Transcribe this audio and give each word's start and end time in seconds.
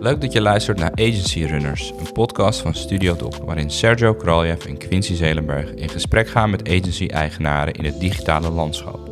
Leuk 0.00 0.20
dat 0.20 0.32
je 0.32 0.40
luistert 0.40 0.78
naar 0.78 0.90
Agency 0.90 1.44
Runners, 1.44 1.92
een 1.98 2.12
podcast 2.12 2.60
van 2.60 2.74
Studio 2.74 3.16
Doc, 3.16 3.38
waarin 3.44 3.70
Sergio 3.70 4.14
Kraljev 4.14 4.64
en 4.64 4.78
Quincy 4.78 5.14
Zelenberg 5.14 5.74
in 5.74 5.88
gesprek 5.88 6.28
gaan 6.28 6.50
met 6.50 6.68
agency-eigenaren 6.68 7.72
in 7.74 7.84
het 7.84 8.00
digitale 8.00 8.50
landschap. 8.50 9.10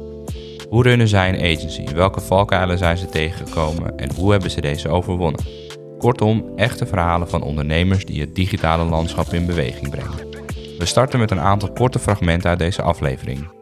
Hoe 0.69 0.83
runnen 0.83 1.09
zij 1.09 1.29
een 1.29 1.57
agency? 1.57 1.95
Welke 1.95 2.21
valkuilen 2.21 2.79
zijn 2.79 2.97
ze 2.97 3.09
tegengekomen 3.09 3.99
en 3.99 4.15
hoe 4.15 4.31
hebben 4.31 4.51
ze 4.51 4.61
deze 4.61 4.89
overwonnen? 4.89 5.45
Kortom, 5.99 6.53
echte 6.57 6.87
verhalen 6.87 7.29
van 7.29 7.43
ondernemers 7.43 8.05
die 8.05 8.21
het 8.21 8.35
digitale 8.35 8.85
landschap 8.85 9.33
in 9.33 9.47
beweging 9.47 9.91
brengen. 9.91 10.29
We 10.79 10.85
starten 10.85 11.19
met 11.19 11.31
een 11.31 11.41
aantal 11.41 11.73
korte 11.73 11.99
fragmenten 11.99 12.51
uit 12.51 12.59
deze 12.59 12.83
aflevering. 12.83 13.58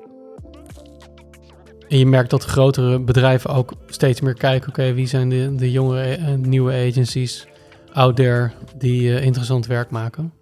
En 1.89 1.99
je 1.99 2.07
merkt 2.07 2.31
dat 2.31 2.45
grotere 2.45 3.01
bedrijven 3.01 3.51
ook 3.51 3.73
steeds 3.87 4.21
meer 4.21 4.35
kijken, 4.35 4.69
oké, 4.69 4.93
wie 4.93 5.07
zijn 5.07 5.29
de, 5.29 5.55
de 5.55 5.71
jonge, 5.71 6.03
eh, 6.03 6.35
nieuwe 6.35 6.73
agencies 6.73 7.47
out 7.93 8.17
there 8.17 8.53
die 8.77 9.17
eh, 9.17 9.25
interessant 9.25 9.67
werk 9.67 9.91
maken. 9.91 10.33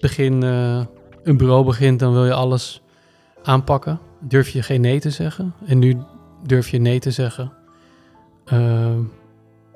Begin, 0.00 0.42
eh, 0.42 0.84
een 1.22 1.36
bureau 1.36 1.64
begint, 1.64 1.98
dan 1.98 2.12
wil 2.12 2.24
je 2.24 2.32
alles 2.32 2.82
aanpakken. 3.42 4.00
Durf 4.20 4.48
je 4.48 4.62
geen 4.62 4.80
nee 4.80 5.00
te 5.00 5.10
zeggen. 5.10 5.54
En 5.66 5.78
nu 5.78 5.96
durf 6.46 6.68
je 6.68 6.78
nee 6.78 6.98
te 6.98 7.10
zeggen. 7.10 7.52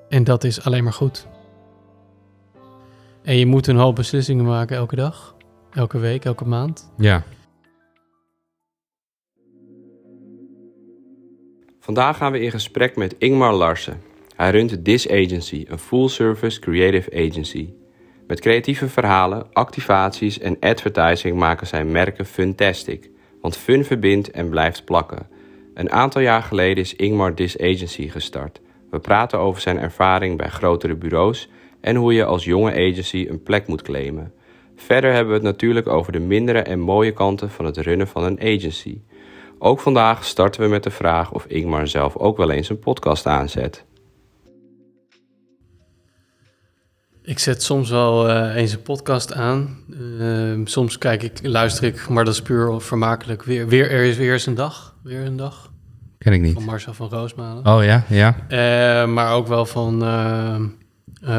En 0.08 0.24
dat 0.24 0.44
is 0.44 0.64
alleen 0.64 0.84
maar 0.84 0.92
goed. 0.92 1.26
En 3.22 3.36
je 3.36 3.46
moet 3.46 3.66
een 3.66 3.76
hoop 3.76 3.94
beslissingen 3.94 4.44
maken 4.44 4.76
elke 4.76 4.96
dag, 4.96 5.34
elke 5.70 5.98
week, 5.98 6.24
elke 6.24 6.44
maand. 6.44 6.90
Ja. 6.96 7.22
Vandaag 11.86 12.16
gaan 12.16 12.32
we 12.32 12.40
in 12.40 12.50
gesprek 12.50 12.96
met 12.96 13.14
Ingmar 13.18 13.52
Larsen. 13.52 14.02
Hij 14.36 14.50
runt 14.50 14.84
This 14.84 15.10
Agency, 15.10 15.64
een 15.68 15.78
full-service 15.78 16.60
creative 16.60 17.10
agency. 17.12 17.68
Met 18.26 18.40
creatieve 18.40 18.88
verhalen, 18.88 19.46
activaties 19.52 20.38
en 20.38 20.56
advertising 20.60 21.38
maken 21.38 21.66
zijn 21.66 21.90
merken 21.90 22.26
fantastic. 22.26 23.10
Want 23.40 23.56
fun 23.56 23.84
verbindt 23.84 24.30
en 24.30 24.48
blijft 24.48 24.84
plakken. 24.84 25.28
Een 25.74 25.90
aantal 25.90 26.20
jaar 26.20 26.42
geleden 26.42 26.84
is 26.84 26.94
Ingmar 26.94 27.34
This 27.34 27.58
Agency 27.58 28.08
gestart. 28.08 28.60
We 28.90 28.98
praten 28.98 29.38
over 29.38 29.60
zijn 29.60 29.78
ervaring 29.78 30.36
bij 30.36 30.48
grotere 30.48 30.94
bureaus 30.94 31.48
en 31.80 31.96
hoe 31.96 32.14
je 32.14 32.24
als 32.24 32.44
jonge 32.44 32.72
agency 32.72 33.26
een 33.28 33.42
plek 33.42 33.66
moet 33.66 33.82
claimen. 33.82 34.32
Verder 34.76 35.10
hebben 35.12 35.28
we 35.28 35.34
het 35.34 35.48
natuurlijk 35.48 35.86
over 35.86 36.12
de 36.12 36.20
mindere 36.20 36.58
en 36.58 36.80
mooie 36.80 37.12
kanten 37.12 37.50
van 37.50 37.64
het 37.64 37.76
runnen 37.76 38.08
van 38.08 38.24
een 38.24 38.40
agency. 38.40 39.00
Ook 39.58 39.80
vandaag 39.80 40.24
starten 40.24 40.60
we 40.60 40.68
met 40.68 40.82
de 40.82 40.90
vraag 40.90 41.32
of 41.32 41.44
Ingmar 41.46 41.88
zelf 41.88 42.16
ook 42.16 42.36
wel 42.36 42.50
eens 42.50 42.68
een 42.68 42.78
podcast 42.78 43.26
aanzet. 43.26 43.84
Ik 47.22 47.38
zet 47.38 47.62
soms 47.62 47.90
wel 47.90 48.30
uh, 48.30 48.54
eens 48.54 48.72
een 48.72 48.82
podcast 48.82 49.32
aan. 49.32 49.78
Uh, 50.20 50.60
soms 50.64 50.98
kijk 50.98 51.22
ik, 51.22 51.38
luister 51.42 51.84
ik, 51.84 52.08
maar 52.08 52.24
dat 52.24 52.34
is 52.34 52.42
puur 52.42 52.80
vermakelijk. 52.80 53.42
Weer, 53.42 53.68
weer, 53.68 53.90
er 53.90 54.04
is 54.04 54.16
weer 54.16 54.32
eens 54.32 54.46
een 54.46 54.54
dag. 54.54 54.96
Weer 55.02 55.20
een 55.20 55.36
dag. 55.36 55.72
Ken 56.18 56.32
ik 56.32 56.40
niet. 56.40 56.54
Van 56.54 56.64
Marcel 56.64 56.94
van 56.94 57.08
Roosmalen. 57.08 57.66
Oh 57.66 57.84
ja, 57.84 58.04
ja. 58.08 58.36
Uh, 58.48 59.12
maar 59.12 59.34
ook 59.34 59.46
wel 59.46 59.66
van 59.66 59.98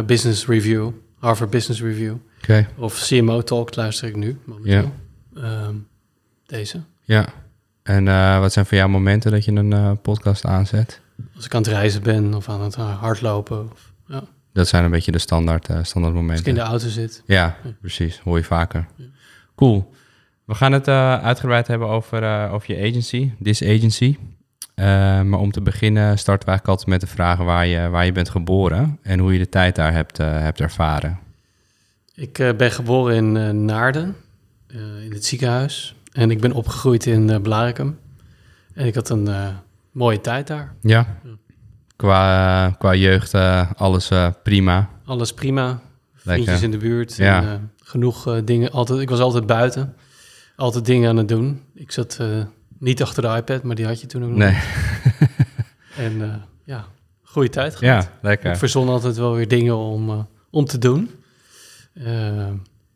Business 0.06 0.48
Review, 0.48 0.90
Harvard 1.20 1.50
Business 1.50 1.82
Review. 1.82 2.16
Okay. 2.42 2.68
Of 2.78 3.08
CMO 3.08 3.42
Talk 3.42 3.76
luister 3.76 4.08
ik 4.08 4.16
nu 4.16 4.38
momenteel. 4.46 4.92
Ja. 5.34 5.42
Ehm, 5.42 5.76
deze. 6.46 6.82
Ja. 7.02 7.26
En 7.88 8.06
wat 8.40 8.54
zijn 8.54 8.66
voor 8.66 8.78
jou 8.78 8.90
momenten 8.90 9.32
dat 9.32 9.46
je 9.46 9.52
een 9.52 10.02
podcast 10.02 10.46
aanzet? 10.46 11.00
Als 11.36 11.46
ik 11.46 11.54
aan 11.56 11.62
het 11.62 11.70
reizen 11.70 12.04
ben 12.04 12.34
of 12.34 12.50
aan 12.50 12.62
het 12.62 12.76
hardlopen. 12.76 13.72
Of, 13.72 13.92
ja. 14.08 14.24
Dat 14.54 14.68
zijn 14.68 14.84
een 14.84 14.92
beetje 14.92 15.12
de 15.12 15.20
standaard, 15.20 15.70
uh, 15.70 15.80
standaard 15.82 16.14
momenten. 16.14 16.38
Als 16.38 16.40
ik 16.40 16.48
in 16.48 16.54
de 16.64 16.70
auto 16.70 16.88
zit. 16.88 17.24
Ja, 17.26 17.58
ja. 17.64 17.72
precies. 17.82 18.20
Hoor 18.20 18.38
je 18.38 18.44
vaker. 18.44 18.88
Ja. 18.96 19.06
Cool. 19.56 19.94
We 20.46 20.56
gaan 20.56 20.72
het 20.72 20.88
uitgebreid 20.88 21.68
hebben 21.68 21.88
over, 21.88 22.50
over 22.50 22.76
je 22.76 22.90
agency, 22.90 23.32
This 23.44 23.64
Agency. 23.64 24.18
maar 25.26 25.40
om 25.40 25.52
te 25.52 25.62
beginnen 25.62 26.18
starten 26.18 26.46
we 26.46 26.52
eigenlijk 26.52 26.68
altijd 26.68 26.88
met 26.88 27.02
de 27.02 27.16
vragen 27.16 27.46
waar 27.46 27.68
je, 27.68 27.90
waar 27.90 28.06
je 28.06 28.12
bent 28.12 28.30
geboren 28.30 29.00
en 29.02 29.20
hoe 29.20 29.34
je 29.34 29.40
de 29.40 29.50
tijd 29.50 29.76
daar 29.76 29.94
hebt, 29.94 30.18
hebt 30.18 30.60
ervaren. 30.62 31.20
Ik 32.14 32.54
ben 32.58 32.72
geboren 32.72 33.16
in 33.16 33.66
Naarden, 33.66 34.16
in 35.04 35.12
het 35.12 35.26
ziekenhuis. 35.26 35.96
En 36.18 36.32
ik 36.32 36.42
ben 36.42 36.52
opgegroeid 36.52 37.06
in 37.06 37.30
uh, 37.30 37.42
Blaricum. 37.42 38.00
En 38.74 38.86
ik 38.86 38.96
had 38.96 39.10
een 39.10 39.30
mooie 39.92 40.22
tijd 40.22 40.48
daar. 40.48 40.74
Ja. 40.82 41.20
Qua, 41.96 42.70
qua 42.78 42.96
jeugd, 42.96 43.34
uh, 43.34 43.72
alles 43.76 44.12
prima. 44.44 44.90
Alles 45.06 45.34
prima. 45.34 45.80
Vriendjes 46.16 46.62
in 46.62 46.72
de 46.72 46.78
buurt. 46.78 47.16
Ja. 47.16 47.42
En, 47.42 47.72
genoeg 47.84 48.42
dingen. 48.44 48.72
Altijd, 48.72 49.00
ik 49.00 49.10
was 49.10 49.20
altijd 49.20 49.46
buiten. 49.46 49.96
Altijd 50.56 50.86
dingen 50.86 51.10
aan 51.10 51.18
het 51.18 51.28
doen. 51.28 51.62
Ik 51.74 51.92
zat 51.92 52.20
niet 52.80 53.02
achter 53.02 53.22
de 53.22 53.36
iPad, 53.38 53.64
maar 53.64 53.76
die 53.76 53.86
had 53.86 54.02
je 54.02 54.08
toen 54.08 54.24
ook 54.24 54.30
nog. 54.30 54.38
Nee. 54.38 54.58
en 56.08 56.44
ja, 56.64 56.86
goede 57.24 57.50
tijd 57.50 57.76
gehad. 57.76 58.04
Ja, 58.04 58.12
lekker. 58.22 58.52
Ik 58.52 58.58
verzon 58.58 58.90
altijd 58.90 59.18
wel 59.18 59.34
weer 59.34 59.48
dingen 59.48 59.76
om, 59.76 60.28
om 60.50 60.66
te 60.66 60.78
doen. 60.78 61.12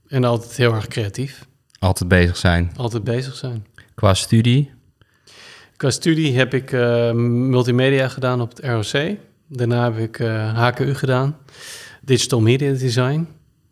en 0.08 0.24
altijd 0.24 0.58
heel 0.58 0.74
erg 0.74 0.88
creatief. 0.88 1.50
Altijd 1.82 2.10
bezig 2.10 2.38
zijn. 2.38 2.72
Altijd 2.76 3.04
bezig 3.04 3.36
zijn. 3.36 3.66
Qua 3.96 4.14
studie? 4.14 4.72
Qua 5.78 5.90
studie 5.90 6.38
heb 6.38 6.54
ik 6.54 6.72
uh, 6.72 7.12
multimedia 7.12 8.08
gedaan 8.08 8.42
op 8.42 8.50
het 8.50 8.60
ROC. 8.66 9.18
Daarna 9.48 9.92
heb 9.92 9.98
ik 9.98 10.20
uh, 10.20 10.68
HKU 10.68 10.96
gedaan, 10.96 11.38
Digital 12.02 12.42
Media 12.42 12.74
Design. 12.74 13.28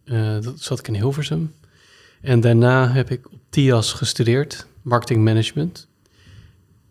Uh, 0.05 0.41
dat 0.41 0.53
zat 0.61 0.79
ik 0.79 0.87
in 0.87 0.93
Hilversum. 0.93 1.53
En 2.21 2.39
daarna 2.39 2.91
heb 2.91 3.11
ik 3.11 3.31
op 3.31 3.39
TIAS 3.49 3.93
gestudeerd, 3.93 4.67
Marketing 4.81 5.23
Management. 5.23 5.87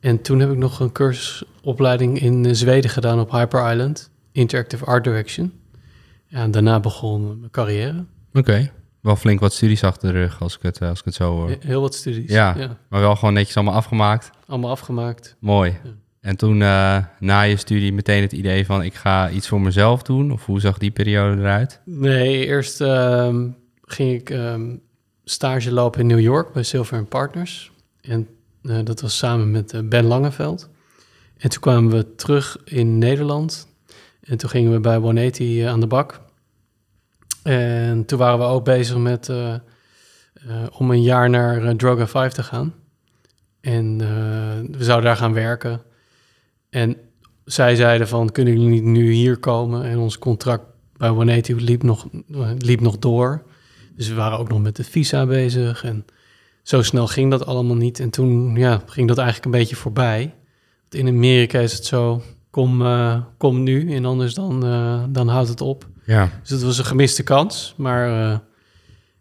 En 0.01 0.23
toen 0.23 0.41
heb 0.41 0.51
ik 0.51 0.59
nog 0.59 0.81
een 0.81 0.93
cursusopleiding 0.93 2.21
in 2.21 2.57
Zweden 2.57 2.91
gedaan 2.91 3.21
op 3.21 3.31
Hyper 3.31 3.71
Island, 3.73 4.11
Interactive 4.33 4.85
Art 4.85 5.05
Direction. 5.05 5.53
En 6.29 6.51
daarna 6.51 6.81
begon 6.81 7.39
mijn 7.39 7.51
carrière. 7.51 8.05
Oké. 8.33 8.39
Okay 8.39 8.73
wel 9.01 9.17
flink 9.17 9.41
wat 9.41 9.53
studies 9.53 9.85
achter 9.85 10.13
de 10.13 10.19
rug, 10.19 10.41
als 10.41 10.57
ik 10.57 10.63
het, 10.63 10.83
als 10.83 10.99
ik 10.99 11.05
het 11.05 11.15
zo 11.15 11.31
hoor. 11.31 11.57
Heel 11.61 11.81
wat 11.81 11.95
studies, 11.95 12.31
ja, 12.31 12.77
Maar 12.89 13.01
wel 13.01 13.17
gewoon 13.17 13.35
netjes 13.35 13.57
allemaal 13.57 13.75
afgemaakt. 13.75 14.31
Allemaal 14.47 14.71
afgemaakt. 14.71 15.37
Mooi. 15.39 15.71
Ja. 15.85 15.91
En 16.21 16.37
toen 16.37 16.61
uh, 16.61 17.05
na 17.19 17.41
je 17.41 17.57
studie 17.57 17.93
meteen 17.93 18.23
het 18.23 18.33
idee 18.33 18.67
van 18.67 18.83
ik 18.83 18.95
ga 18.95 19.31
iets 19.31 19.49
voor 19.49 19.61
mezelf 19.61 20.03
doen? 20.03 20.33
Of 20.33 20.47
hoe 20.47 20.61
zag 20.61 20.79
die 20.79 20.91
periode 20.91 21.41
eruit? 21.41 21.81
Nee, 21.85 22.47
eerst 22.47 22.81
um, 22.81 23.57
ging 23.83 24.21
ik 24.21 24.31
um, 24.31 24.81
stage 25.25 25.73
lopen 25.73 26.01
in 26.01 26.07
New 26.07 26.21
York 26.21 26.53
bij 26.53 26.63
Silver 26.63 27.05
Partners. 27.05 27.73
En 28.01 28.29
uh, 28.63 28.79
dat 28.85 29.01
was 29.01 29.17
samen 29.17 29.51
met 29.51 29.73
uh, 29.73 29.81
Ben 29.85 30.05
Langeveld. 30.05 30.69
En 31.37 31.51
toen 31.51 31.61
kwamen 31.61 31.91
we 31.91 32.15
terug 32.15 32.57
in 32.65 32.99
Nederland. 32.99 33.69
En 34.21 34.37
toen 34.37 34.51
gingen 34.51 34.73
we 34.73 34.81
bij 34.81 34.97
180 34.97 35.67
aan 35.67 35.81
de 35.81 35.87
bak. 35.87 36.21
En 37.43 38.05
toen 38.05 38.19
waren 38.19 38.39
we 38.39 38.45
ook 38.45 38.65
bezig 38.65 38.97
met 38.97 39.29
uh, 39.29 39.55
uh, 40.47 40.67
om 40.79 40.91
een 40.91 41.03
jaar 41.03 41.31
naar 41.31 41.65
uh, 41.65 41.71
Droga 41.71 42.07
5 42.07 42.33
te 42.33 42.43
gaan. 42.43 42.75
En 43.61 43.99
we 44.71 44.85
zouden 44.85 45.07
daar 45.07 45.17
gaan 45.17 45.33
werken. 45.33 45.83
En 46.71 46.97
zij 47.45 47.77
zeiden 47.77 48.09
van, 48.09 48.33
kunnen 48.33 48.53
jullie 48.53 48.69
niet 48.69 48.83
nu 48.83 49.13
hier 49.13 49.37
komen? 49.37 49.85
En 49.85 49.99
ons 49.99 50.19
contract 50.19 50.65
bij 50.97 51.09
180 51.09 51.61
liep 51.61 51.83
nog, 51.83 52.07
liep 52.59 52.81
nog 52.81 52.99
door. 52.99 53.43
Dus 53.97 54.09
we 54.09 54.15
waren 54.15 54.39
ook 54.39 54.49
nog 54.49 54.63
met 54.63 54.77
de 54.77 54.85
visa 54.85 55.27
bezig. 55.27 55.85
En 55.85 56.05
zo 56.63 56.83
snel 56.83 57.07
ging 57.07 57.31
dat 57.31 57.47
allemaal 57.47 57.77
niet. 57.77 58.01
En 58.01 58.11
toen 58.11 58.57
ja, 58.57 58.83
ging 58.87 59.09
dat 59.09 59.19
eigenlijk 59.19 59.47
een 59.47 59.61
beetje 59.61 59.77
voorbij. 59.77 60.35
In 60.91 61.09
Amerika 61.09 61.59
is 61.59 61.73
het 61.73 61.85
zo, 61.85 62.23
kom, 62.51 62.83
kom 63.37 63.63
nu 63.63 63.95
en 63.95 64.05
anders 64.05 64.35
dan, 64.35 64.61
dan 65.13 65.29
houdt 65.29 65.49
het 65.49 65.61
op. 65.61 65.87
Ja. 66.09 66.31
Dus 66.41 66.51
het 66.51 66.63
was 66.63 66.79
een 66.79 66.85
gemiste 66.85 67.23
kans, 67.23 67.75
maar 67.77 68.09
uh, 68.09 68.39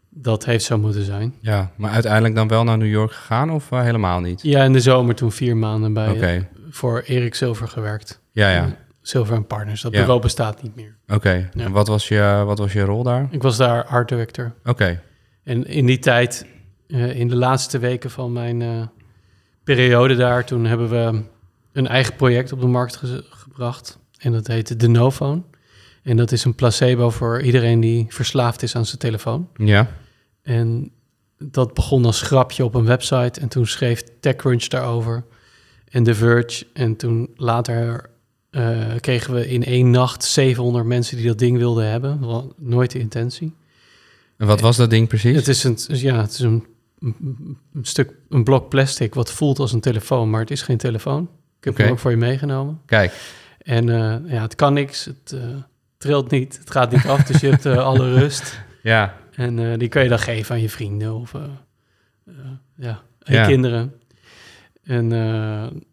dat 0.10 0.46
heeft 0.46 0.64
zo 0.64 0.78
moeten 0.78 1.04
zijn. 1.04 1.34
Ja, 1.40 1.72
maar 1.76 1.92
uiteindelijk 1.92 2.36
dan 2.36 2.48
wel 2.48 2.64
naar 2.64 2.78
New 2.78 2.90
York 2.90 3.12
gegaan 3.12 3.52
of 3.52 3.72
uh, 3.72 3.82
helemaal 3.82 4.20
niet? 4.20 4.42
Ja, 4.42 4.64
in 4.64 4.74
de 4.74 4.80
zomer 4.80 5.16
toen 5.16 5.32
vier 5.32 5.58
maanden 5.58 5.94
bij 5.94 6.10
okay. 6.10 6.50
voor 6.70 7.02
Erik 7.06 7.36
Silver 7.36 7.68
gewerkt. 7.68 8.22
Ja, 8.32 8.50
ja. 8.50 8.76
Silver 9.02 9.44
Partners, 9.44 9.82
dat 9.82 9.92
ja. 9.92 10.00
bureau 10.00 10.22
bestaat 10.22 10.62
niet 10.62 10.76
meer. 10.76 10.98
Oké, 11.04 11.16
okay. 11.16 11.50
ja. 11.54 11.70
wat, 11.70 11.88
was 11.88 12.08
je, 12.08 12.44
wat 12.46 12.58
was 12.58 12.74
je 12.74 12.82
rol 12.82 13.04
daar? 13.04 13.28
Ik 13.32 13.42
was 13.42 13.58
daar 13.58 13.86
art 13.86 14.10
director. 14.10 14.54
Oké. 14.60 14.70
Okay. 14.70 15.00
En 15.44 15.66
in 15.66 15.86
die 15.86 16.00
tijd, 16.00 16.46
in 16.88 17.28
de 17.28 17.36
laatste 17.36 17.80
weken 17.80 18.12
van 18.12 18.32
mijn 18.32 18.90
periode 19.64 20.16
daar, 20.16 20.46
toen 20.46 20.66
hebben 20.66 20.90
we 20.90 21.24
een 21.72 21.88
eigen 21.88 22.16
project 22.16 22.52
op 22.52 22.62
de 22.62 22.68
markt 22.68 22.96
ge 22.96 23.26
gebracht. 23.30 24.00
En 24.18 24.32
dat 24.32 24.48
heette 24.48 24.76
De 24.76 24.88
Nophone. 24.88 25.42
En 26.08 26.18
dat 26.18 26.32
is 26.32 26.44
een 26.44 26.56
placebo 26.56 27.10
voor 27.10 27.42
iedereen 27.42 27.80
die 27.80 28.06
verslaafd 28.10 28.64
is 28.64 28.76
aan 28.76 28.86
zijn 28.86 28.98
telefoon. 28.98 29.50
Ja. 29.56 29.92
En 30.42 30.92
dat 31.38 31.74
begon 31.74 32.06
als 32.06 32.22
grapje 32.22 32.66
op 32.66 32.76
een 32.76 32.86
website. 32.86 33.40
En 33.40 33.48
toen 33.48 33.68
schreef 33.68 34.04
TechCrunch 34.20 34.64
daarover. 34.64 35.24
En 35.90 36.04
The 36.04 36.16
Verge. 36.16 36.66
En 36.74 36.96
toen 36.96 37.30
later 37.36 38.10
eh, 38.50 38.96
kregen 39.00 39.34
we 39.34 39.48
in 39.48 39.64
één 39.64 39.90
nacht 39.90 40.24
700 40.24 40.86
mensen 40.86 41.18
die 41.18 41.28
dat 41.28 41.40
ding 41.40 41.58
wilden 41.58 41.90
hebben. 41.90 42.20
Nooit 42.58 42.92
de 42.92 43.00
intentie. 43.00 43.56
En 44.38 44.48
wat 44.48 44.62
was 44.62 44.78
dat 44.78 44.90
ding 44.90 45.08
precies? 45.08 45.36
Het 45.36 45.48
is 45.48 45.64
een, 45.64 45.78
ja, 45.88 46.22
het 46.22 46.32
is 46.32 46.40
een, 46.40 46.66
een, 47.00 47.58
stuk, 47.82 48.14
een 48.30 48.44
blok 48.44 48.70
plastic 48.70 49.14
wat 49.14 49.32
voelt 49.32 49.60
als 49.60 49.74
een 49.74 49.80
telefoon, 49.82 50.30
maar 50.30 50.42
het 50.42 50.52
is 50.52 50.62
geen 50.62 50.78
telefoon. 50.78 51.30
Ik 51.60 51.64
heb 51.64 51.78
hem 51.78 51.92
ook 51.92 52.00
voor 52.00 52.12
je 52.12 52.18
meegenomen. 52.18 52.82
Kijk, 52.86 53.14
En 53.58 53.90
eh, 53.90 54.32
ja, 54.32 54.42
het 54.42 54.56
kan 54.56 54.74
niks, 54.74 55.06
het 55.06 55.32
eh, 55.32 55.42
trilt 56.08 56.32
niet, 56.32 56.58
het 56.58 56.72
gaat 56.72 56.92
niet 56.92 57.06
af, 57.06 57.24
dus 57.24 57.40
je 57.42 57.50
hebt 57.50 57.66
eh, 57.66 57.78
alle 57.78 58.14
rust. 58.20 58.60
ja, 58.84 59.16
En 59.36 59.60
eh, 59.72 59.78
die 59.78 59.88
kan 59.88 60.04
je 60.04 60.10
dan 60.10 60.20
geven 60.20 60.56
aan 60.56 60.62
je 60.62 60.70
vrienden 60.70 61.14
of 61.14 61.34
eh, 61.34 61.42
ja, 62.76 63.02
aan 63.24 63.36
je 63.36 63.46
kinderen. 63.46 63.94
En 64.84 65.10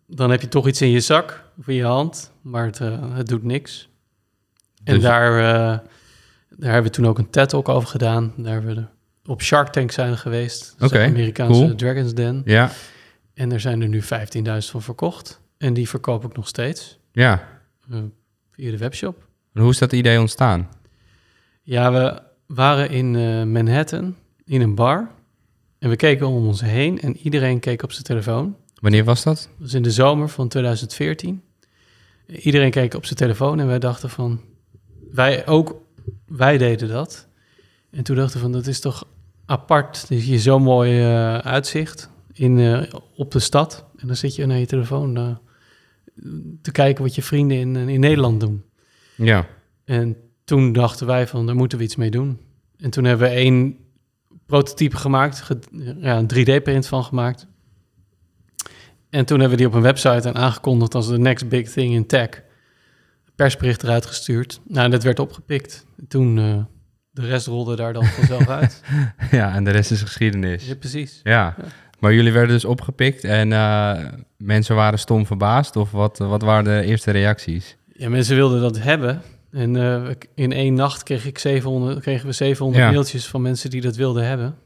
dan 0.07 0.31
heb 0.31 0.41
je 0.41 0.49
toch 0.49 0.67
iets 0.69 0.83
in 0.83 0.91
je 0.91 1.01
zak 1.01 1.45
of 1.59 1.69
in 1.69 1.75
je 1.75 1.85
hand, 1.85 2.33
maar 2.43 2.65
het, 2.67 2.79
het 3.13 3.27
doet 3.27 3.43
niks. 3.43 3.89
En 4.85 4.95
Dus- 4.95 5.03
daar, 5.03 5.33
daar 6.57 6.73
hebben 6.73 6.83
we 6.83 6.97
toen 6.97 7.07
ook 7.07 7.19
een 7.19 7.31
TED-talk 7.31 7.69
over 7.69 7.89
gedaan. 7.89 8.33
Daar 8.37 8.53
hebben 8.53 8.75
we 8.75 8.81
de- 8.81 9.31
op 9.31 9.43
Shark 9.43 9.69
Tank 9.69 9.91
zijn 9.91 10.17
geweest. 10.19 10.75
Oké, 10.81 11.05
Amerikaanse 11.05 11.61
cool. 11.61 11.75
Dragon's 11.75 12.15
Den. 12.15 12.43
ja, 12.45 12.71
En 13.35 13.53
er 13.53 13.61
zijn 13.61 13.83
er 13.83 13.89
nu 13.89 14.03
15.000 14.03 14.71
van 14.71 14.83
verkocht. 14.83 15.41
En 15.59 15.75
die 15.75 15.89
verkoop 15.89 16.25
ik 16.25 16.37
nog 16.37 16.49
steeds 16.49 16.99
ja. 17.13 17.49
eh, 17.91 17.99
via 18.51 18.71
de 18.71 18.79
webshop. 18.79 19.27
En 19.55 19.61
hoe 19.61 19.71
is 19.71 19.79
dat 19.79 19.93
idee 19.93 20.21
ontstaan? 20.21 20.69
Ja, 21.63 21.93
we 21.93 22.23
waren 22.47 22.91
in 22.91 23.17
eh, 23.17 23.43
Manhattan 23.43 24.15
in 24.45 24.61
een 24.61 24.75
bar. 24.75 25.11
En 25.79 25.89
we 25.89 25.97
keken 25.97 26.27
om 26.27 26.47
ons 26.47 26.61
heen 26.61 27.01
en 27.01 27.17
iedereen 27.17 27.61
keek 27.61 27.83
op 27.83 27.93
zijn 27.93 28.05
telefoon. 28.05 28.57
Wanneer 28.81 29.05
was 29.05 29.23
dat? 29.23 29.37
Dat 29.37 29.47
was 29.59 29.75
in 29.75 29.83
de 29.83 29.91
zomer 29.91 30.29
van 30.29 30.49
2014. 30.49 31.43
Iedereen 32.27 32.71
keek 32.71 32.95
op 32.95 33.05
zijn 33.05 33.19
telefoon 33.19 33.61
en 33.61 33.67
wij 33.67 33.79
dachten 33.79 34.11
van... 34.11 34.41
Wij 35.11 35.47
ook, 35.47 35.81
wij 36.27 36.59
deden 36.59 36.89
dat. 36.89 37.29
En 37.91 38.03
toen 38.03 38.17
dachten 38.17 38.37
we 38.37 38.43
van, 38.43 38.53
dat 38.53 38.67
is 38.67 38.81
toch 38.81 39.05
apart. 39.47 40.09
Dus 40.09 40.27
je 40.27 40.39
zo'n 40.39 40.63
mooi 40.63 41.01
eh, 41.01 41.39
uitzicht 41.39 42.11
in, 42.33 42.59
eh, 42.59 42.93
op 43.17 43.31
de 43.31 43.39
stad. 43.39 43.85
En 43.97 44.07
dan 44.07 44.17
zit 44.17 44.35
je 44.35 44.47
naar 44.47 44.59
je 44.59 44.67
telefoon 44.67 45.39
te 46.63 46.73
kijken 46.73 47.03
wat 47.03 47.15
je 47.15 47.23
vrienden 47.23 47.57
in, 47.57 47.77
in 47.77 48.01
Nederland 48.01 48.41
doen. 48.41 48.65
Ja, 49.17 49.47
En 49.85 50.17
toen 50.45 50.73
dachten 50.73 51.07
wij 51.07 51.27
van, 51.27 51.47
daar 51.47 51.55
moeten 51.55 51.79
we 51.79 51.85
iets 51.85 51.97
mee 51.97 52.11
doen. 52.11 52.41
En 52.79 52.91
toen 52.91 53.05
hebben 53.05 53.29
we 53.29 53.35
één 53.35 53.77
prototype 54.47 54.97
gemaakt, 54.97 55.41
ge- 55.41 55.59
ja, 56.01 56.19
een 56.19 56.27
3D-print 56.35 56.87
van 56.87 57.05
gemaakt. 57.05 57.47
En 59.11 59.25
toen 59.25 59.41
hebben 59.41 59.59
we 59.59 59.63
die 59.65 59.73
op 59.73 59.75
een 59.75 59.83
website 59.93 60.29
en 60.29 60.35
aangekondigd 60.35 60.95
als 60.95 61.09
de 61.09 61.19
next 61.19 61.49
big 61.49 61.71
thing 61.71 61.95
in 61.95 62.07
tech. 62.07 62.29
Persbericht 63.35 63.83
eruit 63.83 64.07
gestuurd. 64.07 64.61
Nou, 64.69 64.91
dat 64.91 65.03
werd 65.03 65.19
opgepikt. 65.19 65.87
Toen, 66.09 66.39
eh, 66.39 66.65
de 67.11 67.27
rest 67.27 67.47
rolde 67.47 67.77
daar 67.77 67.93
dan 67.93 68.05
vanzelf 68.05 68.49
uit. 68.49 68.83
ja, 69.31 69.55
en 69.55 69.65
de 69.65 69.71
rest 69.71 69.91
is 69.91 70.03
geschiedenis. 70.03 70.67
Ja, 70.67 70.75
precies. 70.75 71.21
Ja, 71.23 71.55
Ja. 71.59 71.65
maar 71.99 72.15
jullie 72.15 72.33
werden 72.33 72.51
dus 72.55 72.65
opgepikt 72.65 73.25
en 73.25 73.53
eh, 73.53 73.99
mensen 74.37 74.77
waren 74.77 74.99
stom 74.99 75.27
verbaasd? 75.27 75.77
Of 75.77 75.91
wat, 75.91 76.19
wat 76.19 76.43
waren 76.43 76.65
de 76.65 76.83
eerste 76.87 77.11
reacties? 77.11 77.77
Ja, 77.97 78.09
mensen 78.09 78.37
wilden 78.37 78.61
dat 78.61 78.79
hebben. 78.79 79.23
En 79.51 79.77
eh, 79.77 80.11
in 80.35 80.53
één 80.53 80.75
nacht 80.75 81.03
kreeg 81.03 81.27
ik 81.27 81.39
700, 81.39 82.01
kregen 82.01 82.27
we 82.27 82.33
700 82.33 82.85
Ja. 82.85 82.91
mailtjes 82.91 83.27
van 83.27 83.43
mensen 83.43 83.71
die 83.71 83.81
dat 83.81 83.97
wilden 83.97 84.27
hebben. 84.27 84.57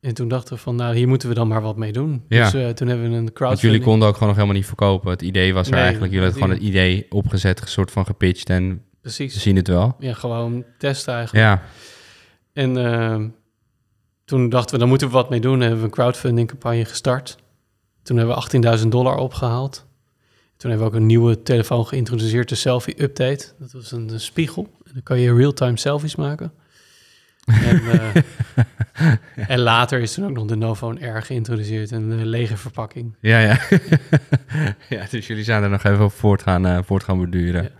En 0.00 0.14
toen 0.14 0.28
dachten 0.28 0.54
we 0.54 0.60
van, 0.60 0.76
nou, 0.76 0.96
hier 0.96 1.08
moeten 1.08 1.28
we 1.28 1.34
dan 1.34 1.48
maar 1.48 1.62
wat 1.62 1.76
mee 1.76 1.92
doen. 1.92 2.24
Ja. 2.28 2.44
Dus 2.50 2.54
eh, 2.62 2.68
toen 2.68 2.88
hebben 2.88 3.06
we 3.10 3.12
een 3.16 3.18
Want 3.22 3.32
crowdfunding. 3.32 3.72
jullie 3.72 3.86
konden 3.86 4.08
ook 4.08 4.14
gewoon 4.14 4.28
nog 4.28 4.36
helemaal 4.36 4.58
niet 4.58 4.66
verkopen. 4.68 5.10
Het 5.10 5.22
idee 5.22 5.54
was 5.54 5.66
er 5.66 5.72
Nee, 5.72 5.82
eigenlijk, 5.82 6.12
jullie 6.12 6.26
hadden 6.28 6.42
gewoon 6.48 6.58
het 6.62 6.68
idee 6.68 7.06
opgezet, 7.10 7.60
een 7.60 7.68
soort 7.68 7.90
van 7.90 8.06
gepitcht 8.06 8.50
en 8.50 8.82
Precies. 9.00 9.42
zien 9.42 9.56
het 9.56 9.68
wel. 9.68 9.96
Ja, 9.98 10.12
gewoon 10.14 10.64
testen 10.78 11.14
eigenlijk. 11.14 11.44
Ja, 11.46 11.62
En 12.52 12.76
eh, 12.92 13.24
toen 14.24 14.48
dachten 14.48 14.72
we, 14.74 14.78
dan 14.80 14.88
moeten 14.88 15.06
we 15.06 15.12
wat 15.12 15.30
mee 15.30 15.40
doen. 15.40 15.54
En 15.54 15.60
hebben 15.60 15.78
we 15.78 15.84
een 15.84 15.90
crowdfunding 15.90 16.48
campagne 16.48 16.84
gestart. 16.84 17.36
Toen 18.02 18.16
hebben 18.16 18.36
we 18.62 18.76
18.000 18.78 18.86
dollar 18.88 19.16
opgehaald. 19.16 19.86
Toen 20.56 20.70
hebben 20.70 20.88
we 20.88 20.94
ook 20.94 21.00
een 21.00 21.06
nieuwe 21.06 21.42
telefoon 21.42 21.86
geïntroduceerd, 21.86 22.48
de 22.48 22.54
Selfie 22.54 23.02
Update. 23.02 23.52
Dat 23.58 23.72
was 23.72 23.92
een, 23.92 24.08
een 24.08 24.20
spiegel. 24.20 24.68
En 24.84 24.90
dan 24.92 25.02
kan 25.02 25.18
je 25.20 25.34
real-time 25.34 25.78
selfies 25.78 26.16
maken. 26.16 26.52
En, 27.44 27.80
eh, 27.90 28.22
en 29.48 29.58
later 29.58 30.00
is 30.00 30.14
toen 30.14 30.24
ook 30.24 30.32
nog 30.32 30.46
de 30.46 30.56
Nophone 30.56 31.06
R 31.06 31.22
geïntroduceerd. 31.22 31.90
Een 31.90 32.12
eh, 32.12 32.24
lege 32.24 32.56
verpakking. 32.56 33.14
ja, 33.20 33.38
ja. 33.38 33.58
ja, 34.96 35.06
dus 35.10 35.26
jullie 35.26 35.44
zijn 35.44 35.62
er 35.62 35.70
nog 35.70 35.84
even 35.84 36.04
op 36.04 36.12
voort 36.12 36.42
gaan, 36.42 36.84
voort 36.84 37.04
gaan 37.04 37.16
borduren. 37.16 37.62
Ja, 37.62 37.70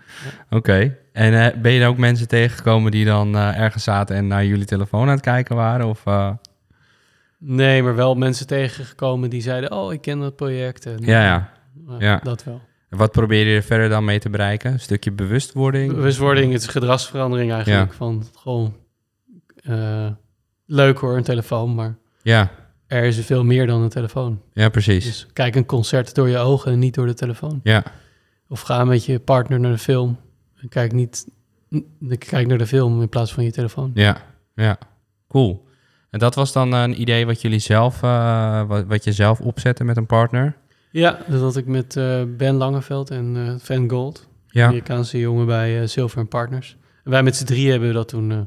Oké. 0.56 0.96
En 1.12 1.62
ben 1.62 1.72
je 1.72 1.80
er 1.80 1.88
ook 1.88 1.98
mensen 1.98 2.28
tegengekomen 2.28 2.90
die 2.90 3.04
dan 3.04 3.36
ergens 3.36 3.84
zaten 3.84 4.16
en 4.16 4.26
naar 4.26 4.44
jullie 4.44 4.64
telefoon 4.64 5.02
aan 5.02 5.08
het 5.08 5.20
kijken 5.20 5.56
waren? 5.56 5.86
Of, 5.86 6.04
Nee, 7.38 7.82
maar 7.82 7.94
wel 7.94 8.14
mensen 8.14 8.46
tegengekomen 8.46 9.30
die 9.30 9.42
zeiden... 9.42 9.72
oh, 9.72 9.92
ik 9.92 10.00
ken 10.00 10.18
dat 10.20 10.36
project. 10.36 10.86
En, 10.86 10.98
Ja, 11.04 11.24
ja. 11.24 11.54
Ja. 11.98 12.20
Dat 12.22 12.44
wel. 12.44 12.60
Wat 12.88 13.12
probeer 13.12 13.46
je 13.46 13.56
er 13.56 13.62
verder 13.62 13.88
dan 13.88 14.04
mee 14.04 14.18
te 14.18 14.30
bereiken? 14.30 14.72
Een 14.72 14.80
stukje 14.80 15.12
bewustwording? 15.12 15.92
Bewustwording, 15.94 16.52
het 16.52 16.62
is 16.62 16.68
gedragsverandering 16.68 17.52
eigenlijk. 17.52 17.92
Van 17.92 18.24
gewoon 18.38 18.74
eh, 19.62 20.06
leuk 20.66 20.98
hoor, 20.98 21.16
een 21.16 21.22
telefoon, 21.22 21.74
maar 21.74 21.96
Ja, 22.22 22.50
er 22.86 23.04
is 23.04 23.18
veel 23.20 23.44
meer 23.44 23.66
dan 23.66 23.80
een 23.82 23.88
telefoon. 23.88 24.40
ja, 24.52 24.68
precies. 24.68 25.04
Dus 25.04 25.26
kijk 25.32 25.56
een 25.56 25.66
concert 25.66 26.14
door 26.14 26.28
je 26.28 26.38
ogen 26.38 26.72
en 26.72 26.78
niet 26.78 26.94
door 26.94 27.06
de 27.06 27.14
telefoon. 27.14 27.60
Ja, 27.62 27.82
Of 28.48 28.60
ga 28.60 28.84
met 28.84 29.04
je 29.04 29.18
partner 29.18 29.60
naar 29.60 29.72
de 29.72 29.78
film 29.78 30.18
en 30.56 30.68
kijk 30.68 30.92
niet 30.92 31.26
kijk 32.18 32.46
naar 32.46 32.58
de 32.58 32.66
film 32.66 33.00
in 33.00 33.08
plaats 33.08 33.32
van 33.34 33.44
je 33.44 33.52
telefoon. 33.52 33.90
ja, 33.94 34.22
ja. 34.54 34.78
Cool. 35.28 35.64
En 36.10 36.18
dat 36.18 36.34
was 36.34 36.52
dan 36.52 36.72
een 36.72 37.00
idee 37.00 37.26
wat 37.26 37.40
jullie 37.40 37.58
zelf, 37.58 38.02
eh, 38.02 38.62
wat, 38.66 38.84
wat 38.86 39.04
je 39.04 39.12
zelf 39.12 39.40
opzette 39.40 39.84
met 39.84 39.96
een 39.96 40.06
partner? 40.06 40.56
Ja, 40.90 41.18
dat 41.26 41.40
had 41.40 41.56
ik 41.56 41.66
met 41.66 41.96
eh, 41.96 42.22
Ben 42.36 42.54
Langeveld 42.54 43.10
en 43.10 43.36
eh 43.36 43.54
Van 43.58 43.90
Gold, 43.90 44.28
Ja, 44.48 44.64
Amerikaanse 44.66 45.18
jongen 45.18 45.46
bij 45.46 45.80
eh, 45.80 45.86
Silver 45.86 46.24
Partners. 46.26 46.76
En 47.04 47.10
wij 47.10 47.22
met 47.22 47.36
z'n 47.36 47.44
drie 47.44 47.70
hebben 47.70 47.92
dat 47.94 48.08
toen 48.08 48.30
eh, 48.32 48.38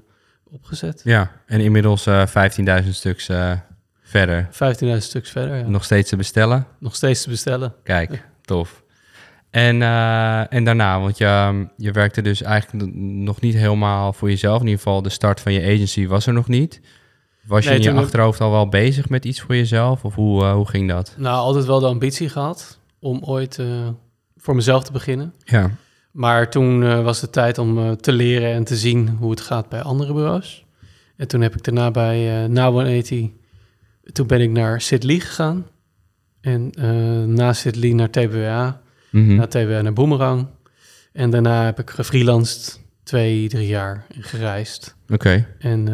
opgezet. 0.52 1.02
ja. 1.04 1.32
En 1.46 1.60
inmiddels 1.60 2.06
eh 2.06 2.28
15.000 2.84 2.90
stuks 2.90 3.30
eh, 3.30 3.52
verder. 4.02 4.48
15.000 4.84 4.98
stuks 4.98 5.30
verder, 5.32 5.58
ja. 5.58 5.68
Nog 5.68 5.84
steeds 5.84 6.10
te 6.10 6.16
bestellen. 6.16 6.68
Nog 6.80 6.96
steeds 6.96 7.24
te 7.24 7.30
bestellen. 7.30 7.74
Kijk, 7.84 8.26
tof. 8.42 8.84
En, 9.50 9.82
eh, 9.82 10.54
en 10.54 10.64
daarna, 10.64 11.00
want 11.00 11.18
je, 11.18 11.68
je 11.78 11.92
werkte 11.92 12.22
dus 12.22 12.42
eigenlijk 12.42 12.96
nog 12.96 13.42
niet 13.42 13.54
helemaal 13.56 14.14
voor 14.14 14.30
jezelf. 14.30 14.60
In 14.60 14.66
ieder 14.68 14.78
geval, 14.84 15.02
de 15.02 15.10
start 15.10 15.40
van 15.40 15.54
je 15.54 15.62
agency 15.62 16.08
was 16.08 16.28
er 16.28 16.34
nog 16.34 16.48
niet. 16.48 16.82
Was 17.50 17.64
je 17.66 17.74
in 17.76 17.82
je 17.82 17.92
achterhoofd 17.94 18.42
al 18.42 18.52
wel 18.52 18.68
bezig 18.70 19.10
met 19.10 19.26
iets 19.26 19.42
voor 19.42 19.56
jezelf? 19.56 20.04
Of 20.06 20.16
hoe, 20.16 20.44
eh, 20.44 20.54
hoe 20.54 20.68
ging 20.70 20.90
dat? 20.90 21.14
Nou, 21.18 21.36
altijd 21.36 21.66
wel 21.66 21.80
de 21.80 21.86
ambitie 21.86 22.30
gehad 22.30 22.80
om 23.00 23.20
ooit 23.24 23.60
eh, 23.60 23.88
voor 24.38 24.56
mezelf 24.56 24.84
te 24.84 24.92
beginnen. 24.92 25.34
Ja, 25.44 25.72
Maar 26.12 26.50
toen 26.50 26.84
eh, 26.84 27.04
was 27.04 27.22
het 27.22 27.32
tijd 27.32 27.58
om 27.58 27.98
te 27.98 28.12
leren 28.12 28.54
en 28.54 28.64
te 28.64 28.76
zien 28.76 29.08
hoe 29.10 29.32
het 29.32 29.42
gaat 29.42 29.70
bij 29.70 29.82
andere 29.82 30.14
bureaus. 30.14 30.66
En 31.16 31.28
toen 31.28 31.42
heb 31.42 31.56
ik 31.56 31.64
daarna 31.64 31.92
bij 31.92 32.44
eh 32.44 32.50
na 32.50 32.72
180, 32.72 33.30
toen 34.12 34.28
ben 34.28 34.42
ik 34.42 34.50
naar 34.50 34.82
Sidley 34.82 35.20
gegaan. 35.20 35.66
En 36.42 36.72
na 37.34 37.54
Sidley 37.54 37.92
naar 37.94 38.10
TBA, 38.10 38.82
Mhm. 39.12 39.36
na 39.36 39.48
TBA 39.48 39.82
naar 39.82 39.94
Boomerang. 39.94 40.48
En 41.14 41.30
daarna 41.30 41.66
heb 41.66 41.80
ik 41.80 41.90
gefreelanced 41.90 42.80
twee, 43.04 43.50
drie 43.50 43.68
jaar 43.68 44.06
en 44.16 44.24
gereisd. 44.24 44.96
oké. 45.10 45.48
En 45.60 45.88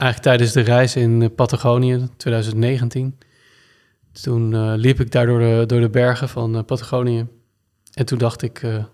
eigenlijk 0.00 0.22
tijdens 0.22 0.52
de 0.52 0.60
reis 0.60 0.96
in 0.96 1.34
Patagonië, 1.34 2.08
2019, 2.16 3.18
toen 4.22 4.54
eh, 4.54 4.72
liep 4.76 5.00
ik 5.00 5.10
daar 5.12 5.26
door 5.26 5.38
de, 5.38 5.64
door 5.66 5.80
de 5.80 5.90
bergen 5.90 6.28
van 6.28 6.56
eh, 6.56 6.62
Patagonië. 6.64 7.26
En 7.94 8.06
toen 8.06 8.18
dacht 8.18 8.42
ik, 8.42 8.62
eh 8.62 8.84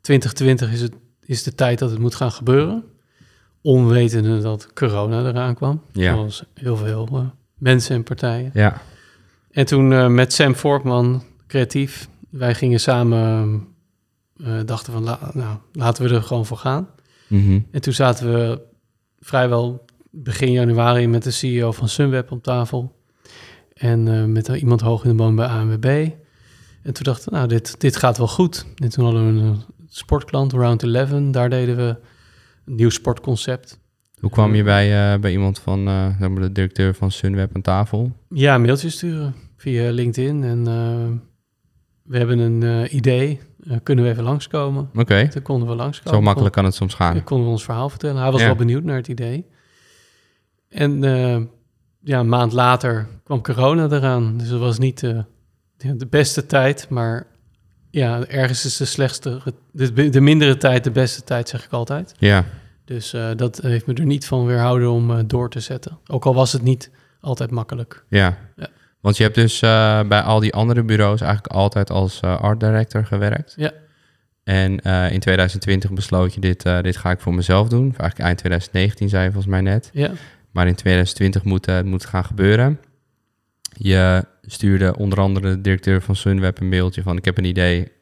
2020 0.00 0.72
is, 0.72 0.80
het, 0.80 0.92
is 1.24 1.42
de 1.42 1.54
tijd 1.54 1.78
dat 1.78 1.90
het 1.90 1.98
moet 1.98 2.14
gaan 2.14 2.32
gebeuren. 2.32 2.84
Onwetende 3.62 4.40
dat 4.40 4.72
corona 4.72 5.24
eraan 5.28 5.54
kwam. 5.54 5.82
Ja. 5.92 6.14
Zoals 6.14 6.44
heel 6.54 6.76
veel 6.76 7.32
mensen 7.54 7.96
en 7.96 8.02
partijen. 8.02 8.50
Ja, 8.54 8.80
En 9.50 9.66
toen 9.66 10.14
met 10.14 10.32
Sam 10.32 10.54
Vorkman, 10.54 11.22
creatief, 11.46 12.08
wij 12.30 12.54
gingen 12.54 12.80
samen, 12.80 13.66
dachten 14.64 14.92
van, 14.92 15.02
la- 15.04 15.30
nou, 15.32 15.56
laten 15.72 16.04
we 16.08 16.14
er 16.14 16.22
gewoon 16.22 16.46
voor 16.46 16.56
gaan. 16.56 16.88
Mhm. 17.26 17.60
En 17.70 17.80
toen 17.80 17.92
zaten 17.92 18.32
we 18.32 18.60
vrijwel 19.20 19.84
begin 20.22 20.52
januari 20.52 21.06
met 21.08 21.22
de 21.22 21.30
CEO 21.30 21.72
van 21.72 21.88
Sunweb 21.88 22.30
op 22.30 22.42
tafel. 22.42 22.94
En 23.74 24.08
eh, 24.08 24.24
met 24.24 24.48
iemand 24.48 24.80
hoog 24.80 25.04
in 25.04 25.10
de 25.10 25.16
boom 25.16 25.36
bij 25.36 25.46
ANWB. 25.46 25.84
En 26.82 26.92
toen 26.92 27.04
dachten 27.04 27.30
we, 27.30 27.36
nou, 27.36 27.48
dit, 27.48 27.80
dit 27.80 27.96
gaat 27.96 28.18
wel 28.18 28.28
goed. 28.28 28.66
En 28.76 28.88
toen 28.88 29.04
hadden 29.04 29.34
we 29.36 29.42
een 29.42 29.56
sportklant, 29.88 30.52
Round 30.52 30.82
11. 30.82 31.10
Daar 31.30 31.50
deden 31.50 31.76
we 31.76 31.96
een 32.64 32.74
nieuw 32.74 32.90
sportconcept. 32.90 33.78
Hoe 34.20 34.30
kwam 34.30 34.54
je 34.54 34.62
bij, 34.62 35.12
eh, 35.14 35.20
bij 35.20 35.30
iemand 35.32 35.58
van, 35.58 35.78
eh, 35.78 36.18
maar 36.18 36.40
de 36.40 36.52
directeur 36.52 36.94
van 36.94 37.10
Sunweb 37.10 37.54
aan 37.54 37.62
tafel? 37.62 38.12
Ja, 38.28 38.54
een 38.54 38.62
mailtje 38.62 38.90
sturen 38.90 39.34
via 39.56 39.90
LinkedIn. 39.90 40.44
En 40.44 40.66
eh, 40.66 41.18
we 42.02 42.18
hebben 42.18 42.38
een 42.38 42.62
eh, 42.62 42.92
idee, 42.94 43.40
Eh, 43.66 43.76
kunnen 43.82 44.04
we 44.04 44.10
even 44.10 44.22
langskomen? 44.24 44.90
Oké, 44.94 45.28
Toen 45.28 45.42
konden 45.42 45.68
we 45.68 45.74
langskomen. 45.74 46.14
zo 46.18 46.24
makkelijk 46.24 46.54
kan 46.54 46.64
het 46.64 46.74
soms 46.74 46.94
gaan. 46.94 47.24
Konden 47.24 47.46
we 47.46 47.52
ons 47.52 47.64
verhaal 47.64 47.88
vertellen. 47.88 48.22
Hij 48.22 48.30
was 48.30 48.40
Ja. 48.40 48.46
wel 48.46 48.56
benieuwd 48.56 48.82
naar 48.84 48.96
het 48.96 49.08
idee. 49.08 49.46
En 50.68 51.04
eh, 51.04 51.40
ja, 52.00 52.18
een 52.18 52.28
maand 52.28 52.52
later 52.52 53.08
kwam 53.24 53.42
corona 53.42 53.88
eraan. 53.90 54.36
Dus 54.38 54.48
het 54.48 54.58
was 54.58 54.78
niet 54.78 55.02
eh, 55.02 55.18
de, 55.76 56.06
beste 56.06 56.46
tijd, 56.46 56.88
maar 56.88 57.26
ja, 57.90 58.24
ergens 58.26 58.64
is 58.64 58.76
de 58.76 58.84
slechtste, 58.84 59.40
de, 59.72 60.08
de 60.08 60.20
mindere 60.20 60.56
tijd 60.56 60.84
de 60.84 60.90
beste 60.90 61.24
tijd, 61.24 61.48
zeg 61.48 61.64
ik 61.64 61.72
altijd. 61.72 62.14
Ja, 62.18 62.44
Dus 62.84 63.12
eh, 63.12 63.30
dat 63.36 63.60
heeft 63.62 63.86
me 63.86 63.94
er 63.94 64.06
niet 64.06 64.26
van 64.26 64.46
weerhouden 64.46 64.90
om 64.90 65.26
door 65.26 65.50
te 65.50 65.60
zetten. 65.60 65.98
Ook 66.06 66.24
al 66.24 66.34
was 66.34 66.52
het 66.52 66.62
niet 66.62 66.90
altijd 67.20 67.50
makkelijk. 67.50 68.04
ja. 68.08 68.38
Ja. 68.56 68.68
Want 69.00 69.18
je 69.18 69.24
hebt 69.24 69.34
dus 69.34 69.60
bij 70.08 70.20
al 70.20 70.40
die 70.40 70.52
andere 70.52 70.82
bureaus 70.82 71.20
eigenlijk 71.20 71.52
altijd 71.52 71.90
als 71.90 72.22
art 72.22 72.60
director 72.60 73.04
gewerkt. 73.04 73.54
Ja. 73.56 73.72
En 74.44 74.78
in 75.10 75.20
2020 75.20 75.92
besloot 75.92 76.34
je 76.34 76.40
dit, 76.40 76.62
dit 76.62 76.96
ga 76.96 77.10
ik 77.10 77.20
voor 77.20 77.34
mezelf 77.34 77.68
doen. 77.68 77.88
Of 77.88 77.98
eigenlijk 77.98 78.18
eind 78.18 78.38
2019 78.38 79.08
zei 79.08 79.24
je 79.24 79.30
volgens 79.30 79.52
mij 79.52 79.60
net. 79.60 79.90
Ja, 79.92 80.10
Maar 80.56 80.66
in 80.66 80.74
2020 80.74 81.44
moet 81.44 81.66
eh, 81.66 81.74
het 81.74 81.86
moet 81.86 82.04
gaan 82.04 82.24
gebeuren. 82.24 82.80
Je 83.76 84.24
stuurde 84.42 84.96
onder 84.96 85.20
andere 85.20 85.50
de 85.50 85.60
directeur 85.60 86.02
van 86.02 86.16
Sunweb 86.16 86.60
een 86.60 86.68
mailtje 86.68 87.02
van... 87.02 87.16
ik 87.16 87.24
heb 87.24 87.38
een 87.38 87.44
idee, 87.44 87.92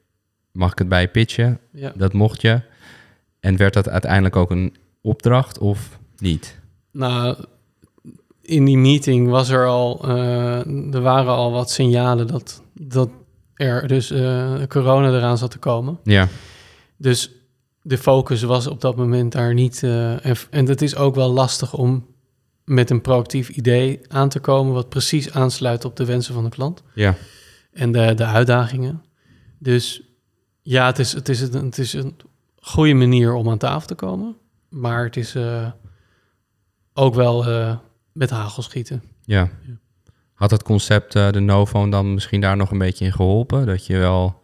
mag 0.53 0.73
ik 0.73 0.79
het 0.79 0.89
bij 0.89 1.01
je 1.01 1.09
pitchen? 1.09 1.61
ja. 1.73 1.93
Dat 1.97 2.13
mocht 2.13 2.41
je. 2.41 2.61
En 3.41 3.57
werd 3.57 3.75
dat 3.75 3.89
uiteindelijk 3.89 4.37
ook 4.37 4.51
een 4.51 4.77
opdracht 5.01 5.59
of 5.59 5.99
niet? 6.17 6.61
Nou, 6.91 7.37
in 8.43 8.65
die 8.65 8.79
meeting 8.79 9.29
was 9.29 9.49
er 9.49 9.67
al, 9.67 10.01
eh, 10.05 10.95
er 10.95 11.01
waren 11.01 11.33
al 11.33 11.53
wat 11.53 11.71
signalen 11.71 12.27
dat, 12.27 12.63
dat 12.73 13.11
er 13.55 13.89
dus 13.89 14.11
eh, 14.11 14.55
corona 14.69 15.09
eraan 15.09 15.39
zat 15.39 15.51
te 15.51 15.59
komen. 15.59 15.99
Ja, 16.05 16.29
Dus 16.97 17.31
de 17.83 17.99
focus 17.99 18.43
was 18.43 18.67
op 18.67 18.81
dat 18.81 18.97
moment 18.97 19.33
daar 19.33 19.55
niet. 19.55 19.83
en, 19.83 20.37
en 20.51 20.67
het 20.67 20.83
is 20.83 20.97
ook 20.97 21.15
wel 21.15 21.31
lastig 21.33 21.75
om 21.75 22.13
met 22.65 22.91
een 22.91 23.01
proactief 23.01 23.49
idee 23.49 24.01
aan 24.09 24.29
te 24.29 24.41
komen, 24.41 24.73
wat 24.73 24.89
precies 24.89 25.33
aansluit 25.33 25.85
op 25.85 25.97
de 25.97 26.05
wensen 26.05 26.35
van 26.35 26.45
de 26.45 26.51
klant 26.51 26.83
ja, 26.95 27.15
en 27.73 27.93
de, 27.93 28.15
de 28.15 28.25
uitdagingen. 28.25 29.03
Dus 29.59 30.03
ja, 30.63 30.87
het 30.87 30.99
is, 30.99 31.13
het, 31.13 31.29
is 31.29 31.41
een, 31.41 31.65
het 31.65 31.79
is 31.79 31.93
een 31.93 32.17
goede 32.57 32.95
manier 32.95 33.35
om 33.35 33.51
aan 33.51 33.59
tafel 33.59 33.87
te 33.87 33.95
komen, 33.95 34.37
maar 34.69 35.05
het 35.05 35.17
is 35.17 35.35
eh, 35.35 35.71
ook 36.93 37.15
wel 37.15 37.47
eh, 37.47 37.77
met 38.13 38.31
hagel 38.31 38.63
schieten. 38.63 39.03
ja. 39.23 39.51
Had 40.35 40.51
het 40.51 40.63
concept 40.63 41.15
eh, 41.15 41.31
de 41.31 41.41
Novo 41.41 41.89
dan 41.89 42.15
misschien 42.15 42.41
daar 42.41 42.57
nog 42.57 42.71
een 42.71 42.79
beetje 42.79 43.05
in 43.05 43.13
geholpen? 43.13 43.67
Dat 43.67 43.87
je 43.87 43.99
wel 43.99 44.43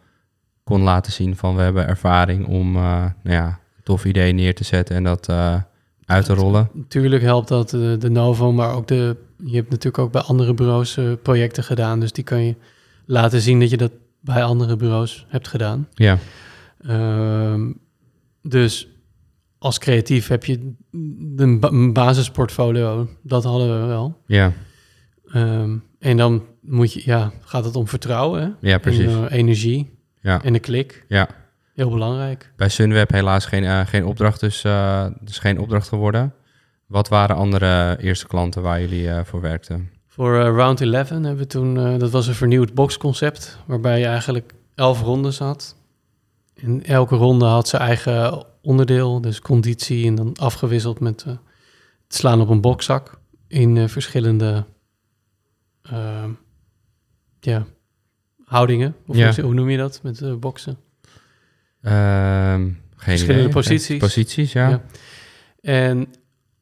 kon 0.63 0.81
laten 0.81 1.11
zien 1.11 1.35
van 1.35 1.55
we 1.55 1.61
hebben 1.61 1.87
ervaring 1.87 2.47
om 2.47 2.71
nou 2.71 3.13
ja, 3.23 3.47
een 3.47 3.83
tof 3.83 4.05
idee 4.05 4.31
neer 4.31 4.55
te 4.55 4.63
zetten 4.63 4.95
en 4.95 5.03
dat 5.03 5.27
uit 6.05 6.25
te 6.25 6.33
rollen? 6.33 6.69
Natuurlijk 6.73 7.23
helpt 7.23 7.47
dat 7.47 7.69
de, 7.69 7.95
de 7.99 8.09
Novo, 8.09 8.51
maar 8.51 8.73
ook 8.75 8.87
de. 8.87 9.15
Je 9.45 9.55
hebt 9.55 9.69
natuurlijk 9.69 9.97
ook 10.03 10.11
bij 10.11 10.21
andere 10.21 10.53
bureaus 10.53 10.97
eh, 10.97 11.11
projecten 11.23 11.63
gedaan. 11.63 11.99
Dus 11.99 12.11
die 12.11 12.23
kan 12.23 12.43
je 12.43 12.55
laten 13.05 13.41
zien 13.41 13.59
dat 13.59 13.69
je 13.69 13.77
dat 13.77 13.91
bij 14.19 14.43
andere 14.43 14.75
bureaus 14.75 15.25
hebt 15.27 15.47
gedaan. 15.47 15.87
Ja, 15.93 16.17
Ehm, 16.81 17.71
dus 18.43 18.87
als 19.57 19.77
creatief 19.79 20.27
heb 20.27 20.45
je 20.45 20.73
een, 21.35 21.59
ba- 21.59 21.67
een 21.71 21.93
basisportfolio. 21.93 23.09
Dat 23.21 23.43
hadden 23.43 23.81
we 23.81 23.85
wel. 23.87 24.17
ja, 24.25 24.53
Ehm, 25.31 25.77
en 25.99 26.17
dan 26.17 26.43
moet 26.61 26.93
je, 26.93 27.01
ja, 27.05 27.31
gaat 27.41 27.65
het 27.65 27.75
om 27.75 27.87
vertrouwen. 27.87 28.41
Hè? 28.41 28.69
ja 28.69 28.77
precies. 28.77 29.05
En 29.05 29.27
eh, 29.29 29.37
energie 29.37 29.97
Ja, 30.21 30.43
en 30.43 30.53
de 30.53 30.59
klik. 30.59 31.05
ja. 31.07 31.29
Heel 31.73 31.89
belangrijk. 31.89 32.51
Bij 32.55 32.69
Sunweb 32.69 33.11
helaas 33.11 33.45
geen, 33.45 33.63
eh, 33.63 33.85
geen 33.85 34.05
opdracht, 34.05 34.39
dus, 34.39 34.63
eh, 34.63 35.05
dus 35.21 35.39
geen 35.39 35.59
opdracht 35.59 35.87
geworden. 35.87 36.33
Wat 36.85 37.07
waren 37.07 37.35
andere 37.35 37.97
eerste 37.99 38.27
klanten 38.27 38.61
waar 38.61 38.79
jullie 38.81 39.09
eh, 39.09 39.23
voor 39.23 39.41
werkten? 39.41 39.89
Voor 40.07 40.37
Round 40.37 40.81
11 40.81 41.09
hebben 41.09 41.37
we 41.37 41.47
toen, 41.47 41.99
dat 41.99 42.11
was 42.11 42.27
een 42.27 42.33
vernieuwd 42.33 42.73
boxconcept, 42.73 43.57
waarbij 43.65 43.99
je 43.99 44.05
eigenlijk 44.05 44.53
elf 44.75 45.01
rondes 45.01 45.39
had. 45.39 45.75
En 46.55 46.83
elke 46.83 47.15
ronde 47.15 47.45
had 47.45 47.67
zijn 47.67 47.81
eigen 47.81 48.45
onderdeel, 48.61 49.21
dus 49.21 49.39
conditie, 49.39 50.07
en 50.07 50.15
dan 50.15 50.35
afgewisseld 50.35 50.99
met 50.99 51.23
het 51.23 51.39
slaan 52.07 52.41
op 52.41 52.49
een 52.49 52.61
bokzak 52.61 53.19
in 53.47 53.89
verschillende 53.89 54.65
ja, 57.39 57.65
houdingen. 58.45 58.95
Of 59.07 59.15
Ja. 59.15 59.41
hoe, 59.41 59.53
noem 59.53 59.69
je 59.69 59.77
dat 59.77 59.99
met 60.03 60.39
boksen? 60.39 60.77
Ehm, 61.81 62.69
Verschillende 62.95 63.41
idee. 63.41 63.53
posities. 63.53 63.99
Posities, 63.99 64.53
ja. 64.53 64.69
Ja. 64.69 64.81
En 65.61 66.13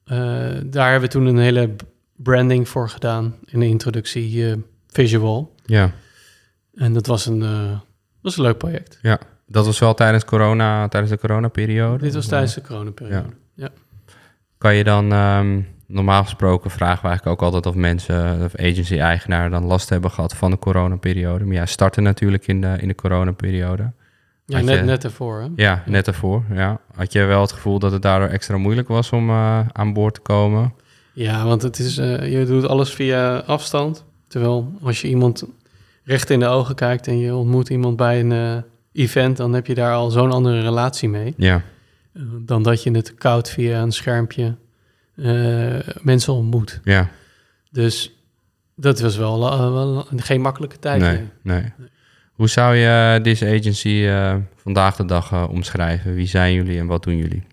eh, 0.06 0.18
daar 0.66 0.92
hebben 0.92 1.10
we 1.10 1.16
toen 1.16 1.26
een 1.26 1.38
hele 1.38 1.76
branding 2.16 2.70
voor 2.70 2.90
gedaan, 2.90 3.36
in 3.46 3.60
de 3.60 3.68
introductie 3.68 4.50
eh, 4.50 4.58
visual. 4.88 5.56
Ja. 5.66 5.92
En 6.74 6.94
dat 6.94 7.08
was 7.08 7.26
een, 7.26 7.42
eh, 7.42 7.80
was 8.22 8.38
een 8.38 8.44
leuk 8.44 8.58
project. 8.58 9.00
Dat 9.48 9.66
was 9.66 9.80
wel 9.80 9.94
tijdens, 9.94 10.26
corona, 10.26 10.88
tijdens 10.88 11.12
de 11.12 11.20
coronaperiode? 11.20 12.04
Dit 12.04 12.14
was 12.14 12.28
tijdens 12.28 12.54
de 12.54 12.62
coronaperiode. 12.62 13.30
Kan 14.58 14.76
je 14.76 14.84
dan, 14.84 15.12
ehm, 15.12 15.62
normaal 15.86 16.24
gesproken 16.24 16.72
vragen 16.72 17.02
we 17.02 17.08
eigenlijk 17.08 17.42
ook 17.42 17.46
altijd 17.46 17.66
of 17.66 17.76
mensen 17.76 18.42
of 18.44 18.56
agency-eigenaren 18.56 19.52
dan 19.52 19.66
last 19.66 19.90
hebben 19.90 20.12
gehad 20.12 20.36
van 20.36 20.52
de 20.52 20.60
coronaperiode. 20.60 21.46
Maar 21.46 21.56
ja, 21.56 21.66
starten 21.66 22.04
natuurlijk 22.04 22.48
in 22.48 22.62
de, 22.62 22.78
in 22.80 22.88
de 22.88 22.96
coronaperiode. 22.96 23.92
Ja, 24.58 24.62
net, 24.62 24.78
je- 24.80 24.84
net 24.84 25.04
ervoor. 25.04 25.42
Hè? 25.42 25.48
Ja, 25.56 25.84
net 25.86 26.06
daarvoor. 26.06 26.44
Ja. 26.54 26.80
Had 26.96 27.14
je 27.14 27.24
wel 27.24 27.42
het 27.42 27.52
gevoel 27.52 27.80
dat 27.80 27.92
het 27.92 28.02
daardoor 28.02 28.28
extra 28.28 28.58
moeilijk 28.58 28.88
was 28.88 29.12
om 29.12 29.30
eh, 29.30 29.60
aan 29.72 29.94
boord 29.94 30.14
te 30.14 30.20
komen? 30.22 30.74
Ja, 31.14 31.46
want 31.46 31.62
het 31.62 31.80
is, 31.80 31.98
eh, 31.98 32.32
je 32.40 32.46
doet 32.46 32.68
alles 32.68 32.94
via 32.94 33.38
afstand. 33.38 34.06
Terwijl 34.28 34.72
als 34.82 35.02
je 35.02 35.08
iemand 35.08 35.44
recht 36.04 36.30
in 36.30 36.40
de 36.40 36.46
ogen 36.48 36.76
kijkt 36.76 37.08
en 37.08 37.18
je 37.20 37.36
ontmoet 37.36 37.70
iemand 37.70 37.96
bij 37.96 38.20
een 38.20 38.32
eh, 38.32 38.58
event, 39.04 39.38
dan 39.38 39.54
heb 39.54 39.66
je 39.68 39.74
daar 39.76 39.94
al 39.94 40.10
zo'n 40.10 40.32
andere 40.32 40.62
relatie 40.62 41.10
mee. 41.10 41.34
Ja, 41.38 41.62
dan 42.46 42.64
dat 42.64 42.84
je 42.84 42.92
het 42.92 43.16
koud 43.16 43.50
via 43.50 43.82
een 43.82 43.92
schermpje 43.92 44.56
mensen 46.02 46.34
ontmoet. 46.34 46.80
ja. 46.84 47.10
Dus 47.72 48.14
dat 48.76 49.00
was 49.00 49.18
wel, 49.18 49.40
wel 49.74 50.06
geen 50.16 50.42
makkelijke 50.42 50.80
tijd. 50.80 51.02
Nee, 51.02 51.18
nee. 51.42 51.62
nee. 51.62 51.88
Hoe 52.40 52.50
zou 52.50 52.76
je 52.76 53.20
deze 53.22 53.46
agency 53.46 54.04
eh, 54.06 54.36
vandaag 54.56 54.96
de 54.96 55.06
dag 55.06 55.32
eh, 55.32 55.46
omschrijven? 55.50 56.14
Wie 56.14 56.28
zijn 56.28 56.54
jullie 56.54 56.80
en 56.80 56.86
wat 56.88 57.04
doen 57.04 57.18
jullie? 57.18 57.44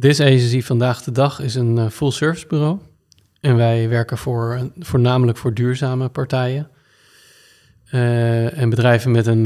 This 0.00 0.20
Agency 0.20 0.62
vandaag 0.62 1.02
de 1.02 1.12
dag 1.12 1.40
is 1.40 1.54
een 1.54 1.78
eh, 1.78 1.88
full 1.88 2.10
service 2.10 2.46
bureau. 2.46 2.78
En 3.40 3.56
wij 3.56 3.88
werken 3.88 4.18
voor, 4.18 4.70
voornamelijk 4.78 5.38
voor 5.38 5.54
duurzame 5.54 6.08
partijen. 6.08 6.70
En 7.90 8.70
bedrijven 8.70 9.10
met 9.10 9.26
een, 9.26 9.44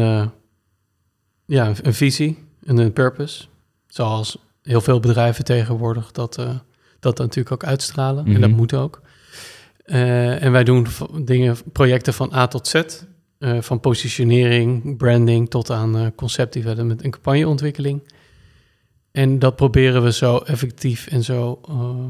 ja, 1.47 1.73
een, 1.83 1.95
visie 1.95 2.39
en 2.67 2.77
een 2.77 2.93
purpose. 2.93 3.45
Zoals 3.87 4.39
heel 4.63 4.81
veel 4.81 5.01
bedrijven 5.01 5.45
tegenwoordig 5.45 6.13
dat, 6.13 6.47
dat 7.01 7.19
natuurlijk 7.19 7.53
ook 7.53 7.65
uitstralen. 7.65 8.27
En 8.27 8.41
dat 8.41 8.51
Mhm. 8.51 8.59
moet 8.59 8.75
ook. 8.75 9.01
En 9.85 10.53
wij 10.53 10.65
doen 10.65 10.87
dingen, 11.21 11.57
projecten 11.73 12.15
van 12.15 12.35
A 12.35 12.47
tot 12.47 12.69
Z. 12.69 12.83
eh, 13.43 13.61
van 13.61 13.81
positionering, 13.81 14.97
branding 14.97 15.51
tot 15.51 15.71
aan 15.71 15.97
eh, 15.97 16.07
concept 16.17 16.53
development 16.53 17.03
en 17.03 17.11
campagneontwikkeling. 17.11 18.03
En 19.11 19.39
dat 19.39 19.57
proberen 19.57 20.03
we 20.03 20.13
zo 20.13 20.39
effectief 20.39 21.07
en 21.07 21.23
zo 21.25 21.61
eh, 21.69 22.07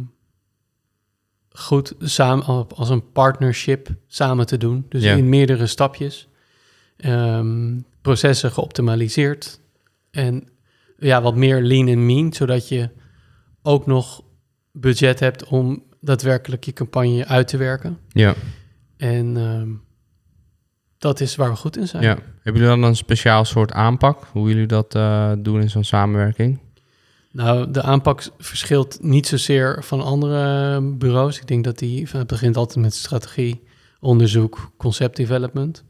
goed 1.51 1.95
samen 1.99 2.69
als 2.69 2.89
een 2.89 3.13
partnership 3.13 3.89
samen 4.07 4.47
te 4.47 4.57
doen. 4.57 4.87
Dus 4.89 5.03
Ja. 5.03 5.15
in 5.15 5.29
meerdere 5.29 5.67
stapjes. 5.67 6.29
Ehm, 6.97 7.79
processen 8.03 8.51
geoptimaliseerd. 8.53 9.61
En 10.11 10.49
ja, 10.99 11.23
wat 11.23 11.37
meer 11.37 11.63
lean 11.63 11.89
en 11.89 12.07
mean, 12.07 12.33
zodat 12.33 12.69
je 12.69 12.91
ook 13.63 13.87
nog 13.87 14.23
budget 14.73 15.21
hebt 15.21 15.45
om 15.45 15.83
daadwerkelijk 16.01 16.65
je 16.65 16.73
campagne 16.73 17.27
uit 17.27 17.49
te 17.49 17.57
werken. 17.57 17.99
Ja, 18.09 18.35
En 18.97 19.37
ehm, 19.37 19.71
dat 21.03 21.21
is 21.21 21.37
waar 21.37 21.51
we 21.51 21.57
goed 21.57 21.77
in 21.77 21.89
zijn. 21.89 22.03
ja. 22.03 22.19
Hebben 22.43 22.63
jullie 22.63 22.81
dan 22.81 22.83
een 22.83 22.97
speciaal 22.97 23.45
soort 23.45 23.73
aanpak? 23.73 24.25
Hoe 24.33 24.49
jullie 24.49 24.67
dat 24.67 24.95
eh, 24.95 25.33
doen 25.39 25.61
in 25.61 25.71
zo'n 25.71 25.85
samenwerking? 25.85 26.59
Nou, 27.31 27.71
de 27.71 27.83
aanpak 27.83 28.29
verschilt 28.39 28.99
niet 29.03 29.27
zozeer 29.27 29.85
van 29.85 30.03
andere 30.03 30.81
bureaus. 30.81 31.39
Ik 31.39 31.47
denk 31.47 31.65
dat 31.65 31.79
die 31.79 32.09
het 32.13 32.27
begint 32.27 32.57
altijd 32.57 32.85
met 32.85 32.95
strategie, 32.95 33.63
onderzoek, 34.01 34.71
concept 34.77 35.17
development. 35.17 35.85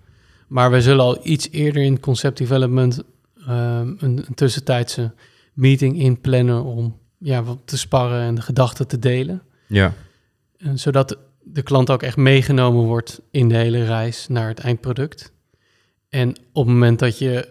Maar 0.47 0.71
we 0.71 0.81
zullen 0.81 1.05
al 1.05 1.19
iets 1.23 1.51
eerder 1.51 1.83
in 1.83 2.01
concept 2.01 2.39
development 2.39 3.03
ehm, 3.47 3.87
een, 3.99 4.25
een 4.27 4.35
tussentijdse 4.35 5.15
meeting 5.53 5.99
inplannen 5.99 6.65
om 6.65 6.99
ja, 7.19 7.43
wat 7.43 7.59
te 7.65 7.79
sparren 7.79 8.21
en 8.21 8.35
de 8.35 8.43
gedachten 8.43 8.87
te 8.89 8.99
delen. 8.99 9.43
Ja, 9.67 9.93
En 10.59 10.79
zodat 10.79 11.19
de 11.45 11.63
klant 11.63 11.91
ook 11.91 12.03
echt 12.03 12.17
meegenomen 12.17 12.85
wordt 12.85 13.21
in 13.31 13.49
de 13.49 13.57
hele 13.57 13.85
reis 13.85 14.29
naar 14.29 14.49
het 14.49 14.59
eindproduct. 14.59 15.33
En 16.09 16.29
op 16.53 16.67
het 16.67 16.75
moment 16.75 16.99
dat 16.99 17.19
je 17.19 17.49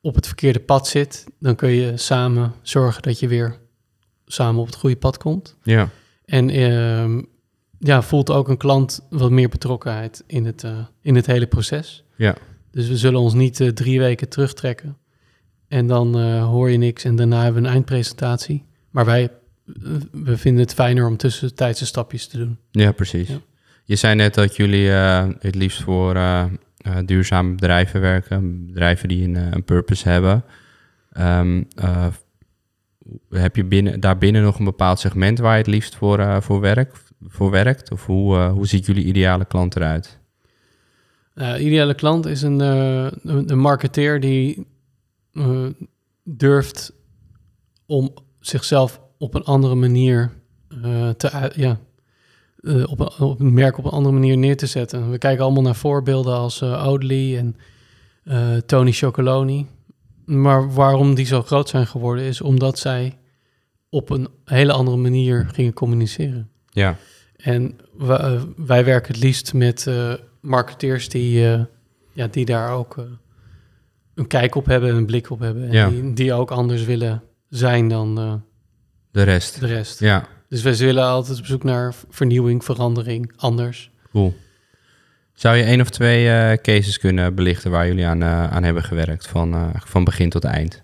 op 0.00 0.14
het 0.14 0.26
verkeerde 0.26 0.60
pad 0.60 0.88
zit, 0.88 1.26
dan 1.38 1.54
kun 1.54 1.70
je 1.70 1.96
samen 1.96 2.52
zorgen 2.62 3.02
dat 3.02 3.18
je 3.18 3.28
weer 3.28 3.58
samen 4.26 4.60
op 4.60 4.66
het 4.66 4.76
goede 4.76 4.96
pad 4.96 5.16
komt. 5.16 5.56
Ja. 5.62 5.88
En 6.24 6.50
ehm, 6.50 7.22
ja, 7.78 8.02
voelt 8.02 8.30
ook 8.30 8.48
een 8.48 8.56
klant 8.56 9.06
wat 9.10 9.30
meer 9.30 9.48
betrokkenheid 9.48 10.24
in 10.26 10.44
het, 10.44 10.64
eh, 10.64 10.78
in 11.00 11.14
het 11.16 11.26
hele 11.26 11.46
proces. 11.46 12.04
Ja. 12.16 12.36
Dus 12.70 12.88
we 12.88 12.96
zullen 12.96 13.20
ons 13.20 13.34
niet 13.34 13.60
eh, 13.60 13.68
drie 13.68 13.98
weken 13.98 14.28
terugtrekken. 14.28 14.96
En 15.68 15.86
dan 15.86 16.18
eh, 16.18 16.44
hoor 16.44 16.70
je 16.70 16.78
niks 16.78 17.04
en 17.04 17.16
daarna 17.16 17.42
hebben 17.42 17.62
we 17.62 17.68
een 17.68 17.74
eindpresentatie. 17.74 18.64
Maar 18.90 19.04
wij 19.04 19.30
we 20.12 20.36
vinden 20.36 20.62
het 20.62 20.74
fijner 20.74 21.06
om 21.06 21.16
tussentijdse 21.16 21.86
stapjes 21.86 22.26
te 22.26 22.38
doen. 22.38 22.58
Ja, 22.70 22.92
precies. 22.92 23.28
Ja. 23.28 23.40
Je 23.84 23.96
zei 23.96 24.14
net 24.14 24.34
dat 24.34 24.56
jullie 24.56 24.90
eh, 24.92 25.28
het 25.38 25.54
liefst 25.54 25.82
voor 25.82 26.14
eh, 26.14 26.44
eh, 26.76 26.96
duurzame 27.04 27.54
bedrijven 27.54 28.00
werken, 28.00 28.66
bedrijven 28.66 29.08
die 29.08 29.24
een, 29.24 29.36
eh, 29.36 29.50
een 29.50 29.64
purpose 29.64 30.08
hebben. 30.08 30.44
Ehm, 31.12 31.62
eh, 31.74 32.06
heb 33.30 33.56
je 33.56 33.64
binnen, 33.64 34.00
daarbinnen 34.00 34.42
nog 34.42 34.58
een 34.58 34.64
bepaald 34.64 34.98
segment 34.98 35.38
waar 35.38 35.52
je 35.52 35.58
het 35.58 35.66
liefst 35.66 35.96
voor, 35.96 36.18
eh, 36.18 36.40
voor, 36.40 36.60
werk, 36.60 36.96
voor 37.26 37.50
werkt? 37.50 37.90
Of 37.90 38.06
hoe, 38.06 38.36
eh, 38.36 38.52
hoe 38.52 38.66
ziet 38.66 38.86
jullie 38.86 39.04
ideale 39.04 39.44
klant 39.44 39.76
eruit? 39.76 40.18
Ideale 41.58 41.94
klant 41.94 42.26
is 42.26 42.42
een, 42.42 42.60
eh, 42.60 43.06
een, 43.22 43.50
een 43.50 43.58
marketeer 43.58 44.20
die 44.20 44.66
eh, 45.32 45.66
durft 46.24 46.92
om 47.86 48.14
zichzelf 48.40 49.00
op 49.20 49.34
een 49.34 49.44
andere 49.44 49.74
manier 49.74 50.30
eh, 50.82 51.08
te 51.08 51.50
ja, 51.56 51.78
eh, 52.60 52.90
op, 52.90 53.00
een, 53.00 53.26
op 53.26 53.40
een 53.40 53.54
merk 53.54 53.78
op 53.78 53.84
een 53.84 53.90
andere 53.90 54.14
manier 54.14 54.36
neer 54.38 54.56
te 54.56 54.66
zetten. 54.66 55.10
We 55.10 55.18
kijken 55.18 55.44
allemaal 55.44 55.62
naar 55.62 55.74
voorbeelden 55.76 56.34
als 56.34 56.62
Oatly 56.62 57.36
en 57.36 57.56
Tony 58.66 58.92
Chocoloni. 58.92 59.66
Maar 60.24 60.72
waarom 60.72 61.14
die 61.14 61.26
zo 61.26 61.42
groot 61.42 61.68
zijn 61.68 61.86
geworden 61.86 62.24
is 62.24 62.40
omdat 62.40 62.78
zij 62.78 63.18
op 63.88 64.10
een 64.10 64.28
hele 64.44 64.72
andere 64.72 64.96
manier 64.96 65.48
gingen 65.52 65.72
communiceren. 65.72 66.48
Ja, 66.70 66.96
En 67.36 67.76
wij 68.56 68.84
werken 68.84 69.12
het 69.14 69.22
liefst 69.22 69.54
met 69.54 69.90
marketeers 70.40 71.08
die, 71.08 71.40
ja, 72.12 72.26
die 72.30 72.44
daar 72.44 72.72
ook 72.72 72.96
een 74.14 74.26
kijk 74.26 74.54
op 74.54 74.66
hebben 74.66 74.90
en 74.90 74.96
een 74.96 75.06
blik 75.06 75.30
op 75.30 75.38
hebben. 75.40 75.62
En 75.66 75.72
Ja. 75.72 75.88
die, 75.88 76.12
die 76.12 76.32
ook 76.32 76.50
anders 76.50 76.84
willen 76.84 77.22
zijn 77.48 77.88
dan 77.88 78.42
de 79.10 79.22
rest. 79.22 79.60
de 79.60 79.66
rest. 79.66 80.00
Ja, 80.00 80.28
Dus 80.48 80.62
wij 80.62 80.76
willen 80.76 81.04
altijd 81.04 81.38
op 81.38 81.46
zoek 81.46 81.62
naar 81.64 81.94
vernieuwing, 82.10 82.64
verandering, 82.64 83.32
anders. 83.36 83.90
cool. 84.10 84.34
Zou 85.34 85.56
je 85.56 85.62
één 85.62 85.80
of 85.80 85.90
twee 85.90 86.28
eh, 86.28 86.56
cases 86.62 86.98
kunnen 86.98 87.34
belichten 87.34 87.70
waar 87.70 87.86
jullie 87.86 88.06
aan, 88.06 88.22
eh, 88.22 88.50
aan 88.52 88.62
hebben 88.62 88.82
gewerkt, 88.82 89.26
van, 89.26 89.54
eh, 89.54 89.68
van 89.84 90.04
begin 90.04 90.30
tot 90.30 90.44
eind? 90.44 90.82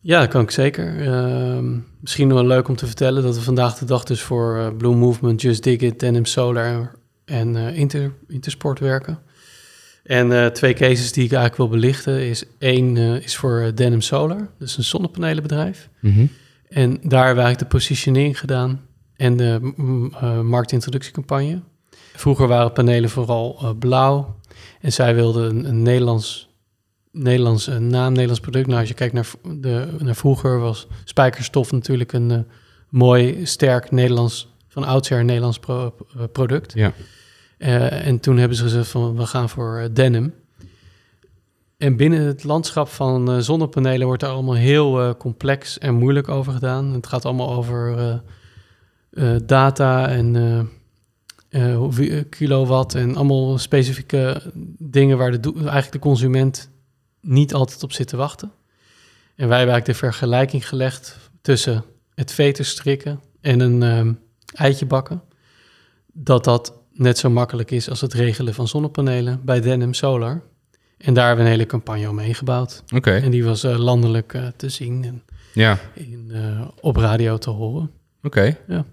Ja, 0.00 0.20
dat 0.20 0.28
kan 0.28 0.42
ik 0.42 0.50
zeker. 0.50 1.00
Ehm, 1.06 1.78
misschien 2.00 2.34
wel 2.34 2.46
leuk 2.46 2.68
om 2.68 2.76
te 2.76 2.86
vertellen 2.86 3.22
dat 3.22 3.34
we 3.34 3.40
vandaag 3.42 3.78
de 3.78 3.84
dag 3.84 4.04
dus 4.04 4.20
voor 4.20 4.74
Blue 4.78 4.94
Movement, 4.94 5.40
Just 5.42 5.62
Dig 5.62 5.80
It, 5.80 6.00
Denim 6.00 6.24
Solar 6.24 6.92
en 7.24 7.56
Inter, 7.56 8.12
Intersport 8.28 8.78
werken. 8.78 9.18
En 10.04 10.52
twee 10.52 10.74
cases 10.74 11.12
die 11.12 11.24
ik 11.24 11.32
eigenlijk 11.32 11.56
wil 11.56 11.80
belichten 11.80 12.20
is 12.28 12.44
één 12.58 12.96
is 12.96 13.36
voor 13.36 13.72
Denim 13.74 14.00
Solar, 14.00 14.48
dus 14.58 14.76
een 14.76 14.84
zonnepanelenbedrijf. 14.84 15.88
Mhm. 16.00 16.26
En 16.68 16.90
daar 16.90 17.24
hebben 17.24 17.42
we 17.42 17.48
eigenlijk 17.48 17.58
de 17.58 17.76
positionering 17.76 18.38
gedaan 18.38 18.80
en 19.16 19.36
de 19.36 19.72
eh, 20.20 20.40
marktintroductiecampagne. 20.40 21.60
Vroeger 22.14 22.48
waren 22.48 22.72
panelen 22.72 23.10
vooral 23.10 23.58
eh, 23.60 23.70
blauw 23.78 24.36
en 24.80 24.92
zij 24.92 25.14
wilden 25.14 25.56
een, 25.56 25.68
een 25.68 25.82
Nederlands, 25.82 26.48
Nederlands 27.12 27.66
een 27.66 27.86
naam, 27.86 28.12
Nederlands 28.12 28.40
product. 28.40 28.66
Nou, 28.66 28.80
als 28.80 28.88
je 28.88 28.94
kijkt 28.94 29.14
naar, 29.14 29.30
de, 29.56 29.88
naar 29.98 30.16
vroeger 30.16 30.58
was 30.58 30.86
spijkerstof 31.04 31.72
natuurlijk 31.72 32.12
een 32.12 32.30
eh, 32.30 32.38
mooi, 32.88 33.46
sterk 33.46 33.90
Nederlands, 33.90 34.54
van 34.68 34.84
oudsher 34.84 35.24
Nederlands 35.24 35.58
pro- 35.58 35.94
product. 36.32 36.72
Ja. 36.72 36.92
En 37.58 38.20
toen 38.20 38.36
hebben 38.36 38.56
ze 38.56 38.62
gezegd 38.62 38.88
van 38.88 39.16
we 39.16 39.26
gaan 39.26 39.48
voor 39.48 39.88
denim. 39.92 40.34
En 41.76 41.96
binnen 41.96 42.20
het 42.20 42.44
landschap 42.44 42.88
van 42.88 43.30
eh, 43.30 43.38
zonnepanelen 43.38 44.06
wordt 44.06 44.22
daar 44.22 44.30
allemaal 44.30 44.54
heel 44.54 45.00
eh, 45.00 45.10
complex 45.18 45.78
en 45.78 45.94
moeilijk 45.94 46.28
over 46.28 46.52
gedaan. 46.52 46.92
Het 46.92 47.06
gaat 47.06 47.24
allemaal 47.24 47.54
over 47.54 47.98
eh, 49.10 49.36
data 49.42 50.08
en 50.08 50.70
kilowatt 52.28 52.94
en 52.94 53.16
allemaal 53.16 53.58
specifieke 53.58 54.42
dingen 54.78 55.18
waar 55.18 55.40
de, 55.40 55.52
eigenlijk 55.54 55.92
de 55.92 55.98
consument 55.98 56.70
niet 57.20 57.54
altijd 57.54 57.82
op 57.82 57.92
zit 57.92 58.08
te 58.08 58.16
wachten. 58.16 58.52
En 59.34 59.48
wij 59.48 59.56
hebben 59.58 59.74
eigenlijk 59.74 59.86
de 59.86 60.06
vergelijking 60.06 60.68
gelegd 60.68 61.18
tussen 61.42 61.84
het 62.14 62.32
veter 62.32 62.64
strikken 62.64 63.20
en 63.40 63.60
een 63.60 64.18
eitje 64.54 64.86
bakken. 64.86 65.22
Dat 66.12 66.44
dat 66.44 66.72
net 66.92 67.18
zo 67.18 67.30
makkelijk 67.30 67.70
is 67.70 67.90
als 67.90 68.00
het 68.00 68.12
regelen 68.12 68.54
van 68.54 68.68
zonnepanelen 68.68 69.40
bij 69.44 69.60
Denim 69.60 69.94
Solar. 69.94 70.42
En 70.98 71.14
daar 71.14 71.26
hebben 71.26 71.44
we 71.44 71.50
een 71.50 71.56
hele 71.56 71.68
campagne 71.68 72.08
omheen 72.08 72.34
gebouwd. 72.34 72.82
Oké, 72.94 73.10
En 73.14 73.30
die 73.30 73.44
was 73.44 73.64
eh, 73.64 73.78
landelijk 73.78 74.34
eh, 74.34 74.46
te 74.56 74.68
zien 74.68 75.04
en 75.04 75.22
ja, 75.52 75.78
in, 75.94 76.30
eh, 76.32 76.60
op 76.80 76.96
radio 76.96 77.36
te 77.38 77.50
horen. 77.50 77.90
oké. 78.22 78.56
Ja. 78.68 78.84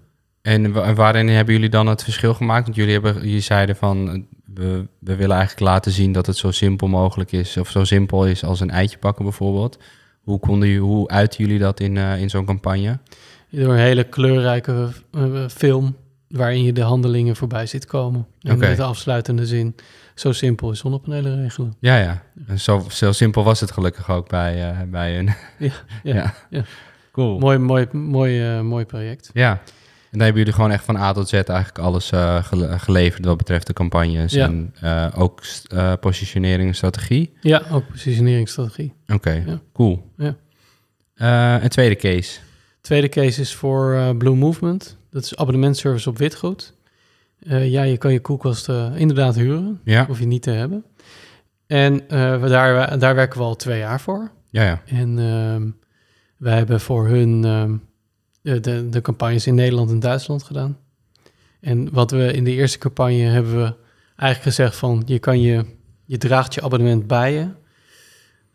En 0.42 0.72
wa- 0.72 0.82
en 0.84 0.94
waarin 0.94 1.28
hebben 1.28 1.54
jullie 1.54 1.68
dan 1.68 1.86
het 1.86 2.02
verschil 2.02 2.34
gemaakt? 2.34 2.64
Want 2.64 2.76
jullie, 2.76 2.92
hebben, 2.92 3.14
jullie 3.14 3.40
zeiden 3.40 3.76
van, 3.76 4.26
we, 4.54 4.86
we 4.98 5.16
willen 5.16 5.36
eigenlijk 5.36 5.66
laten 5.70 5.92
zien 5.92 6.12
dat 6.12 6.26
het 6.26 6.36
zo 6.36 6.50
simpel 6.50 6.86
mogelijk 6.88 7.32
is, 7.32 7.56
of 7.56 7.70
zo 7.70 7.84
simpel 7.84 8.26
is 8.26 8.44
als 8.44 8.60
een 8.60 8.70
eitje 8.70 8.98
pakken 8.98 9.24
bijvoorbeeld. 9.24 9.78
Hoe, 10.22 10.38
konden, 10.38 10.68
jullie- 10.68 10.82
hoe 10.82 11.08
uiten 11.08 11.44
jullie 11.44 11.58
dat 11.60 11.80
in, 11.80 11.96
in 11.96 12.30
zo'n 12.30 12.44
campagne? 12.44 12.98
Door 13.50 13.72
een 13.72 13.78
hele 13.78 14.04
kleurrijke 14.04 14.88
film 15.50 15.96
waarin 16.28 16.62
je 16.64 16.72
de 16.72 16.80
handelingen 16.82 17.36
voorbij 17.36 17.66
ziet 17.66 17.86
komen. 17.86 18.26
En 18.40 18.58
met 18.58 18.76
de 18.76 18.82
afsluitende 18.82 19.46
zin, 19.46 19.74
zo 20.14 20.32
simpel 20.32 20.70
is 20.70 20.78
zonnepanelen 20.78 21.42
regelen. 21.42 21.74
Ja, 21.80 21.96
ja. 21.98 22.22
En 22.46 22.60
zo, 22.60 22.86
zo 22.90 23.12
simpel 23.12 23.44
was 23.44 23.60
het 23.60 23.70
gelukkig 23.72 24.10
ook 24.10 24.28
bij, 24.28 24.70
eh, 24.70 24.78
bij 24.86 25.14
hun. 25.14 25.30
Ja, 25.58 25.72
ja, 26.14 26.34
ja. 26.50 26.64
Cool. 27.12 27.38
Mooi, 27.38 27.58
mooi, 27.58 27.86
mooi, 27.92 28.42
eh, 28.56 28.60
mooi 28.60 28.84
project. 28.84 29.30
Ja. 29.32 29.50
En 29.50 30.20
dan 30.20 30.28
hebben 30.28 30.38
jullie 30.38 30.52
gewoon 30.54 30.70
echt 30.70 30.84
van 30.84 30.96
A 30.96 31.12
tot 31.12 31.28
Z 31.28 31.32
eigenlijk 31.32 31.78
alles 31.78 32.10
eh, 32.10 32.44
gele- 32.44 32.78
geleverd 32.78 33.24
wat 33.24 33.36
betreft 33.36 33.66
de 33.66 33.72
campagnes. 33.72 34.32
Ja. 34.32 34.44
En 34.46 34.72
ook 35.14 35.40
positionering 36.00 36.68
en 36.68 36.74
strategie. 36.74 37.32
Ja, 37.40 37.62
ook 37.70 37.88
positioneringsstrategie. 37.88 38.92
Oké, 39.06 39.42
Ja. 39.46 39.60
cool. 39.72 40.10
Ja. 40.16 40.36
Een 41.62 41.68
tweede 41.68 41.96
case. 41.96 42.38
Tweede 42.80 43.08
case 43.08 43.40
is 43.40 43.54
voor 43.54 44.14
Blue 44.18 44.34
Movement. 44.34 44.96
Dat 45.10 45.22
is 45.24 45.36
abonnementservice 45.36 46.08
op 46.08 46.18
witgoed. 46.18 46.74
Eh, 47.44 47.70
ja, 47.70 47.82
je 47.82 47.96
kan 47.96 48.12
je 48.12 48.20
koelkast 48.20 48.68
eh, 48.68 48.92
inderdaad 48.96 49.34
huren. 49.34 49.80
Ja, 49.84 50.06
Hoef 50.06 50.18
je 50.18 50.26
niet 50.26 50.42
te 50.42 50.50
hebben. 50.50 50.84
En 51.66 52.08
eh, 52.08 52.40
we 52.40 52.48
daar, 52.48 52.98
daar 52.98 53.14
werken 53.14 53.38
we 53.38 53.44
al 53.44 53.56
twee 53.56 53.78
jaar 53.78 54.00
voor. 54.00 54.30
ja, 54.50 54.62
ja. 54.62 54.82
En 54.86 55.18
ehm, 55.18 55.70
wij 56.36 56.56
hebben 56.56 56.80
voor 56.80 57.08
hun 57.08 57.44
ehm, 57.44 57.76
de, 58.60 58.88
de, 58.88 59.00
campagnes 59.00 59.46
in 59.46 59.54
Nederland 59.54 59.90
en 59.90 60.00
Duitsland 60.00 60.42
gedaan. 60.42 60.78
En 61.60 61.92
wat 61.92 62.10
we 62.10 62.32
in 62.32 62.44
de 62.44 62.50
eerste 62.50 62.78
campagne 62.78 63.22
hebben 63.22 63.56
we 63.56 63.74
eigenlijk 64.16 64.56
gezegd 64.56 64.76
van 64.76 65.02
je 65.06 65.18
kan 65.18 65.40
je, 65.40 65.64
je 66.04 66.18
draagt 66.18 66.54
je 66.54 66.62
abonnement 66.62 67.06
bij 67.06 67.32
je. 67.32 67.48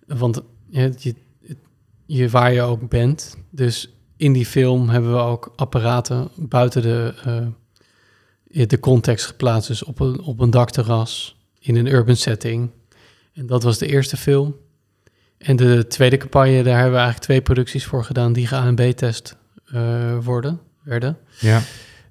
Want 0.07 0.41
je, 0.69 0.93
je, 0.97 1.15
je 2.05 2.29
waar 2.29 2.53
je 2.53 2.61
ook 2.61 2.89
bent. 2.89 3.37
Dus 3.49 3.93
in 4.17 4.33
die 4.33 4.45
film 4.45 4.89
hebben 4.89 5.11
we 5.11 5.19
ook 5.19 5.53
apparaten 5.55 6.29
buiten 6.35 6.81
de, 6.81 7.13
de 8.49 8.79
context 8.79 9.25
geplaatst. 9.25 9.67
Dus 9.67 9.83
op 9.83 9.99
een, 9.99 10.21
op 10.21 10.39
een 10.39 10.49
dakterras, 10.49 11.35
in 11.59 11.75
een 11.75 11.87
urban 11.87 12.15
setting. 12.15 12.69
En 13.33 13.47
dat 13.47 13.63
was 13.63 13.77
de 13.77 13.87
eerste 13.87 14.17
film. 14.17 14.55
En 15.37 15.55
de 15.55 15.87
tweede 15.87 16.17
campagne, 16.17 16.63
daar 16.63 16.73
hebben 16.73 16.91
we 16.91 16.97
eigenlijk 16.97 17.25
twee 17.25 17.41
producties 17.41 17.85
voor 17.85 18.03
gedaan 18.03 18.33
die 18.33 18.47
ge-A&B-test 18.47 19.35
eh, 19.65 20.17
worden, 20.23 20.59
werden. 20.83 21.17
Ja, 21.39 21.61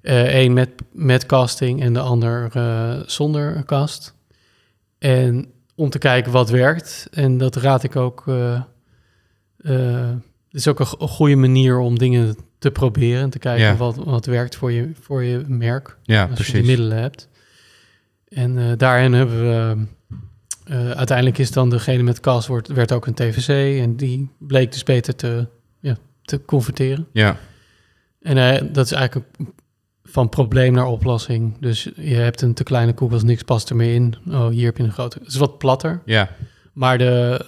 Eén 0.01 0.53
met, 0.53 0.69
met 0.91 1.25
casting 1.25 1.81
en 1.81 1.93
de 1.93 1.99
ander 1.99 2.49
eh, 2.53 2.99
zonder 3.05 3.65
cast. 3.65 4.15
En 4.97 5.51
om 5.75 5.89
te 5.89 5.97
kijken 5.97 6.31
wat 6.31 6.49
werkt. 6.49 7.07
En 7.11 7.37
dat 7.37 7.55
raad 7.55 7.83
ik 7.83 7.95
ook. 7.95 8.23
eh, 8.27 8.61
eh, 9.57 10.09
het 10.47 10.57
is 10.59 10.67
ook 10.67 10.79
een, 10.79 10.87
een 10.99 11.07
goede 11.07 11.35
manier 11.35 11.77
om 11.77 11.97
dingen 11.97 12.37
te 12.59 12.71
proberen. 12.71 13.21
En 13.21 13.29
te 13.29 13.39
kijken 13.39 13.65
Ja. 13.65 13.75
wat, 13.75 13.95
wat 13.95 14.25
werkt 14.25 14.55
voor 14.55 14.71
je, 14.71 14.91
voor 14.99 15.23
je 15.23 15.43
merk. 15.47 15.97
ja 16.03 16.27
als 16.37 16.47
je 16.47 16.53
die 16.53 16.63
middelen 16.63 16.97
hebt. 16.97 17.29
En 18.27 18.57
eh, 18.57 18.77
daarin 18.77 19.13
hebben 19.13 19.39
we... 19.39 19.85
eh, 20.65 20.89
uiteindelijk 20.91 21.37
is 21.37 21.51
dan 21.51 21.69
degene 21.69 22.03
met 22.03 22.19
cast 22.19 22.47
wordt, 22.47 22.67
werd 22.67 22.91
ook 22.91 23.05
een 23.07 23.13
TVC. 23.13 23.79
En 23.81 23.95
die 23.95 24.29
bleek 24.37 24.71
dus 24.71 24.83
beter 24.83 25.15
te, 25.15 25.47
ja, 25.79 25.97
te 26.21 26.45
converteren. 26.45 27.07
Ja, 27.11 27.37
En 28.21 28.37
eh, 28.37 28.67
dat 28.73 28.85
is 28.85 28.91
eigenlijk 28.91 29.27
van 30.03 30.29
probleem 30.29 30.73
naar 30.73 30.85
oplossing. 30.87 31.57
Dus 31.59 31.89
je 31.95 32.15
hebt 32.15 32.41
een 32.41 32.53
te 32.53 32.63
kleine 32.63 32.93
koelkast, 32.93 33.23
niks 33.23 33.43
past 33.43 33.69
er 33.69 33.75
meer 33.75 33.93
in. 33.93 34.15
Oh, 34.27 34.47
hier 34.47 34.65
heb 34.65 34.77
je 34.77 34.83
een 34.83 34.91
grote. 34.91 35.17
Het 35.19 35.27
is 35.27 35.35
wat 35.35 35.57
platter, 35.57 36.01
Ja, 36.05 36.29
maar 36.73 36.97
de, 36.97 37.45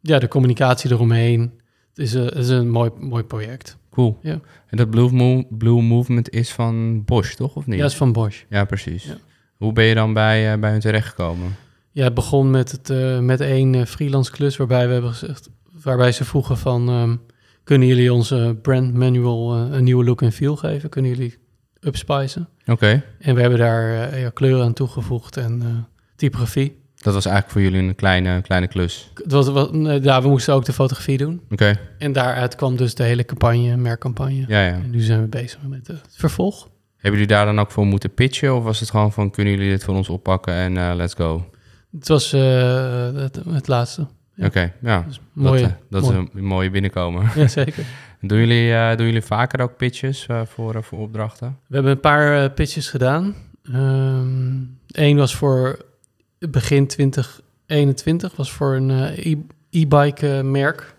ja, 0.00 0.18
de 0.18 0.28
communicatie 0.28 0.90
eromheen 0.90 1.60
het 1.96 2.04
is, 2.06 2.12
een- 2.14 2.28
is 2.30 2.48
een 2.48 2.70
mooi, 2.70 2.90
mooi 2.98 3.22
project. 3.24 3.76
cool. 3.90 4.18
Ja. 4.22 4.40
En 4.66 4.76
dat 4.76 4.90
Blue, 4.90 5.10
Mo- 5.12 5.44
Blue 5.50 5.82
Movement 5.82 6.30
is 6.30 6.52
van 6.52 7.04
Bosch, 7.04 7.34
toch? 7.34 7.56
Of 7.56 7.66
niet? 7.66 7.78
Ja, 7.78 7.84
is 7.84 7.96
van 7.96 8.12
Bosch. 8.12 8.42
Ja, 8.48 8.64
precies. 8.64 9.04
Ja. 9.04 9.16
Hoe 9.56 9.72
ben 9.72 9.84
je 9.84 9.94
dan 9.94 10.12
bij, 10.12 10.52
eh, 10.52 10.58
bij 10.60 10.70
hun 10.70 10.80
terechtgekomen? 10.80 11.56
Ja, 11.90 12.04
het 12.04 12.14
begon 12.14 12.50
met, 12.50 12.72
het, 12.72 12.90
eh, 12.90 13.18
met 13.18 13.40
één 13.40 13.74
eh, 13.74 13.84
freelance 13.84 14.30
klus 14.30 14.56
waarbij 14.56 14.86
we 14.86 14.92
hebben 14.92 15.10
gezegd, 15.10 15.50
waarbij 15.82 16.12
ze 16.12 16.24
vroegen 16.24 16.58
van, 16.58 16.88
ehm, 16.88 17.16
kunnen 17.64 17.88
jullie 17.88 18.12
onze 18.12 18.58
brand 18.62 18.94
manual 18.94 19.56
een 19.56 19.84
nieuwe 19.84 20.04
look 20.04 20.22
en 20.22 20.32
feel 20.32 20.56
geven? 20.56 20.88
Kunnen 20.88 21.10
jullie 21.10 21.34
upspicen? 21.80 22.48
Oké, 22.66 23.02
En 23.18 23.34
we 23.34 23.40
hebben 23.40 23.58
daar 23.58 24.18
ja, 24.18 24.30
kleuren 24.30 24.64
aan 24.64 24.72
toegevoegd 24.72 25.36
en 25.36 25.86
typografie. 26.16 26.76
Dat 27.06 27.14
was 27.14 27.24
eigenlijk 27.32 27.52
voor 27.54 27.62
jullie 27.72 27.88
een 27.88 27.94
kleine, 27.94 28.40
kleine 28.40 28.66
klus. 28.68 29.10
Het 29.22 29.32
was, 29.32 29.48
was, 29.48 29.68
nee, 29.72 30.02
ja, 30.02 30.22
we 30.22 30.28
moesten 30.28 30.54
ook 30.54 30.64
de 30.64 30.72
fotografie 30.72 31.18
doen. 31.18 31.40
Oké, 31.50 31.78
En 31.98 32.12
daaruit 32.12 32.54
kwam 32.54 32.76
dus 32.76 32.94
de 32.94 33.02
hele 33.02 33.24
campagne, 33.24 33.76
merkcampagne. 33.76 34.44
ja, 34.48 34.66
ja. 34.66 34.72
En 34.72 34.90
nu 34.90 35.00
zijn 35.00 35.20
we 35.20 35.26
bezig 35.26 35.58
met 35.68 35.86
het 35.86 36.00
vervolg. 36.10 36.68
Hebben 36.96 37.20
jullie 37.20 37.36
daar 37.36 37.46
dan 37.46 37.58
ook 37.60 37.70
voor 37.70 37.86
moeten 37.86 38.14
pitchen? 38.14 38.56
Of 38.56 38.64
was 38.64 38.80
het 38.80 38.90
gewoon 38.90 39.12
van, 39.12 39.30
kunnen 39.30 39.52
jullie 39.52 39.70
dit 39.70 39.84
voor 39.84 39.94
ons 39.94 40.08
oppakken 40.08 40.54
en 40.54 40.76
eh, 40.76 40.92
let's 40.94 41.14
go? 41.14 41.50
Het 41.98 42.08
was 42.08 42.32
eh, 42.32 43.12
het, 43.14 43.38
het 43.48 43.68
laatste. 43.68 44.06
Ja. 44.34 44.46
Oké, 44.46 44.72
ja. 44.82 45.04
Dus 45.06 45.20
Dat, 45.34 45.54
eh, 45.54 45.66
dat 45.90 46.02
mooi. 46.02 46.14
is 46.16 46.28
een 46.34 46.44
mooie 46.44 46.70
binnenkomen. 46.70 47.30
Ja, 47.34 47.46
zeker. 47.48 47.84
doen, 48.20 48.38
jullie, 48.38 48.72
eh, 48.74 48.96
doen 48.96 49.06
jullie 49.06 49.22
vaker 49.22 49.60
ook 49.60 49.76
pitches 49.76 50.26
eh, 50.26 50.40
voor, 50.44 50.74
eh, 50.74 50.82
voor 50.82 50.98
opdrachten? 50.98 51.58
We 51.66 51.74
hebben 51.74 51.92
een 51.92 52.00
paar 52.00 52.44
eh, 52.44 52.54
pitches 52.54 52.88
gedaan. 52.88 53.34
Eén 54.86 55.16
was 55.16 55.34
voor 55.36 55.78
begin 56.38 56.86
2021, 56.86 58.36
was 58.36 58.52
voor 58.52 58.74
een 58.74 58.90
eh, 58.90 59.26
e- 59.32 59.46
e-bike 59.70 60.36
eh, 60.36 60.42
merk. 60.44 60.94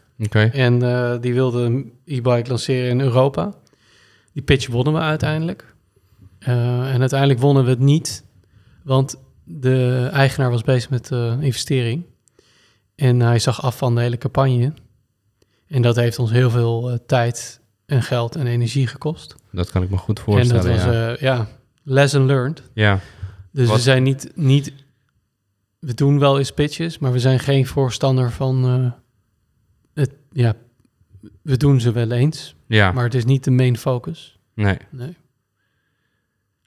En 0.52 0.82
eh, 0.82 1.22
die 1.22 1.34
wilde 1.34 1.62
een 1.62 1.92
e-bike 2.06 2.50
lanceren 2.50 2.90
in 2.90 3.02
Europa. 3.02 3.54
Die 4.34 4.44
pitch 4.44 4.68
wonnen 4.68 4.94
we 4.94 5.00
uiteindelijk. 5.00 5.76
En 6.40 7.00
uiteindelijk 7.00 7.40
wonnen 7.40 7.64
we 7.64 7.70
het 7.70 7.80
niet, 7.80 8.24
want 8.84 9.16
de 9.44 10.10
eigenaar 10.12 10.50
was 10.50 10.62
bezig 10.62 10.90
met 10.90 11.12
investering. 11.42 12.04
En 12.96 13.20
hij 13.20 13.40
zag 13.40 13.62
af 13.62 13.78
van 13.78 13.96
de 13.96 14.02
hele 14.02 14.18
campagne. 14.18 14.74
En 15.68 15.82
dat 15.82 15.96
heeft 15.96 16.20
ons 16.20 16.32
heel 16.32 16.50
veel 16.50 17.00
tijd 17.06 17.60
en 17.86 18.04
geld 18.04 18.36
en 18.36 18.48
energie 18.48 18.88
gekost. 18.88 19.36
dat 19.52 19.72
kan 19.72 19.84
ik 19.84 19.90
me 19.90 19.98
goed 19.98 20.18
En 20.18 20.24
voorstellen, 20.24 20.64
dat 20.64 20.74
was, 20.74 20.84
ja. 20.84 21.10
ja. 21.10 21.16
ja, 21.20 21.48
lesson 21.84 22.26
learned. 22.26 22.62
ja. 22.74 23.00
Dus 23.52 23.68
Wat- 23.68 23.76
we 23.76 23.82
zijn 23.82 24.04
niet, 24.04 24.32
niet... 24.36 24.74
We 25.80 25.94
doen 25.94 26.20
wel 26.20 26.38
eens 26.38 26.52
pitches, 26.52 26.98
maar 27.00 27.12
we 27.12 27.20
zijn 27.20 27.40
geen 27.40 27.66
voorstander 27.68 28.32
van... 28.32 28.66
eh, 28.66 28.92
het, 29.94 30.12
ja, 30.32 30.54
we 31.42 31.58
doen 31.58 31.82
ze 31.82 31.92
wel 31.92 32.12
eens, 32.12 32.56
Ja, 32.68 32.92
maar 32.92 33.04
het 33.04 33.14
is 33.16 33.26
niet 33.26 33.44
de 33.44 33.52
main 33.52 33.78
focus. 33.78 34.40
nee. 34.54 34.78
Nee, 34.90 35.16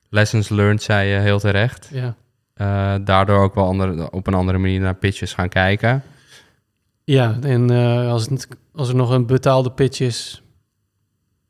Lessons 0.09 0.49
learned, 0.49 0.83
zei 0.83 1.09
je 1.09 1.19
heel 1.19 1.39
terecht. 1.41 1.89
ja. 1.93 2.17
Eh, 2.55 2.95
daardoor 3.05 3.39
ook 3.43 3.55
wel 3.55 3.65
andere, 3.65 4.11
op 4.11 4.27
een 4.27 4.35
andere 4.35 4.59
manier 4.59 4.81
naar 4.81 4.95
pitches 4.95 5.35
gaan 5.35 5.49
kijken. 5.49 6.03
Ja, 7.05 7.39
en 7.43 7.71
eh, 7.71 8.11
als, 8.11 8.29
het, 8.29 8.49
als 8.73 8.89
er 8.89 8.95
nog 8.95 9.11
een 9.11 9.27
betaalde 9.27 9.71
pitch 9.73 10.01
is, 10.01 10.43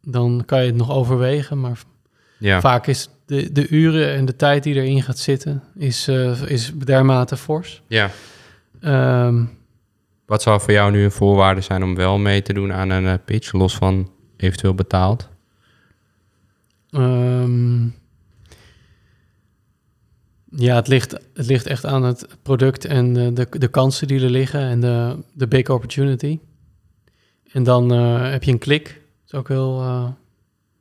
dan 0.03 0.43
kan 0.47 0.61
je 0.61 0.67
het 0.67 0.77
nog 0.77 0.91
overwegen. 0.91 1.61
Maar 1.61 1.79
Ja, 2.39 2.61
vaak 2.61 2.87
is 2.87 3.09
de, 3.31 3.53
de 3.53 3.69
uren 3.69 4.15
en 4.15 4.25
de 4.25 4.37
tijd 4.37 4.63
die 4.63 4.75
erin 4.75 5.03
gaat 5.03 5.19
zitten, 5.19 5.63
is, 5.75 6.09
eh, 6.09 6.43
is 6.43 6.73
dermate 6.85 7.37
fors. 7.37 7.83
ja. 7.87 8.11
Ehm, 8.81 9.45
Wat 10.27 10.43
zou 10.43 10.61
voor 10.61 10.73
jou 10.73 10.91
nu 10.91 11.05
een 11.05 11.11
voorwaarde 11.11 11.61
zijn 11.61 11.83
om 11.83 11.95
wel 11.95 12.19
mee 12.19 12.43
te 12.43 12.53
doen 12.53 12.73
aan 12.73 12.91
een 12.91 13.07
eh, 13.07 13.15
pitch, 13.25 13.53
los 13.53 13.75
van 13.77 14.11
eventueel 14.37 14.75
betaald? 14.75 15.29
Ehm, 16.91 17.85
ja, 20.51 20.75
het 20.77 20.89
ligt, 20.89 21.13
het 21.35 21.47
ligt 21.47 21.67
echt 21.67 21.87
aan 21.87 22.03
het 22.03 22.27
product 22.43 22.85
en 22.85 23.13
de, 23.13 23.33
de, 23.33 23.47
de 23.59 23.69
kansen 23.69 24.07
die 24.09 24.21
er 24.23 24.31
liggen 24.31 24.61
en 24.61 24.81
de, 24.81 25.17
de 25.33 25.49
big 25.49 25.69
opportunity. 25.69 26.39
En 27.53 27.63
dan 27.63 27.93
eh, 27.93 28.31
heb 28.31 28.43
je 28.43 28.53
een 28.53 28.59
klik. 28.59 28.85
Dat 28.85 29.33
is 29.33 29.35
ook 29.35 29.49
heel 29.49 30.15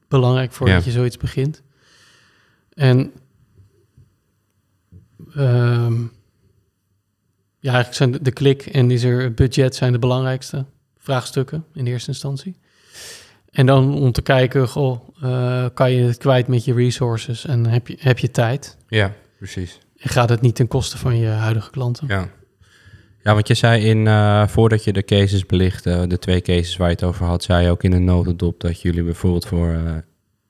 belangrijk 0.07 0.51
voordat 0.51 0.77
Ja. 0.79 0.85
je 0.85 0.91
zoiets 0.91 1.17
begint. 1.17 1.61
En 2.79 3.11
ehm, 5.35 6.01
ja, 7.59 7.73
eigenlijk 7.73 7.93
zijn 7.93 8.11
de, 8.11 8.21
de 8.21 8.31
klik 8.31 8.65
en 8.65 8.91
is 8.91 9.03
er 9.03 9.33
budget 9.33 9.75
zijn 9.75 9.91
de 9.91 9.99
belangrijkste 9.99 10.65
vraagstukken 10.97 11.65
in 11.73 11.85
eerste 11.85 12.09
instantie. 12.09 12.55
En 13.51 13.65
dan 13.65 13.93
om 13.93 14.11
te 14.11 14.21
kijken, 14.21 14.67
goh, 14.67 15.07
eh, 15.21 15.65
kan 15.73 15.91
je 15.91 16.03
het 16.03 16.17
kwijt 16.17 16.47
met 16.47 16.65
je 16.65 16.73
resources 16.73 17.45
en 17.45 17.65
heb 17.65 17.87
je, 17.87 17.97
heb 17.99 18.19
je 18.19 18.31
tijd? 18.31 18.77
Ja, 18.87 19.13
precies. 19.37 19.79
En 19.97 20.09
gaat 20.09 20.29
het 20.29 20.41
niet 20.41 20.55
ten 20.55 20.67
koste 20.67 20.97
van 20.97 21.17
je 21.17 21.27
huidige 21.27 21.69
klanten? 21.69 22.07
Ja. 22.07 22.29
Ja, 23.23 23.33
want 23.33 23.47
je 23.47 23.53
zei 23.53 23.85
in, 23.85 24.07
eh, 24.07 24.47
voordat 24.47 24.83
je 24.83 24.93
de 24.93 25.03
cases 25.03 25.45
belichtte, 25.45 26.05
de 26.07 26.19
twee 26.19 26.41
cases 26.41 26.77
waar 26.77 26.87
je 26.87 26.93
het 26.93 27.03
over 27.03 27.25
had, 27.25 27.43
zei 27.43 27.63
je 27.63 27.71
ook 27.71 27.83
in 27.83 27.93
een 27.93 28.03
notendop 28.03 28.59
dat 28.59 28.81
jullie 28.81 29.03
bijvoorbeeld 29.03 29.45
voor 29.45 29.69
eh, 29.69 29.95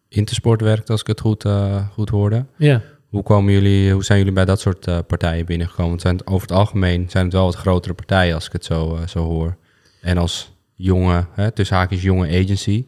Intersport 0.09 0.61
werkt, 0.61 0.89
als 0.89 1.01
ik 1.01 1.07
het 1.07 1.19
goed, 1.19 1.45
eh, 1.45 1.87
goed 1.89 2.09
hoorde. 2.09 2.45
Ja. 2.57 2.81
Hoe, 3.09 3.23
komen 3.23 3.53
jullie, 3.53 3.91
hoe 3.93 4.03
zijn 4.03 4.17
jullie 4.17 4.33
bij 4.33 4.45
dat 4.45 4.59
soort 4.59 4.87
eh, 4.87 4.97
partijen 5.07 5.45
binnengekomen? 5.45 5.99
Zijn, 5.99 6.27
over 6.27 6.47
het 6.47 6.57
algemeen 6.57 7.09
zijn 7.09 7.23
het 7.23 7.33
wel 7.33 7.45
wat 7.45 7.55
grotere 7.55 7.93
partijen, 7.93 8.33
als 8.35 8.45
ik 8.45 8.51
het 8.51 8.65
zo, 8.65 8.95
eh, 8.95 9.07
zo 9.07 9.19
hoor. 9.23 9.57
En 10.01 10.17
als 10.17 10.51
jonge, 10.73 11.25
hè, 11.31 11.51
tussen 11.51 11.75
haakjes 11.77 12.01
jonge 12.01 12.27
agency, 12.27 12.85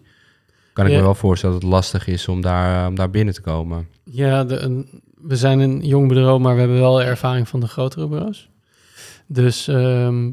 kan 0.73 0.86
ik 0.86 0.91
Ja. 0.91 0.97
me 0.97 1.03
wel 1.03 1.15
voorstellen 1.15 1.55
dat 1.55 1.63
het 1.63 1.71
lastig 1.73 2.07
is 2.07 2.27
om 2.27 2.41
daar, 2.41 2.88
om 2.88 2.95
daar 2.95 3.10
binnen 3.10 3.34
te 3.34 3.41
komen. 3.41 3.88
Ja, 4.03 4.43
de, 4.43 4.57
een- 4.57 5.01
we 5.21 5.36
zijn 5.36 5.60
een 5.60 5.79
jong 5.86 6.07
bureau, 6.07 6.39
maar 6.39 6.53
we 6.53 6.60
hebben 6.60 6.79
wel 6.79 7.01
ervaring 7.01 7.47
van 7.47 7.60
de 7.60 7.67
grotere 7.67 8.07
bureaus. 8.07 8.49
Dus 9.27 9.67
ehm, 9.67 10.29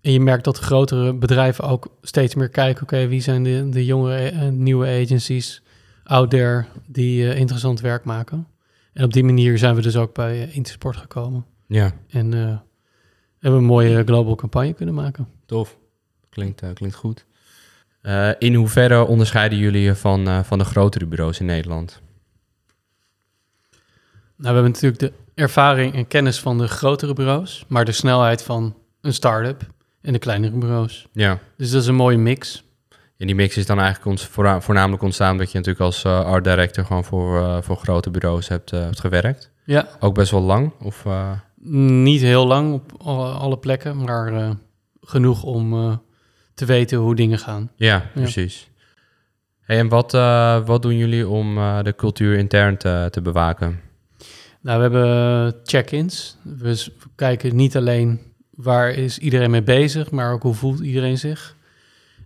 en 0.00 0.12
je 0.12 0.20
merkt 0.20 0.44
dat 0.44 0.56
de 0.56 0.62
grotere 0.62 1.14
bedrijven 1.14 1.64
ook 1.64 1.88
steeds 2.02 2.34
meer 2.34 2.48
kijken, 2.48 2.82
oké, 2.82 3.06
wie 3.06 3.20
zijn 3.20 3.42
de, 3.42 3.68
de 3.68 3.84
jonge, 3.84 4.16
eh, 4.16 4.48
nieuwe 4.48 4.86
agencies 5.02 5.62
out 6.06 6.30
there 6.30 6.64
die 6.86 7.30
eh, 7.30 7.38
interessant 7.38 7.80
werk 7.80 8.04
maken. 8.04 8.46
En 8.92 9.04
op 9.04 9.12
die 9.12 9.24
manier 9.24 9.58
zijn 9.58 9.74
we 9.74 9.82
dus 9.82 9.96
ook 9.96 10.14
bij 10.14 10.42
eh, 10.42 10.56
Intersport 10.56 10.96
gekomen. 10.96 11.44
Ja, 11.66 11.92
En 12.08 12.34
eh, 12.34 12.58
hebben 13.38 13.60
een 13.60 13.66
mooie 13.66 14.04
global 14.04 14.34
campagne 14.34 14.72
kunnen 14.72 14.94
maken. 14.94 15.28
tof. 15.46 15.78
Klinkt, 16.28 16.62
klinkt 16.74 16.96
goed. 16.96 17.26
In 18.38 18.54
hoeverre 18.54 19.04
onderscheiden 19.04 19.58
jullie 19.58 19.80
je 19.80 19.94
van, 19.94 20.44
van 20.44 20.58
de 20.58 20.64
grotere 20.64 21.06
bureaus 21.06 21.40
in 21.40 21.46
Nederland? 21.46 22.00
Nou, 24.36 24.54
we 24.54 24.60
hebben 24.60 24.72
natuurlijk 24.72 25.00
de 25.00 25.12
ervaring 25.34 25.94
en 25.94 26.06
kennis 26.06 26.40
van 26.40 26.58
de 26.58 26.68
grotere 26.68 27.12
bureaus, 27.12 27.64
maar 27.68 27.84
de 27.84 27.92
snelheid 27.92 28.42
van 28.42 28.76
een 29.00 29.12
start-up 29.12 29.66
en 30.00 30.12
de 30.12 30.18
kleinere 30.18 30.56
bureaus. 30.56 31.06
Ja. 31.12 31.38
Dus 31.56 31.70
dat 31.70 31.82
is 31.82 31.88
een 31.88 31.94
mooie 31.94 32.18
mix. 32.18 32.64
En 33.18 33.26
die 33.26 33.34
mix 33.34 33.56
is 33.56 33.66
dan 33.66 33.78
eigenlijk 33.78 34.20
voornamelijk 34.62 35.02
ontstaan 35.02 35.38
dat 35.38 35.52
je 35.52 35.58
natuurlijk 35.58 35.84
als 35.84 36.04
eh, 36.04 36.24
art 36.24 36.44
director 36.44 36.84
gewoon 36.84 37.04
voor, 37.04 37.38
eh, 37.38 37.58
voor 37.60 37.76
grote 37.76 38.10
bureaus 38.10 38.48
hebt, 38.48 38.72
eh, 38.72 38.80
hebt 38.80 39.00
gewerkt. 39.00 39.50
Ja, 39.64 39.88
Ook 40.00 40.14
best 40.14 40.30
wel 40.30 40.40
lang? 40.40 40.72
Of, 40.80 41.04
niet 41.68 42.20
heel 42.20 42.46
lang 42.46 42.72
op 42.72 42.92
alle, 43.02 43.58
plekken, 43.58 44.02
maar 44.02 44.56
genoeg 45.00 45.42
om 45.42 46.00
te 46.54 46.64
weten 46.64 46.98
hoe 46.98 47.14
dingen 47.14 47.38
gaan. 47.38 47.70
Ja, 47.76 48.10
precies. 48.14 48.68
Hey, 49.60 49.78
en 49.78 49.88
wat, 49.88 50.12
wat 50.66 50.82
doen 50.82 50.96
jullie 50.96 51.28
om 51.28 51.54
de 51.82 51.94
cultuur 51.96 52.38
intern 52.38 52.76
te, 52.76 53.08
te 53.10 53.20
bewaken? 53.20 53.80
Nou, 54.60 54.76
we 54.76 54.82
hebben 54.82 55.60
check-ins. 55.64 56.36
Dus 56.42 56.86
we 56.86 57.08
kijken 57.14 57.56
niet 57.56 57.76
alleen 57.76 58.20
waar 58.50 58.90
is 58.90 59.18
iedereen 59.18 59.50
mee 59.50 59.62
bezig, 59.62 60.10
maar 60.10 60.32
ook 60.32 60.42
hoe 60.42 60.54
voelt 60.54 60.80
iedereen 60.80 61.18
zich. 61.18 61.55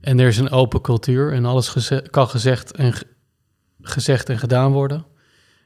En 0.01 0.19
er 0.19 0.27
is 0.27 0.39
een 0.39 0.51
open 0.51 0.81
cultuur 0.81 1.33
en 1.33 1.45
alles 1.45 1.69
geze- 1.69 2.05
kan 2.11 2.29
gezegd 2.29 2.73
en, 2.73 2.93
ge- 2.93 3.07
gezegd 3.83 4.29
en 4.29 4.39
gedaan 4.39 4.73
worden. 4.73 5.05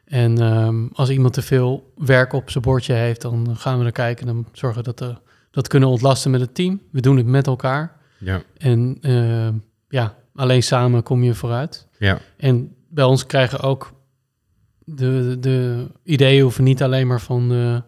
En 0.04 0.38
ehm, 0.38 0.86
als 0.92 1.10
iemand 1.10 1.32
te 1.34 1.42
veel 1.42 1.92
werk 1.96 2.32
op 2.32 2.50
zijn 2.50 2.64
bordje 2.64 2.92
heeft, 2.92 3.20
dan 3.20 3.56
gaan 3.56 3.78
we 3.78 3.84
er 3.84 3.92
kijken 3.92 4.28
en 4.28 4.34
dan 4.34 4.46
zorgen 4.52 4.84
dat 4.84 5.00
we 5.00 5.14
dat 5.50 5.68
kunnen 5.68 5.88
ontlasten 5.88 6.30
met 6.30 6.40
het 6.40 6.54
team. 6.54 6.80
We 6.90 7.00
doen 7.00 7.16
het 7.16 7.26
met 7.26 7.46
elkaar. 7.46 7.96
Ja. 8.18 8.42
En 8.56 8.98
ehm, 9.00 9.54
ja, 9.88 10.16
alleen 10.34 10.62
samen 10.62 11.02
kom 11.02 11.22
je 11.22 11.34
vooruit. 11.34 11.88
Ja. 11.98 12.18
En 12.36 12.74
bij 12.88 13.04
ons 13.04 13.26
krijgen 13.26 13.60
ook 13.60 13.92
de, 14.84 15.36
de 15.40 15.86
ideeën 16.02 16.42
hoeven 16.42 16.64
niet 16.64 16.82
alleen 16.82 17.06
maar 17.06 17.20
van 17.20 17.48
de 17.48 17.82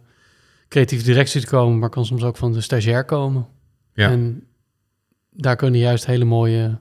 creatieve 0.69 1.05
directie 1.05 1.41
te 1.41 1.47
komen, 1.47 1.79
maar 1.79 1.89
kan 1.91 2.05
soms 2.07 2.23
ook 2.23 2.37
van 2.37 2.53
de 2.53 2.61
stagiair 2.61 3.05
komen. 3.05 3.47
Ja. 3.93 4.11
En 4.11 4.47
daar 5.37 5.57
kunnen 5.57 5.81
juist 5.81 6.07
hele 6.07 6.25
mooie 6.25 6.79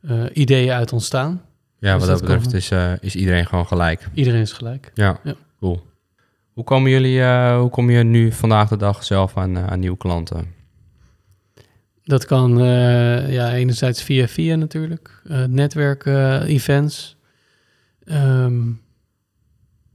eh, 0.00 0.24
ideeën 0.32 0.70
uit 0.72 0.92
ontstaan. 0.92 1.42
Ja, 1.78 1.92
Dus 1.96 2.06
wat 2.06 2.18
dat 2.18 2.28
dat 2.28 2.38
betreft 2.38 2.54
is, 2.54 2.70
eh, 2.70 2.92
is 3.00 3.16
iedereen 3.16 3.46
gewoon 3.46 3.66
gelijk. 3.66 4.08
Iedereen 4.14 4.40
is 4.40 4.52
gelijk. 4.52 4.90
Ja, 4.94 5.20
Ja. 5.24 5.34
cool. 5.60 5.82
Hoe 6.52 6.64
komen 6.64 6.90
jullie, 6.90 7.20
eh, 7.22 7.58
hoe 7.58 7.70
kom 7.70 7.90
je 7.90 8.02
nu 8.02 8.32
vandaag 8.32 8.68
de 8.68 8.76
dag 8.76 9.04
zelf 9.04 9.36
aan, 9.36 9.56
eh, 9.56 9.66
aan 9.66 9.80
nieuwe 9.80 9.96
klanten? 9.96 10.46
Dat 12.04 12.24
kan 12.24 12.60
eh, 12.60 13.32
ja, 13.32 13.52
enerzijds 13.52 14.02
via 14.02 14.28
via 14.28 14.54
natuurlijk. 14.56 15.22
eh 15.28 15.44
netwerk, 15.44 16.04
eh, 16.06 16.40
events. 16.48 17.16
Ehm 18.04 18.64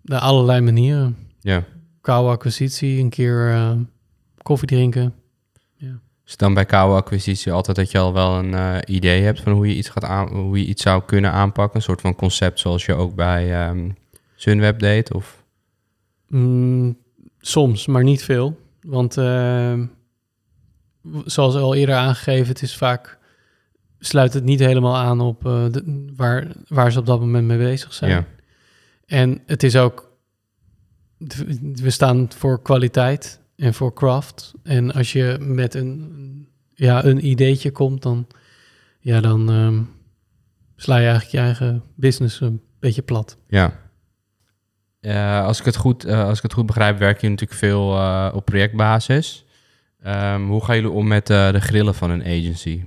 nou, 0.01 0.21
allerlei 0.21 0.61
manieren. 0.61 1.17
Ja. 1.39 1.63
Koude 2.01 2.29
acquisitie, 2.29 2.99
een 2.99 3.09
keer 3.09 3.51
eh, 3.51 3.71
koffie 4.41 4.67
drinken. 4.67 5.13
Is 6.27 6.37
dan 6.37 6.53
bij 6.53 6.65
koude 6.65 6.95
acquisitie 6.95 7.51
altijd 7.51 7.77
dat 7.77 7.91
je 7.91 7.97
al 7.97 8.13
wel 8.13 8.37
een 8.37 8.53
eh, 8.53 8.77
idee 8.85 9.21
hebt 9.21 9.41
van 9.41 9.51
hoe 9.51 9.67
je 9.67 9.75
iets 9.75 9.89
gaat 9.89 10.03
aan, 10.03 10.27
hoe 10.27 10.59
je 10.59 10.65
iets 10.65 10.81
zou 10.81 11.03
kunnen 11.05 11.31
aanpakken? 11.31 11.75
Een 11.75 11.81
soort 11.81 12.01
van 12.01 12.15
concept 12.15 12.59
zoals 12.59 12.85
je 12.85 12.93
ook 12.93 13.15
bij 13.15 13.53
ehm 13.53 13.89
Sunweb 14.35 14.79
deed? 14.79 15.13
Of? 15.13 15.43
Mm, 16.27 16.97
soms, 17.39 17.85
maar 17.85 18.03
niet 18.03 18.23
veel. 18.23 18.59
Want 18.81 19.17
ehm, 19.17 19.85
zoals 21.25 21.55
al 21.55 21.75
eerder 21.75 21.95
aangegeven, 21.95 22.47
het 22.47 22.61
is 22.61 22.77
vaak 22.77 23.17
sluit 23.99 24.33
het 24.33 24.43
niet 24.43 24.59
helemaal 24.59 24.95
aan 24.95 25.21
op 25.21 25.45
eh, 25.45 25.65
de, 25.71 26.05
waar, 26.15 26.47
waar 26.67 26.91
ze 26.91 26.99
op 26.99 27.05
dat 27.05 27.19
moment 27.19 27.47
mee 27.47 27.57
bezig 27.57 27.93
zijn. 27.93 28.11
Ja. 28.11 28.25
En 29.05 29.41
het 29.45 29.63
is 29.63 29.75
ook, 29.75 30.11
we 31.73 31.89
staan 31.89 32.27
voor 32.35 32.61
kwaliteit 32.61 33.39
en 33.57 33.73
voor 33.73 33.93
craft. 33.93 34.53
En 34.63 34.93
als 34.93 35.11
je 35.11 35.37
met 35.39 35.73
een, 35.73 36.47
ja, 36.73 37.05
een 37.05 37.25
ideetje 37.25 37.71
komt, 37.71 38.01
dan, 38.01 38.27
ja, 38.99 39.21
dan 39.21 39.49
ehm, 39.49 39.81
sla 40.75 40.97
je 40.97 41.07
eigenlijk 41.07 41.31
je 41.31 41.39
eigen 41.39 41.83
business 41.95 42.41
een 42.41 42.61
beetje 42.79 43.01
plat. 43.01 43.37
Ja. 43.47 43.79
Eh, 44.99 45.45
als, 45.45 45.59
ik 45.59 45.65
het 45.65 45.75
goed, 45.75 46.05
eh, 46.05 46.25
als 46.25 46.37
ik 46.37 46.43
het 46.43 46.53
goed 46.53 46.65
begrijp, 46.65 46.97
werk 46.97 47.21
je 47.21 47.29
natuurlijk 47.29 47.59
veel 47.59 47.95
eh, 47.95 48.31
op 48.33 48.45
projectbasis. 48.45 49.45
Ehm, 50.01 50.45
hoe 50.45 50.63
gaan 50.63 50.75
jullie 50.75 50.91
om 50.91 51.07
met 51.07 51.27
de 51.27 51.59
grillen 51.59 51.95
van 51.95 52.09
een 52.09 52.21
agency? 52.21 52.83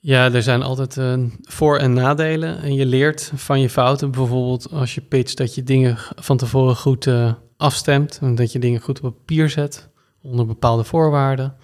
Ja, 0.00 0.32
er 0.32 0.42
zijn 0.42 0.62
altijd 0.62 0.98
voor- 1.42 1.78
en 1.78 1.92
nadelen. 1.92 2.62
En 2.62 2.74
je 2.74 2.86
leert 2.86 3.32
van 3.34 3.60
je 3.60 3.70
fouten. 3.70 4.10
Bijvoorbeeld 4.10 4.70
als 4.72 4.94
je 4.94 5.00
pitcht 5.00 5.36
dat 5.36 5.54
je 5.54 5.62
dingen 5.62 5.96
van 6.16 6.36
tevoren 6.36 6.76
goed 6.76 7.08
afstemt. 7.58 8.18
En 8.22 8.34
dat 8.34 8.52
je 8.52 8.58
dingen 8.58 8.80
goed 8.80 9.00
op 9.00 9.14
papier 9.14 9.50
zet. 9.50 9.88
Onder 10.22 10.46
bepaalde 10.46 10.84
voorwaarden. 10.84 11.54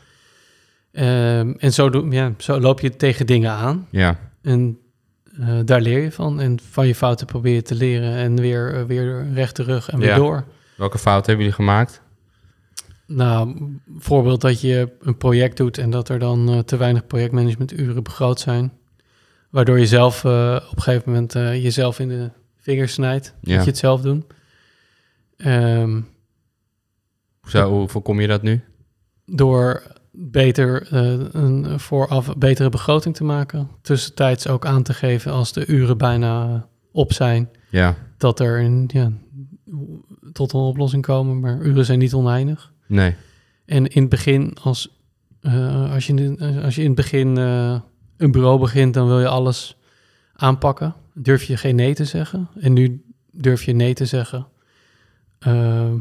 Ehm, 0.93 1.51
en 1.59 1.73
zo, 1.73 1.91
doe, 1.91 2.11
ja, 2.11 2.33
zo 2.39 2.61
loop 2.61 2.81
je 2.81 2.97
tegen 2.97 3.27
dingen 3.27 3.51
aan. 3.51 3.87
Ja, 3.91 4.19
En 4.43 4.79
eh, 5.41 5.59
daar 5.65 5.81
leer 5.81 6.03
je 6.03 6.13
van. 6.13 6.41
En 6.41 6.59
van 6.71 6.87
je 6.87 6.95
fouten 6.95 7.27
probeer 7.27 7.55
je 7.55 7.63
te 7.63 7.75
leren. 7.75 8.15
En 8.15 8.41
weer, 8.41 8.75
eh, 8.75 8.83
weer 8.85 9.33
recht 9.33 9.55
terug 9.55 9.91
en 9.91 9.99
weer 9.99 10.09
Ja. 10.09 10.17
door. 10.17 10.45
welke 10.77 10.99
fouten 10.99 11.27
hebben 11.27 11.45
jullie 11.45 11.61
gemaakt? 11.65 12.03
Nou, 13.07 13.55
bijvoorbeeld 13.85 14.41
dat 14.41 14.61
je 14.61 14.93
een 15.01 15.17
project 15.17 15.57
doet 15.57 15.79
en 15.79 15.91
dat 15.91 16.09
er 16.09 16.19
dan 16.19 16.49
eh, 16.49 16.59
te 16.59 16.77
weinig 16.77 17.07
projectmanagementuren 17.07 18.03
begroot 18.03 18.41
zijn. 18.41 18.73
Waardoor 19.51 19.79
je 19.79 19.87
zelf 19.87 20.25
op 20.25 20.31
een 20.77 20.83
gegeven 20.83 21.13
moment 21.13 21.33
jezelf 21.63 21.99
in 21.99 22.09
de 22.09 22.31
vingers 22.61 22.93
snijdt. 22.93 23.35
Ja. 23.41 23.55
Moet 23.55 23.65
je 23.65 23.71
het 23.71 23.79
zelf 23.79 24.01
doen. 24.01 24.25
Ehm, 25.37 26.01
Zo, 27.43 27.71
hoe 27.71 27.89
voorkom 27.89 28.21
je 28.21 28.27
dat 28.27 28.43
nu? 28.43 28.61
door 29.27 29.83
beter 30.13 30.87
eh, 30.93 31.19
een 31.33 31.81
vooraf 31.81 32.37
betere 32.37 32.69
begroting 32.69 33.15
te 33.17 33.25
maken. 33.25 33.69
Tussentijds 33.83 34.49
ook 34.49 34.67
aan 34.67 34.83
te 34.83 34.95
geven 34.95 35.33
als 35.33 35.53
de 35.53 35.67
uren 35.67 35.99
bijna 35.99 36.67
op 36.93 37.13
zijn. 37.13 37.49
Ja, 37.71 37.97
Dat 38.19 38.41
er 38.41 38.61
een, 38.65 38.91
ja, 38.93 39.13
tot 40.33 40.53
een 40.53 40.61
oplossing 40.61 41.03
komen. 41.03 41.41
Maar 41.41 41.61
uren 41.61 41.85
zijn 41.85 41.99
niet 41.99 42.15
oneindig. 42.15 42.73
nee. 42.87 43.15
En 43.67 43.87
in 43.87 44.01
het 44.01 44.11
begin, 44.11 44.57
als, 44.63 45.01
eh, 45.41 45.93
als, 45.93 46.07
je, 46.07 46.15
in- 46.15 46.63
als 46.63 46.75
je 46.75 46.81
in 46.81 46.87
het 46.87 46.97
begin 46.97 47.37
eh, 47.39 47.81
een 48.17 48.31
bureau 48.33 48.59
begint, 48.61 48.95
dan 48.95 49.07
wil 49.07 49.21
je 49.21 49.29
alles 49.29 49.77
aanpakken. 50.35 50.95
Durf 51.15 51.43
je 51.45 51.57
geen 51.57 51.77
nee 51.77 51.95
te 51.95 52.05
zeggen. 52.05 52.49
En 52.61 52.73
nu 52.73 53.05
durf 53.33 53.63
je 53.65 53.73
nee 53.73 53.95
te 53.95 54.05
zeggen. 54.07 54.47
Eh, 55.45 55.93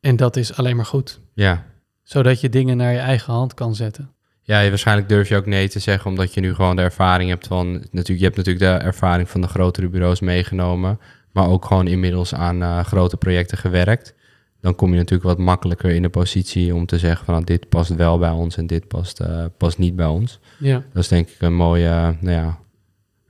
en 0.00 0.16
dat 0.16 0.36
is 0.36 0.56
alleen 0.56 0.76
maar 0.76 0.84
goed. 0.84 1.20
Ja. 1.34 1.64
Zodat 2.02 2.40
je 2.40 2.48
dingen 2.48 2.76
naar 2.76 2.92
je 2.92 2.98
eigen 2.98 3.32
hand 3.32 3.54
kan 3.54 3.74
zetten. 3.74 4.10
Ja, 4.42 4.60
je, 4.60 4.68
waarschijnlijk 4.68 5.08
durf 5.08 5.28
je 5.28 5.36
ook 5.36 5.46
nee 5.46 5.68
te 5.68 5.78
zeggen, 5.78 6.10
omdat 6.10 6.34
je 6.34 6.40
nu 6.40 6.54
gewoon 6.54 6.76
de 6.76 6.82
ervaring 6.82 7.30
hebt 7.30 7.46
van... 7.46 7.72
Natuurlijk, 7.72 8.18
je 8.18 8.24
hebt 8.24 8.36
natuurlijk 8.36 8.64
de 8.64 8.86
ervaring 8.86 9.30
van 9.30 9.40
de 9.40 9.46
grotere 9.48 9.88
bureaus 9.88 10.20
meegenomen, 10.20 11.00
maar 11.32 11.48
ook 11.48 11.64
gewoon 11.64 11.86
inmiddels 11.86 12.34
aan 12.34 12.62
eh, 12.62 12.84
grote 12.84 13.16
projecten 13.16 13.58
gewerkt. 13.58 14.14
Dan 14.60 14.74
kom 14.74 14.90
je 14.90 14.96
natuurlijk 14.96 15.28
wat 15.28 15.38
makkelijker 15.38 15.90
in 15.90 16.02
de 16.02 16.08
positie 16.08 16.74
om 16.74 16.86
te 16.86 16.98
zeggen 16.98 17.24
van 17.24 17.34
nou, 17.34 17.46
dit 17.46 17.68
past 17.68 17.94
wel 17.94 18.18
bij 18.18 18.30
ons 18.30 18.56
en 18.56 18.66
dit 18.66 18.88
past, 18.88 19.20
eh, 19.20 19.44
past 19.56 19.78
niet 19.78 19.96
bij 19.96 20.06
ons. 20.06 20.40
Ja, 20.58 20.84
Dat 20.92 21.02
is 21.02 21.08
denk 21.08 21.28
ik 21.28 21.40
een 21.40 21.54
mooie, 21.54 22.16
nou 22.20 22.36
ja, 22.36 22.58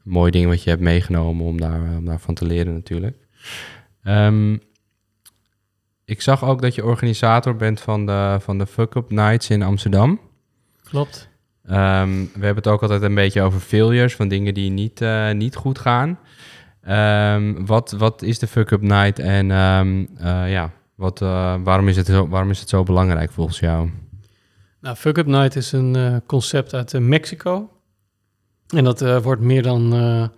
mooi 0.03 0.31
ding 0.31 0.47
wat 0.47 0.63
je 0.63 0.71
hebt 0.71 0.83
meegenomen 0.83 1.47
om, 1.47 1.61
daar, 1.61 1.81
om 1.97 2.05
daarvan 2.05 2.35
te 2.35 2.47
leren 2.47 2.75
natuurlijk. 2.75 3.17
Ehm, 4.03 4.57
ik 6.07 6.21
zag 6.21 6.45
ook 6.45 6.63
dat 6.63 6.75
je 6.75 6.85
organisator 6.85 7.57
bent 7.57 7.81
van 7.81 8.07
de, 8.07 8.37
van 8.41 8.59
de 8.59 8.67
Fuck 8.67 8.95
Up 8.95 9.11
Nights 9.11 9.51
in 9.51 9.63
Amsterdam. 9.63 10.21
klopt. 10.83 11.29
Ehm, 11.65 12.11
we 12.11 12.45
hebben 12.45 12.57
het 12.57 12.67
ook 12.67 12.83
altijd 12.83 13.03
een 13.03 13.15
beetje 13.15 13.43
over 13.43 13.61
failures, 13.61 14.17
van 14.17 14.29
dingen 14.29 14.55
die 14.55 14.71
niet, 14.71 15.01
eh, 15.01 15.31
niet 15.31 15.57
goed 15.57 15.79
gaan. 15.79 16.19
Ehm, 16.83 17.65
wat, 17.65 17.91
wat 17.91 18.23
is 18.23 18.39
de 18.39 18.47
Fuck 18.47 18.71
Up 18.71 18.81
Night 18.81 19.19
en 19.19 19.51
ehm, 19.51 20.07
eh, 20.19 20.51
ja, 20.51 20.71
wat, 20.95 21.23
eh, 21.23 21.55
waarom, 21.63 21.89
is 21.89 21.97
het 21.97 22.07
zo, 22.07 22.29
waarom 22.29 22.51
is 22.51 22.61
het 22.61 22.69
zo 22.69 22.83
belangrijk 22.83 23.31
volgens 23.31 23.59
jou? 23.59 23.91
Nou, 24.81 24.97
Fuck 24.97 25.19
Up 25.19 25.27
Night 25.27 25.57
is 25.57 25.73
een 25.73 26.23
concept 26.27 26.75
uit 26.75 27.01
Mexico. 27.01 27.71
En 28.67 28.85
dat 28.85 29.23
wordt 29.23 29.43
meer 29.43 29.63
dan 29.63 29.95
eh 29.95 30.29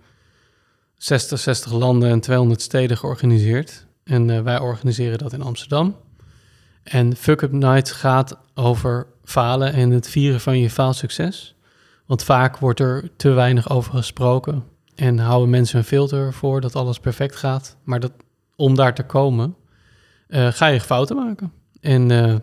60, 0.99 1.39
60 1.39 1.71
landen 1.71 2.09
en 2.09 2.19
200 2.19 2.61
steden 2.61 2.97
georganiseerd. 2.97 3.87
En 4.09 4.29
eh, 4.29 4.41
wij 4.41 4.59
organiseren 4.59 5.17
dat 5.17 5.33
in 5.33 5.41
Amsterdam. 5.41 5.95
En 6.83 7.15
Fuck 7.15 7.41
Up 7.41 7.51
Night 7.51 7.91
gaat 7.91 8.39
over 8.53 9.07
falen 9.23 9.73
en 9.73 9.89
het 9.89 10.09
vieren 10.09 10.39
van 10.39 10.59
je 10.59 10.69
faalsucces. 10.69 11.55
Want 12.05 12.23
vaak 12.23 12.57
wordt 12.57 12.79
er 12.79 13.09
te 13.15 13.29
weinig 13.29 13.69
over 13.69 13.93
gesproken. 13.93 14.63
En 14.95 15.19
houden 15.19 15.49
mensen 15.49 15.77
een 15.77 15.83
filter 15.85 16.33
voor 16.33 16.61
dat 16.61 16.75
alles 16.75 16.99
perfect 16.99 17.35
gaat. 17.35 17.77
Maar 17.83 17.99
dat, 17.99 18.11
om 18.55 18.75
daar 18.75 18.95
te 18.95 19.03
komen, 19.03 19.55
eh, 20.27 20.47
ga 20.51 20.67
je 20.67 20.81
fouten 20.81 21.15
maken. 21.15 21.51
En 21.81 22.11
eh, 22.11 22.35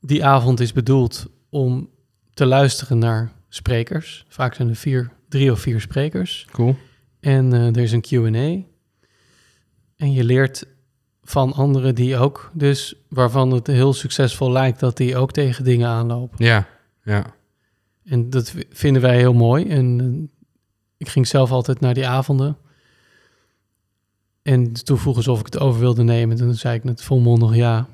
die 0.00 0.24
avond 0.24 0.60
is 0.60 0.72
bedoeld 0.72 1.26
om 1.50 1.90
te 2.34 2.46
luisteren 2.46 2.98
naar 2.98 3.32
sprekers. 3.48 4.24
Vaak 4.28 4.54
zijn 4.54 4.68
er 4.68 4.76
vier, 4.76 5.12
drie 5.28 5.52
of 5.52 5.60
vier 5.60 5.80
sprekers. 5.80 6.46
Cool. 6.52 6.76
En 7.20 7.52
er 7.52 7.78
is 7.78 7.92
een 7.92 8.00
Q&A. 8.00 8.75
En 9.96 10.12
je 10.12 10.24
leert 10.24 10.66
van 11.22 11.52
anderen 11.52 11.94
die 11.94 12.16
ook, 12.16 12.50
dus 12.52 12.94
waarvan 13.08 13.50
het 13.52 13.66
heel 13.66 13.92
succesvol 13.92 14.52
lijkt 14.52 14.80
dat 14.80 14.96
die 14.96 15.16
ook 15.16 15.32
tegen 15.32 15.64
dingen 15.64 15.88
aanlopen. 15.88 16.44
Ja, 16.44 16.66
ja, 17.02 17.24
En 18.04 18.30
dat 18.30 18.54
vinden 18.70 19.02
wij 19.02 19.16
heel 19.16 19.34
mooi. 19.34 19.68
En 19.68 20.00
eh, 20.00 20.44
ik 20.96 21.08
ging 21.08 21.26
zelf 21.26 21.50
altijd 21.50 21.80
naar 21.80 21.94
die 21.94 22.06
avonden. 22.06 22.56
En 24.42 24.72
toen 24.72 24.98
vroegen 24.98 25.22
ze 25.22 25.30
of 25.30 25.38
ik 25.40 25.44
het 25.46 25.58
over 25.58 25.80
wilde 25.80 26.02
nemen. 26.02 26.36
Toen 26.36 26.54
zei 26.54 26.76
ik 26.76 26.84
net 26.84 27.02
volmondig 27.02 27.54
ja. 27.54 27.86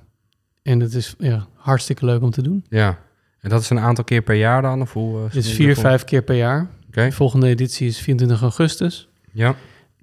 En 0.62 0.81
het 0.81 0.95
is 0.95 1.15
ja, 1.19 1.47
hartstikke 1.55 2.05
leuk 2.05 2.23
om 2.23 2.31
te 2.31 2.43
doen. 2.43 2.65
ja. 2.69 2.99
En 3.41 3.51
dat 3.51 3.61
is 3.61 3.71
een 3.71 3.79
aantal 3.79 4.05
keer 4.05 4.23
per 4.23 4.35
jaar 4.35 4.62
dan? 4.62 4.81
Of 4.81 4.93
hoe, 4.93 5.19
eh, 5.19 5.25
Het 5.25 5.35
is 5.35 5.53
vier, 5.53 5.77
vijf 5.77 6.05
keer 6.05 6.23
per 6.23 6.37
jaar. 6.37 6.71
Oké, 6.88 7.05
De 7.05 7.12
volgende 7.12 7.49
editie 7.49 7.87
is 7.88 7.99
24 8.01 8.41
augustus. 8.43 9.09
ja, 9.33 9.55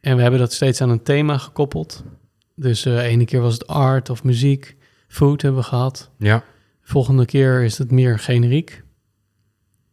En 0.01 0.15
we 0.15 0.21
hebben 0.21 0.39
dat 0.39 0.53
steeds 0.53 0.81
aan 0.81 0.89
een 0.89 1.03
thema 1.03 1.37
gekoppeld. 1.37 2.03
Dus 2.55 2.81
de 2.81 3.01
ene 3.01 3.25
keer 3.25 3.41
was 3.41 3.53
het 3.53 3.67
art 3.67 4.09
of 4.09 4.23
muziek. 4.23 4.75
Food 5.07 5.41
hebben 5.41 5.61
we 5.61 5.67
gehad. 5.67 6.09
ja, 6.17 6.43
Volgende 6.81 7.25
keer 7.25 7.63
is 7.63 7.77
het 7.77 7.91
meer 7.91 8.19
generiek. 8.19 8.83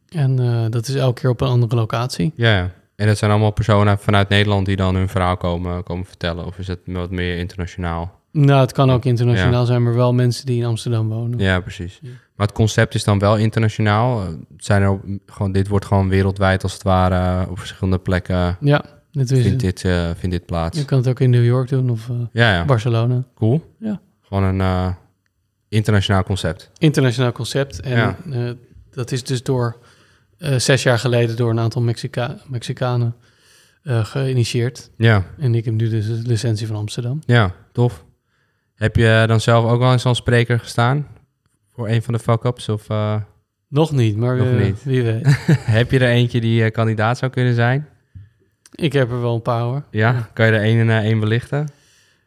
En 0.09 0.39
eh, 0.39 0.65
dat 0.71 0.89
is 0.89 0.95
elke 0.95 1.21
keer 1.21 1.31
op 1.31 1.41
een 1.41 1.49
andere 1.49 1.75
locatie. 1.77 2.33
ja, 2.37 2.57
ja. 2.57 2.71
En 2.97 3.07
dat 3.07 3.19
zijn 3.19 3.31
allemaal 3.31 3.51
personen 3.51 3.99
vanuit 3.99 4.29
Nederland 4.29 4.67
die 4.67 4.77
dan 4.77 4.95
hun 4.95 5.09
verhaal 5.09 5.37
komen, 5.37 5.83
komen 5.83 6.05
vertellen? 6.05 6.47
Of 6.47 6.59
is 6.59 6.67
het 6.67 6.81
wat 6.85 7.11
meer 7.11 7.39
internationaal? 7.39 8.21
Nou, 8.33 8.61
het 8.61 8.73
kan 8.73 8.91
ook 8.91 9.05
internationaal 9.05 9.67
zijn, 9.67 9.83
maar 9.83 9.95
wel 9.95 10.13
mensen 10.15 10.47
die 10.47 10.59
in 10.61 10.65
Amsterdam 10.67 11.09
wonen. 11.09 11.39
Ja, 11.39 11.61
precies. 11.61 11.99
Ja. 12.03 12.09
Maar 12.37 12.47
het 12.47 12.57
concept 12.57 12.95
is 12.95 13.05
dan 13.05 13.19
wel 13.19 13.37
internationaal. 13.37 14.21
Eh, 14.23 14.29
Zijn 14.57 14.83
er 14.83 14.89
ook, 14.89 15.03
gewoon, 15.27 15.53
dit 15.53 15.69
wordt 15.69 15.85
gewoon 15.85 16.09
wereldwijd 16.09 16.63
als 16.63 16.73
het 16.73 16.83
ware 16.83 17.43
eh, 17.45 17.51
op 17.51 17.59
verschillende 17.59 17.99
plekken. 17.99 18.57
Ja, 18.61 18.85
is, 19.23 19.43
Vindt 19.43 19.61
dit, 19.61 19.81
vindt 20.19 20.31
dit 20.31 20.47
plaats? 20.47 20.79
je 20.79 20.85
kan 20.85 20.99
het 20.99 21.09
ook 21.09 21.21
in 21.21 21.31
New 21.31 21.45
York 21.45 21.69
doen 21.69 21.91
of 21.91 22.09
eh, 22.09 22.17
Ja, 22.33 22.53
ja. 22.55 22.65
Barcelona. 22.65 23.25
Cool. 23.35 23.75
Ja. 23.79 24.01
Gewoon 24.23 24.43
een 24.43 24.61
eh, 24.61 24.95
internationaal 25.69 26.23
concept. 26.23 26.71
Internationaal 26.79 27.33
concept. 27.33 27.81
En 27.81 27.97
Ja. 27.97 28.17
dat 28.91 29.13
is 29.13 29.25
dus 29.25 29.43
door 29.43 29.77
zes 30.57 30.83
jaar 30.83 30.99
geleden 30.99 31.37
door 31.37 31.51
een 31.51 31.59
aantal 31.61 31.83
Mexica 31.83 32.37
Mexicanen 32.47 33.15
geïnitieerd. 33.83 34.91
Ja, 34.97 35.25
En 35.39 35.55
ik 35.55 35.65
heb 35.65 35.75
nu 35.75 35.89
dus 35.89 36.07
de 36.07 36.23
licentie 36.29 36.67
van 36.67 36.77
Amsterdam. 36.77 37.23
ja, 37.27 37.53
tof. 37.73 38.05
Heb 38.75 38.97
je 38.97 39.25
dan 39.27 39.41
zelf 39.41 39.65
ook 39.71 39.79
wel 39.79 39.93
eens 39.93 40.05
als 40.05 40.19
spreker 40.19 40.59
gestaan? 40.59 41.07
Voor 41.73 41.89
een 41.89 42.03
van 42.03 42.15
de 42.15 42.21
fuck-ups? 42.21 42.69
Of 42.69 42.87
Nog 43.69 43.93
niet, 43.93 44.17
maar 44.17 44.37
Nog 44.37 44.59
niet. 44.59 44.83
wie 44.85 45.03
weet. 45.03 45.27
heb 45.79 45.91
je 45.91 45.99
er 45.99 46.09
eentje 46.09 46.41
die 46.41 46.71
kandidaat 46.71 47.19
zou 47.19 47.31
kunnen 47.31 47.55
zijn? 47.55 47.89
Ik 48.77 48.93
heb 48.93 49.11
er 49.11 49.21
wel 49.21 49.35
een 49.35 49.43
paar 49.43 49.63
hoor. 49.63 49.83
Ja, 49.91 50.31
kan 50.33 50.47
je 50.47 50.53
er 50.53 50.61
één 50.61 50.81
en 50.81 50.91
eh, 50.91 51.05
één 51.05 51.21
belichten? 51.21 51.69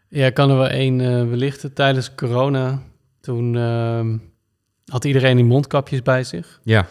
Ja, 0.07 0.25
ik 0.25 0.33
kan 0.33 0.49
er 0.49 0.57
wel 0.57 0.67
één 0.67 1.01
eh, 1.01 1.29
belichten. 1.29 1.73
Tijdens 1.73 2.15
corona, 2.15 2.81
toen 3.21 3.55
ehm, 3.55 4.17
had 4.85 5.05
iedereen 5.05 5.35
die 5.35 5.45
mondkapjes 5.45 6.01
bij 6.01 6.23
zich. 6.23 6.59
Ja, 6.63 6.87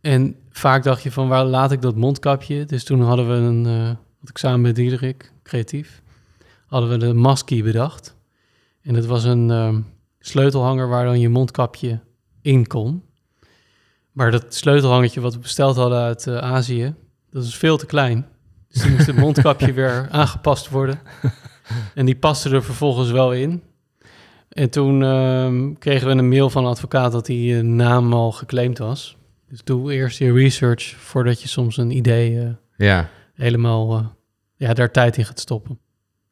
En 0.00 0.36
vaak 0.50 0.82
dacht 0.82 1.02
je 1.02 1.12
van, 1.12 1.28
waar 1.28 1.44
laat 1.44 1.72
ik 1.72 1.82
dat 1.82 1.96
mondkapje? 1.96 2.64
Dus 2.64 2.84
toen 2.84 3.02
hadden 3.02 3.28
we 3.28 3.34
een, 3.34 3.66
eh 3.66 3.96
had 4.20 4.30
ik 4.30 4.38
samen 4.38 4.60
met 4.60 4.74
Diederik, 4.74 5.32
creatief, 5.42 6.02
hadden 6.66 6.90
we 6.90 6.96
de 6.96 7.12
Maskie 7.12 7.62
bedacht. 7.62 8.16
En 8.82 8.94
dat 8.94 9.06
was 9.06 9.24
een 9.24 9.50
ehm, 9.50 9.80
sleutelhanger 10.18 10.88
waar 10.88 11.04
dan 11.04 11.20
je 11.20 11.28
mondkapje 11.28 12.00
in 12.42 12.66
kon. 12.66 13.02
Maar 14.12 14.30
dat 14.30 14.54
sleutelhangertje 14.54 15.20
wat 15.20 15.34
we 15.34 15.40
besteld 15.40 15.76
hadden 15.76 15.98
uit 15.98 16.28
Azië, 16.28 16.94
dat 17.32 17.44
is 17.44 17.56
veel 17.56 17.76
te 17.76 17.86
klein. 17.86 18.26
Dus 18.68 18.82
toen 18.82 18.92
moest 18.92 19.06
het 19.06 19.16
mondkapje 19.16 19.72
weer 19.82 20.08
aangepast 20.10 20.68
worden. 20.68 21.00
En 21.94 22.06
die 22.06 22.16
paste 22.16 22.50
er 22.50 22.62
vervolgens 22.62 23.10
wel 23.10 23.32
in. 23.32 23.62
En 24.48 24.70
toen 24.70 25.02
ehm, 25.02 25.72
kregen 25.78 26.06
we 26.08 26.14
een 26.14 26.28
mail 26.28 26.50
van 26.50 26.64
een 26.64 26.70
advocaat 26.70 27.12
dat 27.12 27.26
die 27.26 27.56
eh, 27.56 27.62
naam 27.62 28.12
al 28.12 28.32
geclaimd 28.32 28.78
was. 28.78 29.16
Dus 29.48 29.64
doe 29.64 29.92
eerst 29.92 30.18
je 30.18 30.32
research 30.32 30.82
voordat 30.82 31.42
je 31.42 31.48
soms 31.48 31.76
een 31.76 31.90
idee 31.90 32.40
eh, 32.40 32.50
ja. 32.76 33.08
helemaal 33.34 33.96
eh, 33.96 34.06
ja, 34.56 34.74
daar 34.74 34.90
tijd 34.90 35.16
in 35.16 35.24
gaat 35.24 35.40
stoppen. 35.40 35.78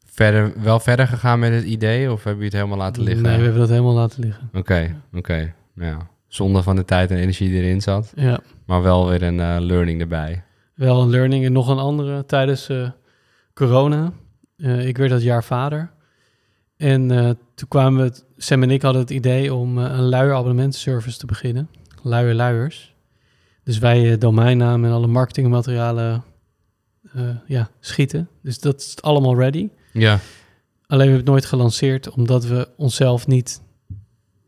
Verder, 0.05 0.53
wel 0.63 0.81
verder 0.81 1.07
gegaan 1.07 1.39
met 1.39 1.53
het 1.53 1.65
idee 1.65 2.13
of 2.13 2.25
heb 2.25 2.39
je 2.39 2.45
het 2.45 2.53
helemaal 2.53 2.79
laten 2.79 3.03
liggen? 3.03 3.23
Nee, 3.23 3.37
we 3.37 3.43
hebben 3.43 3.61
dat 3.61 3.71
helemaal 3.71 3.95
laten 3.95 4.21
liggen. 4.21 4.51
Oké, 4.53 4.97
oké. 5.13 5.55
Nou 5.75 5.91
Ja. 5.91 6.09
Zonde 6.29 6.63
van 6.63 6.77
de 6.77 6.85
tijd 6.85 7.11
en 7.11 7.17
energie 7.17 7.49
die 7.49 7.63
erin 7.63 7.81
zat. 7.81 8.13
Ja, 8.15 8.41
Maar 8.67 8.83
wel 8.83 9.09
weer 9.09 9.23
een 9.23 9.63
learning 9.63 10.01
erbij. 10.01 10.45
Wel 10.81 11.03
een 11.03 11.11
learning 11.11 11.45
en 11.45 11.53
nog 11.53 11.69
een 11.69 11.79
andere 11.79 12.27
tijdens 12.27 12.69
eh, 12.69 12.91
corona. 13.55 14.13
Eh, 14.57 14.87
ik 14.87 14.97
werd 14.97 15.11
dat 15.11 15.23
jaar 15.23 15.45
vader. 15.45 15.91
En 16.77 17.11
eh, 17.11 17.31
toen 17.55 17.69
kwamen 17.69 18.05
we, 18.05 18.23
Sam 18.37 18.63
en 18.63 18.71
ik 18.71 18.83
hadden 18.83 19.01
het 19.01 19.11
idee 19.11 19.55
om 19.55 19.79
een 19.79 20.09
luier 20.09 20.35
abonnementenservice 20.35 21.19
te 21.19 21.27
beginnen. 21.27 21.69
Luier 22.03 22.35
luiers. 22.35 22.95
Dus 23.65 23.79
wij 23.79 24.19
domeinnamen 24.19 24.89
en 24.89 24.95
alle 24.95 25.07
marketingmaterialen 25.07 26.25
ja, 27.47 27.71
schieten. 27.81 28.29
Dus 28.43 28.61
dat 28.61 28.81
is 28.81 29.03
allemaal 29.03 29.37
ready. 29.37 29.69
Ja. 29.93 30.13
Alleen 30.13 30.21
we 30.87 30.97
hebben 30.97 31.17
het 31.17 31.25
nooit 31.25 31.45
gelanceerd 31.45 32.11
omdat 32.11 32.45
we 32.45 32.69
onszelf 32.77 33.27
niet 33.27 33.63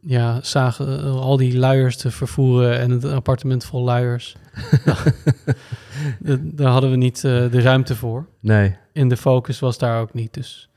ja, 0.06 0.38
zagen 0.42 0.98
eh, 0.98 1.14
al 1.20 1.36
die 1.36 1.58
luiers 1.58 1.96
te 1.96 2.10
vervoeren 2.10 2.78
en 2.78 2.90
het 2.90 3.04
appartement 3.04 3.64
vol 3.64 3.82
luiers. 3.82 4.36
Da- 6.20 6.38
daar 6.40 6.70
hadden 6.70 6.90
we 6.90 6.96
niet 6.96 7.16
eh, 7.24 7.50
de 7.50 7.60
ruimte 7.60 7.96
voor. 7.96 8.26
Nee. 8.40 8.76
En 8.92 9.08
de 9.08 9.16
focus 9.16 9.58
was 9.58 9.78
daar 9.78 10.00
ook 10.00 10.14
niet. 10.14 10.34
Dus 10.34 10.68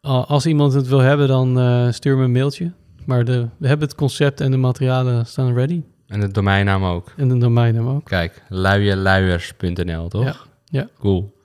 als 0.00 0.46
iemand 0.46 0.72
het 0.72 0.88
wil 0.88 0.98
hebben, 0.98 1.28
dan 1.28 1.58
eh, 1.58 1.90
stuur 1.90 2.16
me 2.16 2.24
een 2.24 2.32
mailtje. 2.32 2.72
Maar 3.04 3.24
de, 3.24 3.48
we 3.56 3.68
hebben 3.68 3.88
het 3.88 3.96
concept 3.96 4.40
en 4.40 4.50
de 4.50 4.56
materialen 4.56 5.26
staan 5.26 5.54
ready. 5.54 5.82
En 6.06 6.20
de 6.20 6.30
domeinnaam 6.30 6.84
ook. 6.84 7.12
En 7.16 7.28
de 7.28 7.38
domeinnaam 7.38 7.88
ook. 7.88 8.04
Kijk, 8.04 8.42
luieluiers.nl, 8.48 10.08
toch? 10.08 10.24
Ja, 10.24 10.36
ja. 10.64 10.88
Cool. 10.98 11.36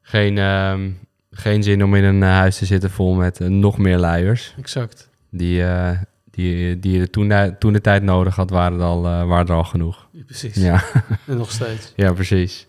Geen, 0.00 0.38
ehm, 0.38 0.90
geen 1.30 1.62
zin 1.62 1.84
om 1.84 1.94
in 1.94 2.04
een 2.04 2.22
huis 2.22 2.58
te 2.58 2.66
zitten 2.66 2.90
vol 2.90 3.14
met 3.14 3.38
nog 3.38 3.78
meer 3.78 3.98
luiers. 3.98 4.54
Exact. 4.58 5.10
Die, 5.30 5.62
die, 6.38 6.78
die 6.78 6.98
je 6.98 7.10
toen, 7.10 7.56
toen 7.58 7.72
de 7.72 7.80
tijd 7.80 8.02
nodig 8.02 8.36
had, 8.36 8.50
waren 8.50 8.78
er 8.78 8.84
al, 8.84 9.06
eh, 9.06 9.26
waren 9.26 9.46
er 9.46 9.54
al 9.54 9.64
genoeg. 9.64 10.08
Precies. 10.26 10.54
Ja, 10.54 10.84
En 11.26 11.36
nog 11.36 11.50
steeds. 11.50 11.92
ja 11.96 12.12
precies. 12.12 12.66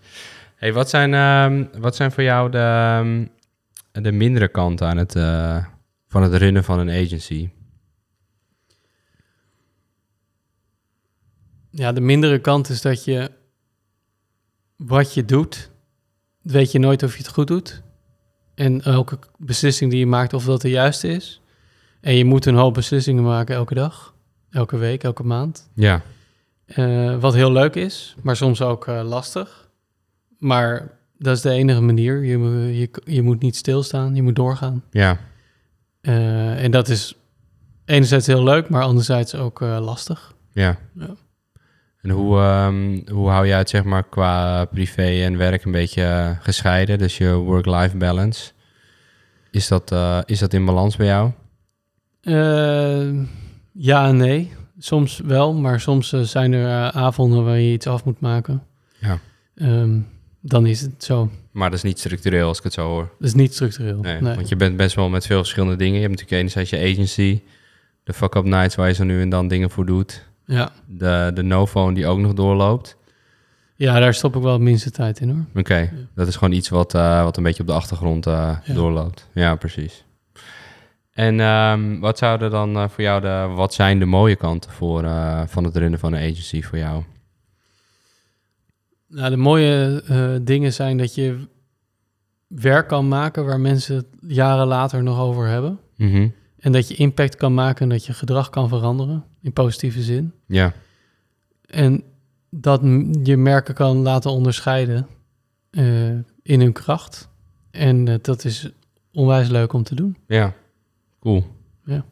Hey, 0.55 0.73
wat, 0.73 0.89
zijn, 0.89 1.13
ehm, 1.13 1.81
wat 1.81 1.95
zijn 1.95 2.11
voor 2.11 2.23
jou 2.23 2.51
de, 2.51 2.57
ehm, 2.57 3.25
de 4.03 4.11
mindere 4.11 4.47
kanten 4.47 4.87
aan 4.87 4.97
het, 4.97 5.15
eh, 5.15 5.65
van 6.07 6.23
het 6.23 6.33
runnen 6.33 6.63
van 6.63 6.79
een 6.79 6.89
agency? 6.89 7.49
Ja, 11.69 11.91
de 11.91 12.01
mindere 12.01 12.39
kant 12.39 12.69
is 12.69 12.81
dat 12.81 13.03
je 13.03 13.31
wat 14.75 15.13
je 15.13 15.25
doet, 15.25 15.71
weet 16.41 16.71
je 16.71 16.79
nooit 16.79 17.03
of 17.03 17.11
je 17.11 17.17
het 17.17 17.31
goed 17.31 17.47
doet. 17.47 17.81
En 18.55 18.81
elke 18.81 19.19
beslissing 19.37 19.91
die 19.91 19.99
je 19.99 20.05
maakt, 20.05 20.33
of 20.33 20.45
dat 20.45 20.61
de 20.61 20.69
juiste 20.69 21.07
is. 21.07 21.41
En 22.01 22.15
je 22.15 22.25
moet 22.25 22.45
een 22.45 22.55
hoop 22.55 22.73
beslissingen 22.73 23.23
maken 23.23 23.55
elke 23.55 23.73
dag, 23.73 24.13
elke 24.51 24.77
week, 24.77 25.03
elke 25.03 25.23
maand. 25.23 25.69
Ja, 25.75 26.01
Eh, 26.65 27.15
wat 27.19 27.33
heel 27.33 27.51
leuk 27.51 27.75
is, 27.75 28.15
maar 28.21 28.35
soms 28.35 28.61
ook 28.61 28.87
eh, 28.87 29.01
lastig. 29.03 29.69
Maar 30.37 30.97
dat 31.17 31.35
is 31.35 31.41
de 31.41 31.49
enige 31.51 31.81
manier. 31.81 32.23
Je, 32.23 32.37
je, 32.79 32.89
je 33.05 33.21
moet 33.21 33.41
niet 33.41 33.55
stilstaan, 33.55 34.15
je 34.15 34.21
moet 34.23 34.35
doorgaan. 34.35 34.83
ja, 34.91 35.17
Eh, 36.01 36.63
en 36.63 36.71
dat 36.71 36.87
is 36.87 37.15
enerzijds 37.85 38.27
heel 38.27 38.43
leuk, 38.43 38.69
maar 38.69 38.83
anderzijds 38.83 39.35
ook 39.35 39.59
lastig. 39.59 40.33
ja. 40.53 40.77
Ja. 40.95 41.15
En 42.01 42.09
hoe, 42.09 42.37
ehm, 42.39 42.99
hoe 43.11 43.29
hou 43.29 43.47
jij 43.47 43.57
het 43.57 43.69
zeg 43.69 43.83
maar 43.83 44.03
qua 44.03 44.65
privé 44.65 45.23
en 45.23 45.37
werk 45.37 45.63
een 45.63 45.71
beetje 45.71 46.37
gescheiden? 46.41 46.97
Dus 46.97 47.17
je 47.17 47.33
work-life 47.33 47.97
balance. 47.97 48.51
Is 49.51 49.67
dat, 49.67 49.95
is 50.25 50.39
dat 50.39 50.53
in 50.53 50.65
balans 50.65 50.95
bij 50.95 51.05
jou? 51.07 51.31
Eh, 52.21 53.09
ja 53.71 54.07
en 54.07 54.17
nee. 54.17 54.51
Soms 54.79 55.19
wel, 55.25 55.53
maar 55.53 55.79
soms 55.79 56.13
eh, 56.13 56.21
zijn 56.21 56.53
er 56.53 56.65
eh, 56.67 56.87
avonden 57.01 57.43
waar 57.45 57.57
je 57.59 57.71
iets 57.73 57.87
af 57.87 58.03
moet 58.03 58.19
maken. 58.19 58.63
Ja. 58.99 59.19
Ehm, 59.55 59.99
dan 60.41 60.65
is 60.65 60.81
het 60.81 61.03
zo. 61.03 61.29
Maar 61.51 61.69
dat 61.69 61.77
is 61.77 61.83
niet 61.83 61.99
structureel 61.99 62.47
als 62.47 62.57
ik 62.57 62.63
het 62.63 62.73
zo 62.73 62.87
hoor. 62.87 63.09
Dat 63.19 63.27
is 63.27 63.33
niet 63.33 63.53
structureel. 63.53 63.99
Nee, 63.99 64.21
Nee. 64.21 64.35
Want 64.35 64.49
je 64.49 64.55
bent 64.55 64.77
best 64.77 64.95
wel 64.95 65.09
met 65.09 65.25
veel 65.25 65.37
verschillende 65.37 65.75
dingen. 65.75 65.93
Je 65.93 65.99
hebt 66.07 66.11
natuurlijk 66.11 66.37
enerzijds 66.41 66.69
je 66.69 66.91
agency, 66.93 67.41
de 68.03 68.13
fuck-up 68.13 68.43
nights 68.45 68.75
waar 68.75 68.87
je 68.87 68.93
zo 68.93 69.03
nu 69.03 69.21
en 69.21 69.29
dan 69.29 69.47
dingen 69.47 69.69
voor 69.69 69.85
doet. 69.85 70.27
Ja. 70.45 70.71
De, 70.87 71.31
de 71.33 71.43
no-phone 71.43 71.93
die 71.93 72.07
ook 72.07 72.19
nog 72.19 72.33
doorloopt. 72.33 72.97
ja, 73.75 73.99
daar 73.99 74.13
stop 74.13 74.35
ik 74.35 74.41
wel 74.41 74.53
het 74.53 74.61
minste 74.61 74.91
tijd 74.91 75.19
in 75.19 75.29
hoor. 75.29 75.45
Oké, 75.55 75.91
dat 76.15 76.27
is 76.27 76.35
gewoon 76.35 76.53
iets 76.53 76.69
wat, 76.69 76.91
wat 76.91 77.37
een 77.37 77.43
beetje 77.43 77.61
op 77.61 77.67
de 77.67 77.73
achtergrond 77.73 78.25
eh, 78.27 78.57
Ja. 78.63 78.73
doorloopt. 78.73 79.27
Ja, 79.33 79.55
precies. 79.55 80.03
En 81.19 81.39
ehm, 81.39 81.99
wat 81.99 82.17
zouden 82.17 82.51
dan 82.51 82.75
eh, 82.75 82.89
voor 82.89 83.03
jou 83.03 83.21
de, 83.21 83.53
wat 83.55 83.73
zijn 83.73 83.99
de 83.99 84.05
mooie 84.05 84.35
kanten 84.35 84.71
voor, 84.71 85.03
eh, 85.03 85.41
van 85.45 85.63
het 85.63 85.75
runnen 85.75 85.99
van 85.99 86.13
een 86.13 86.31
agency 86.31 86.61
voor 86.61 86.77
jou? 86.77 87.03
Nou, 89.07 89.29
de 89.29 89.37
mooie 89.37 90.03
eh, 90.07 90.35
dingen 90.41 90.73
zijn 90.73 90.97
dat 90.97 91.15
je 91.15 91.47
werk 92.47 92.87
kan 92.87 93.07
maken 93.07 93.45
waar 93.45 93.59
mensen 93.59 93.95
het 93.95 94.05
jaren 94.27 94.67
later 94.67 95.03
nog 95.03 95.19
over 95.19 95.47
hebben. 95.47 95.79
Mhm. 95.95 96.27
En 96.59 96.71
dat 96.71 96.87
je 96.87 96.95
impact 96.95 97.35
kan 97.35 97.53
maken 97.53 97.81
en 97.81 97.89
dat 97.89 98.05
je 98.05 98.13
gedrag 98.13 98.49
kan 98.49 98.69
veranderen 98.69 99.23
in 99.41 99.53
positieve 99.53 100.01
zin. 100.01 100.33
Ja, 100.45 100.73
En 101.65 102.03
dat 102.49 102.81
je 103.23 103.37
merken 103.37 103.73
kan 103.73 103.97
laten 103.97 104.31
onderscheiden 104.31 105.07
in 106.41 106.61
hun 106.61 106.73
kracht. 106.73 107.29
En 107.71 108.19
dat 108.21 108.45
is 108.45 108.69
onwijs 109.11 109.49
leuk 109.49 109.73
om 109.73 109.83
te 109.83 109.95
doen. 109.95 110.17
ja, 110.27 110.53
cool. 111.19 111.45
Ja. 111.83 112.05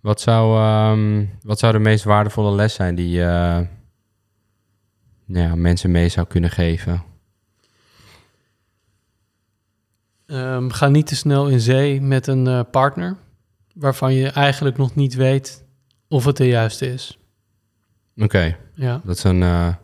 Wat 0.00 0.20
zou, 0.20 0.58
ehm, 0.58 1.24
wat 1.42 1.58
zou 1.58 1.72
de 1.72 1.78
meest 1.78 2.04
waardevolle 2.04 2.54
les 2.54 2.74
zijn 2.74 2.94
die 2.94 3.08
je 3.08 3.66
nou 5.24 5.48
ja, 5.48 5.54
mensen 5.54 5.90
mee 5.90 6.08
zou 6.08 6.26
kunnen 6.26 6.50
geven? 6.50 7.02
Ehm, 10.26 10.68
ga 10.70 10.88
niet 10.88 11.06
te 11.06 11.16
snel 11.16 11.48
in 11.48 11.60
zee 11.60 12.00
met 12.00 12.26
een 12.26 12.46
eh, 12.46 12.60
partner 12.70 13.16
waarvan 13.74 14.14
je 14.14 14.28
eigenlijk 14.28 14.76
nog 14.76 14.94
niet 14.94 15.14
weet 15.14 15.64
of 16.08 16.24
het 16.24 16.36
de 16.36 16.46
juiste 16.46 16.92
is. 16.92 17.18
Oké, 18.16 18.56
Ja, 18.74 19.00
dat 19.04 19.16
is 19.16 19.24
een, 19.24 19.42
eh, 19.42 19.74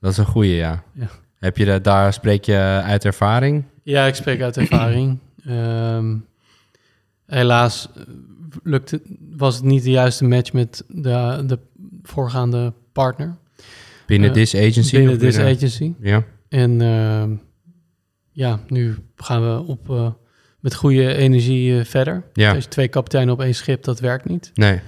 dat 0.00 0.10
is 0.12 0.18
een 0.18 0.26
goeie, 0.26 0.54
ja. 0.54 0.82
Ja. 0.92 1.08
Heb 1.38 1.56
je 1.56 1.64
dat, 1.64 1.84
daar 1.84 2.12
spreek 2.12 2.44
je 2.44 2.80
uit 2.84 3.04
ervaring? 3.04 3.64
ja 3.82 4.06
ik 4.06 4.14
spreek 4.14 4.40
uit 4.40 4.56
ervaring. 4.56 5.18
Ehm, 5.46 6.16
helaas 7.26 7.88
eh, 7.94 8.02
lukte, 8.62 9.02
was 9.36 9.54
het 9.54 9.64
niet 9.64 9.82
de 9.82 9.90
juiste 9.90 10.24
match 10.24 10.52
met 10.52 10.84
de, 10.88 11.42
de 11.46 11.58
voorgaande 12.02 12.72
partner 12.92 13.36
Binnen 14.06 14.28
Eh, 14.28 14.34
this 14.34 14.54
agency? 14.54 14.96
binnen 14.96 15.18
deze 15.18 15.42
agency. 15.42 15.92
Ja, 16.00 16.24
En 16.48 16.80
ehm, 16.80 17.34
ja, 18.32 18.60
nu 18.68 18.96
gaan 19.16 19.42
we 19.42 19.62
op, 19.66 19.90
eh, 19.90 20.10
met 20.60 20.74
goede 20.74 21.14
energie 21.14 21.84
verder. 21.84 22.24
Ja. 22.32 22.52
Je 22.52 22.68
twee 22.68 22.88
kapiteinen 22.88 23.34
op 23.34 23.40
één 23.40 23.54
schip, 23.54 23.84
dat 23.84 24.00
werkt 24.00 24.28
niet. 24.28 24.50
nee. 24.54 24.80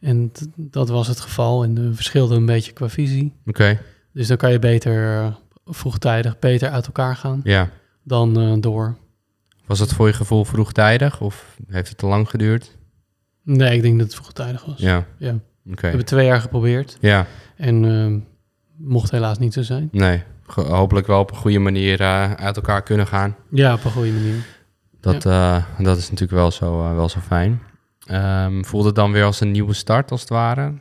En 0.00 0.32
dat 0.56 0.88
was 0.88 1.08
het 1.08 1.20
geval 1.20 1.64
en 1.64 1.78
uh, 1.78 1.88
verschilde 1.92 2.34
een 2.34 2.46
beetje 2.46 2.72
qua 2.72 2.88
visie. 2.88 3.32
Oké, 3.46 3.80
Dus 4.12 4.26
dan 4.26 4.36
kan 4.36 4.52
je 4.52 4.58
beter 4.58 5.22
uh, 5.22 5.34
vroegtijdig 5.66 6.38
beter 6.38 6.70
uit 6.70 6.86
elkaar 6.86 7.16
gaan 7.16 7.40
ja. 7.44 7.70
dan 8.02 8.40
uh, 8.42 8.54
door. 8.60 8.96
Was 9.66 9.78
het 9.78 9.92
voor 9.92 10.06
je 10.06 10.12
gevoel 10.12 10.44
vroegtijdig 10.44 11.20
of 11.20 11.56
heeft 11.68 11.88
het 11.88 11.98
te 11.98 12.06
lang 12.06 12.30
geduurd? 12.30 12.76
Nee, 13.42 13.76
ik 13.76 13.82
denk 13.82 13.98
dat 13.98 14.06
het 14.06 14.16
vroegtijdig 14.16 14.64
was. 14.64 14.78
Ja, 14.80 15.04
Ja. 15.18 15.30
oké. 15.70 15.80
We 15.80 15.86
hebben 15.86 16.04
twee 16.06 16.26
jaar 16.26 16.40
geprobeerd 16.40 16.96
Ja, 17.00 17.26
en 17.56 17.82
uh, 17.84 18.20
mocht 18.76 19.10
helaas 19.10 19.38
niet 19.38 19.52
zo 19.52 19.62
zijn. 19.62 19.88
nee. 19.92 20.22
Hopelijk 20.54 21.06
wel 21.06 21.20
op 21.20 21.30
een 21.30 21.36
goede 21.36 21.58
manier 21.58 22.00
uh, 22.00 22.32
uit 22.32 22.56
elkaar 22.56 22.82
kunnen 22.82 23.06
gaan. 23.06 23.36
Ja, 23.50 23.74
op 23.74 23.84
een 23.84 23.90
goede 23.90 24.10
manier. 24.12 24.46
Dat, 25.00 25.22
ja. 25.22 25.56
uh, 25.78 25.84
dat 25.84 25.96
is 25.96 26.04
natuurlijk 26.10 26.38
wel 26.38 26.50
zo, 26.50 26.80
uh, 26.90 26.94
wel 26.94 27.08
zo 27.08 27.20
fijn. 27.20 27.62
Um, 28.10 28.64
voelde 28.64 28.86
het 28.86 28.96
dan 28.96 29.12
weer 29.12 29.24
als 29.24 29.40
een 29.40 29.50
nieuwe 29.50 29.72
start, 29.74 30.10
als 30.10 30.20
het 30.20 30.28
ware? 30.30 30.72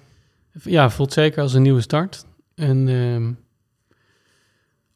Ja, 0.63 0.89
voelt 0.89 1.13
zeker 1.13 1.41
als 1.41 1.53
een 1.53 1.61
nieuwe 1.61 1.81
start. 1.81 2.25
En 2.55 2.87
uh, 2.87 3.27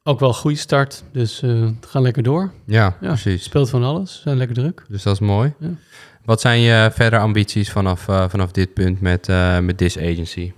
ook 0.09 0.19
wel 0.19 0.29
een 0.29 0.35
goede 0.35 0.57
start, 0.57 1.03
dus 1.11 1.41
uh, 1.41 1.69
ga 1.87 1.99
lekker 1.99 2.23
door. 2.23 2.51
Ja, 2.65 2.97
ja, 3.01 3.07
precies. 3.07 3.43
Speelt 3.43 3.69
van 3.69 3.83
alles, 3.83 4.21
zijn 4.21 4.37
lekker 4.37 4.55
druk. 4.55 4.85
Dus 4.87 5.03
dat 5.03 5.13
is 5.13 5.19
mooi. 5.19 5.53
Ja. 5.59 5.69
Wat 6.25 6.41
zijn 6.41 6.59
je 6.59 6.89
verder 6.93 7.19
ambities 7.19 7.71
vanaf, 7.71 8.07
uh, 8.07 8.29
vanaf 8.29 8.51
dit 8.51 8.73
punt 8.73 9.01
met, 9.01 9.27
uh, 9.27 9.59
met 9.59 9.77
This 9.77 9.97
Agency? 9.97 10.53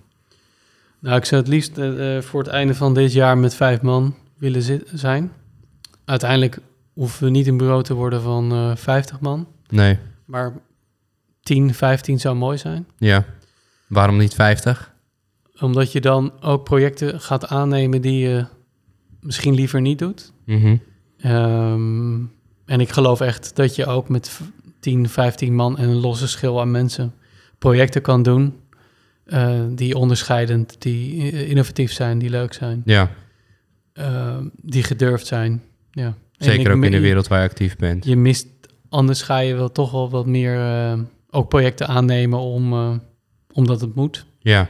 Nou, 0.99 1.17
ik 1.17 1.25
zou 1.25 1.41
het 1.41 1.49
liefst 1.49 1.73
voor 2.19 2.39
het 2.39 2.51
einde 2.51 2.75
van 2.75 2.93
dit 2.93 3.13
jaar 3.13 3.37
met 3.37 3.55
vijf 3.55 3.81
man 3.81 4.15
willen 4.37 4.83
zijn. 4.93 5.31
Uiteindelijk 6.05 6.57
hoeven 6.93 7.23
we 7.23 7.29
niet 7.29 7.47
een 7.47 7.57
bureau 7.57 7.83
te 7.83 7.93
worden 7.93 8.21
van 8.21 8.53
uh, 8.53 8.75
50 8.75 9.19
man. 9.19 9.47
Nee. 9.69 9.97
Maar 10.25 10.53
10, 11.43 11.73
15 11.73 12.19
zou 12.19 12.35
mooi 12.35 12.57
zijn. 12.57 12.87
Ja. 12.97 13.25
Waarom 13.87 14.17
niet 14.17 14.33
50? 14.33 14.91
Omdat 15.59 15.91
je 15.91 16.01
dan 16.01 16.33
ook 16.41 16.63
projecten 16.63 17.21
gaat 17.21 17.47
aannemen 17.47 18.01
die 18.01 18.27
je 18.27 18.45
misschien 19.21 19.53
liever 19.53 19.81
niet 19.81 19.99
doet. 19.99 20.33
Mm 20.45 20.61
-hmm. 20.61 20.81
um, 21.31 22.31
en 22.65 22.79
ik 22.79 22.89
geloof 22.89 23.21
echt 23.21 23.55
dat 23.55 23.75
je 23.75 23.85
ook 23.85 24.09
met 24.09 24.39
10, 24.79 25.09
15 25.09 25.55
man 25.55 25.77
en 25.77 25.89
een 25.89 25.99
losse 25.99 26.27
schil 26.27 26.59
aan 26.61 26.71
mensen 26.71 27.13
projecten 27.57 28.01
kan 28.01 28.23
doen. 28.23 28.59
Uh, 29.25 29.61
die 29.69 29.95
onderscheidend, 29.95 30.81
die 30.81 31.31
innovatief 31.47 31.91
zijn, 31.91 32.19
die 32.19 32.29
leuk 32.29 32.53
zijn. 32.53 32.81
Ja. 32.85 33.11
Uh, 33.93 34.37
die 34.55 34.83
gedurfd 34.83 35.27
zijn. 35.27 35.63
Ja. 35.91 36.17
Zeker 36.37 36.71
ik, 36.71 36.77
ook 36.77 36.83
in 36.83 36.91
de 36.91 36.99
wereld 36.99 37.27
waar 37.27 37.41
je 37.41 37.49
actief 37.49 37.75
bent. 37.75 38.05
Je 38.05 38.15
mist, 38.15 38.47
anders 38.89 39.21
ga 39.21 39.39
je 39.39 39.55
wel 39.55 39.71
toch 39.71 39.91
wel 39.91 40.09
wat 40.09 40.25
meer 40.25 40.55
uh, 40.55 40.99
ook 41.29 41.49
projecten 41.49 41.87
aannemen 41.87 42.39
om, 42.39 42.73
uh, 42.73 42.95
omdat 43.53 43.81
het 43.81 43.95
moet. 43.95 44.25
Ja. 44.39 44.69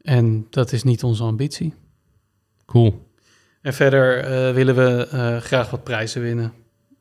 En 0.00 0.46
dat 0.50 0.72
is 0.72 0.82
niet 0.82 1.02
onze 1.02 1.22
ambitie. 1.22 1.74
Cool. 2.66 3.07
En 3.68 3.74
verder 3.74 4.24
uh, 4.24 4.54
willen 4.54 4.74
we 4.74 5.38
graag 5.40 5.70
wat 5.70 5.84
prijzen 5.84 6.22
winnen. 6.22 6.52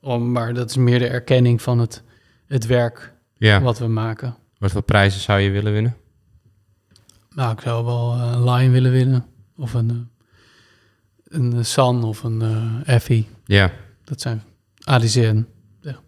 Om, 0.02 0.32
maar 0.32 0.54
dat 0.54 0.70
is 0.70 0.76
meer 0.76 1.00
de 1.00 1.08
erkenning 1.08 1.62
van 1.62 1.80
het, 1.80 2.04
het 2.48 2.66
werk 2.66 3.14
ja. 3.38 3.62
wat 3.62 3.80
we 3.80 3.88
maken. 3.88 4.36
Wat 4.58 4.72
voor 4.72 4.82
prijzen 4.82 5.22
zou 5.22 5.40
je 5.40 5.50
willen 5.50 5.72
winnen? 5.72 5.96
Nou, 7.36 7.52
ik 7.52 7.62
zou 7.62 7.86
wel 7.86 8.14
een 8.14 8.44
Lion 8.44 8.72
willen 8.72 8.92
winnen. 8.92 9.26
Of 9.56 9.74
een, 9.74 9.90
eh, 9.90 11.40
een 11.40 11.66
San 11.66 12.04
of 12.04 12.24
een 12.24 12.44
Effie. 12.86 13.28
Ja. 13.46 13.72
Dat 14.04 14.22
zijn 14.22 14.44
ADCN. 14.84 15.48
Ja. 15.82 16.00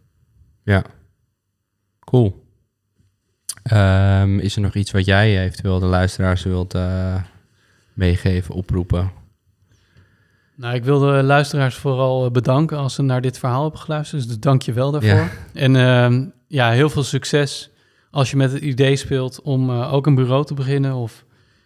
ja. 0.64 0.84
Cool. 2.00 2.46
Um, 3.74 4.40
is 4.40 4.56
er 4.56 4.62
nog 4.62 4.76
iets 4.76 4.92
wat 4.92 5.06
jij 5.06 5.44
eventueel 5.44 5.80
de 5.80 5.86
luisteraars 5.86 6.44
wilt 6.44 6.76
uh, 6.76 7.24
meegeven, 7.94 8.56
oproepen? 8.56 9.18
Nou, 10.60 10.76
ik 10.76 10.84
wil 10.84 11.00
de 11.00 11.24
luisteraars 11.24 11.76
vooral 11.76 12.32
bedanken 12.32 12.78
als 12.78 12.94
ze 12.94 13.02
naar 13.02 13.22
dit 13.22 13.38
verhaal 13.38 13.62
hebben 13.62 13.80
geluisterd. 13.80 14.28
Dus 14.28 14.40
dank 14.40 14.62
je 14.62 14.74
wel 14.74 14.92
daarvoor. 14.92 15.10
Ja. 15.10 15.30
En 15.54 15.76
uh, 15.76 16.28
ja, 16.48 16.72
heel 16.72 16.90
veel 16.90 17.04
succes 17.04 17.70
als 18.12 18.30
je 18.32 18.38
met 18.38 18.52
het 18.52 18.62
idee 18.62 18.96
speelt 18.96 19.42
om 19.42 19.70
uh, 19.70 19.94
ook 19.94 20.08
een 20.08 20.16
bureau 20.16 20.46
te 20.46 20.54
beginnen 20.54 20.94
of 20.94 21.26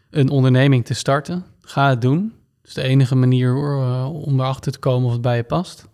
een 0.10 0.30
onderneming 0.30 0.86
te 0.86 0.94
starten. 0.94 1.46
Ga 1.62 1.89
het 1.89 2.02
doen. 2.02 2.34
Dat 2.62 2.68
is 2.68 2.74
de 2.74 2.82
enige 2.82 3.16
manier 3.16 3.56
uh, 3.56 4.10
om 4.12 4.39
erachter 4.39 4.72
te 4.72 4.80
komen 4.80 5.06
of 5.06 5.14
het 5.14 5.22
bij 5.22 5.36
je 5.36 5.44
past. 5.44 5.88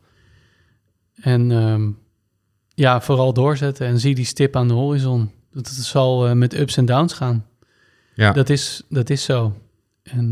En 1.21 1.51
um, 1.51 1.97
ja, 2.73 3.01
vooral 3.01 3.33
doorzetten 3.33 3.87
en 3.87 3.99
zie 3.99 4.15
die 4.15 4.25
stip 4.25 4.55
aan 4.55 4.67
de 4.67 4.73
horizon. 4.73 5.31
Dat 5.51 5.67
het 5.67 5.75
zal 5.75 6.35
met 6.35 6.59
ups 6.59 6.77
en 6.77 6.85
downs 6.85 7.13
gaan. 7.13 7.45
Ja. 8.15 8.31
Dat 8.31 8.49
is, 8.49 8.83
dat 8.89 9.09
is 9.09 9.23
zo. 9.23 9.53
En, 10.03 10.31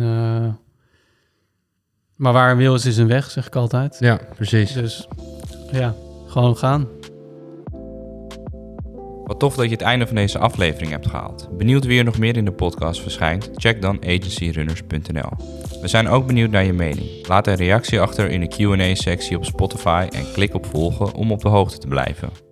maar 2.18 2.34
waar 2.34 2.51
een 2.51 2.57
wil 2.57 2.76
is, 2.76 2.86
is 2.86 2.97
een 2.97 3.07
weg, 3.07 3.32
zeg 3.32 3.47
ik 3.47 3.55
altijd. 3.55 3.97
Ja, 3.99 4.20
precies. 4.36 4.74
Dus 4.74 5.07
ja, 5.72 5.95
gewoon 6.28 6.57
gaan. 6.57 6.88
Wat 9.24 9.39
tof 9.39 9.55
dat 9.55 9.65
je 9.65 9.72
het 9.72 9.82
einde 9.82 10.07
van 10.07 10.15
deze 10.15 10.39
aflevering 10.39 10.91
hebt 10.91 11.07
gehaald. 11.07 11.49
Benieuwd 11.57 11.86
wie 11.86 11.99
er 11.99 12.05
nog 12.05 12.18
meer 12.18 12.38
in 12.38 12.45
de 12.45 12.51
podcast 12.51 13.01
verschijnt? 13.01 13.49
Check 13.55 13.82
dan 13.82 14.03
agencyrunners.nl. 14.03 15.30
We 15.82 15.88
zijn 15.88 16.07
ook 16.07 16.28
benieuwd 16.28 16.49
naar 16.49 16.63
je 16.63 16.74
mening. 16.74 17.28
Laat 17.28 17.47
een 17.47 17.55
reactie 17.55 18.01
achter 18.01 18.30
in 18.30 18.39
de 18.39 18.47
Q&A-sectie 18.47 19.38
op 19.38 19.45
Spotify 19.45 20.07
en 20.11 20.32
klik 20.34 20.53
op 20.53 20.65
volgen 20.65 21.13
om 21.13 21.32
op 21.32 21.41
de 21.41 21.49
hoogte 21.49 21.78
te 21.78 21.88
blijven. 21.88 22.46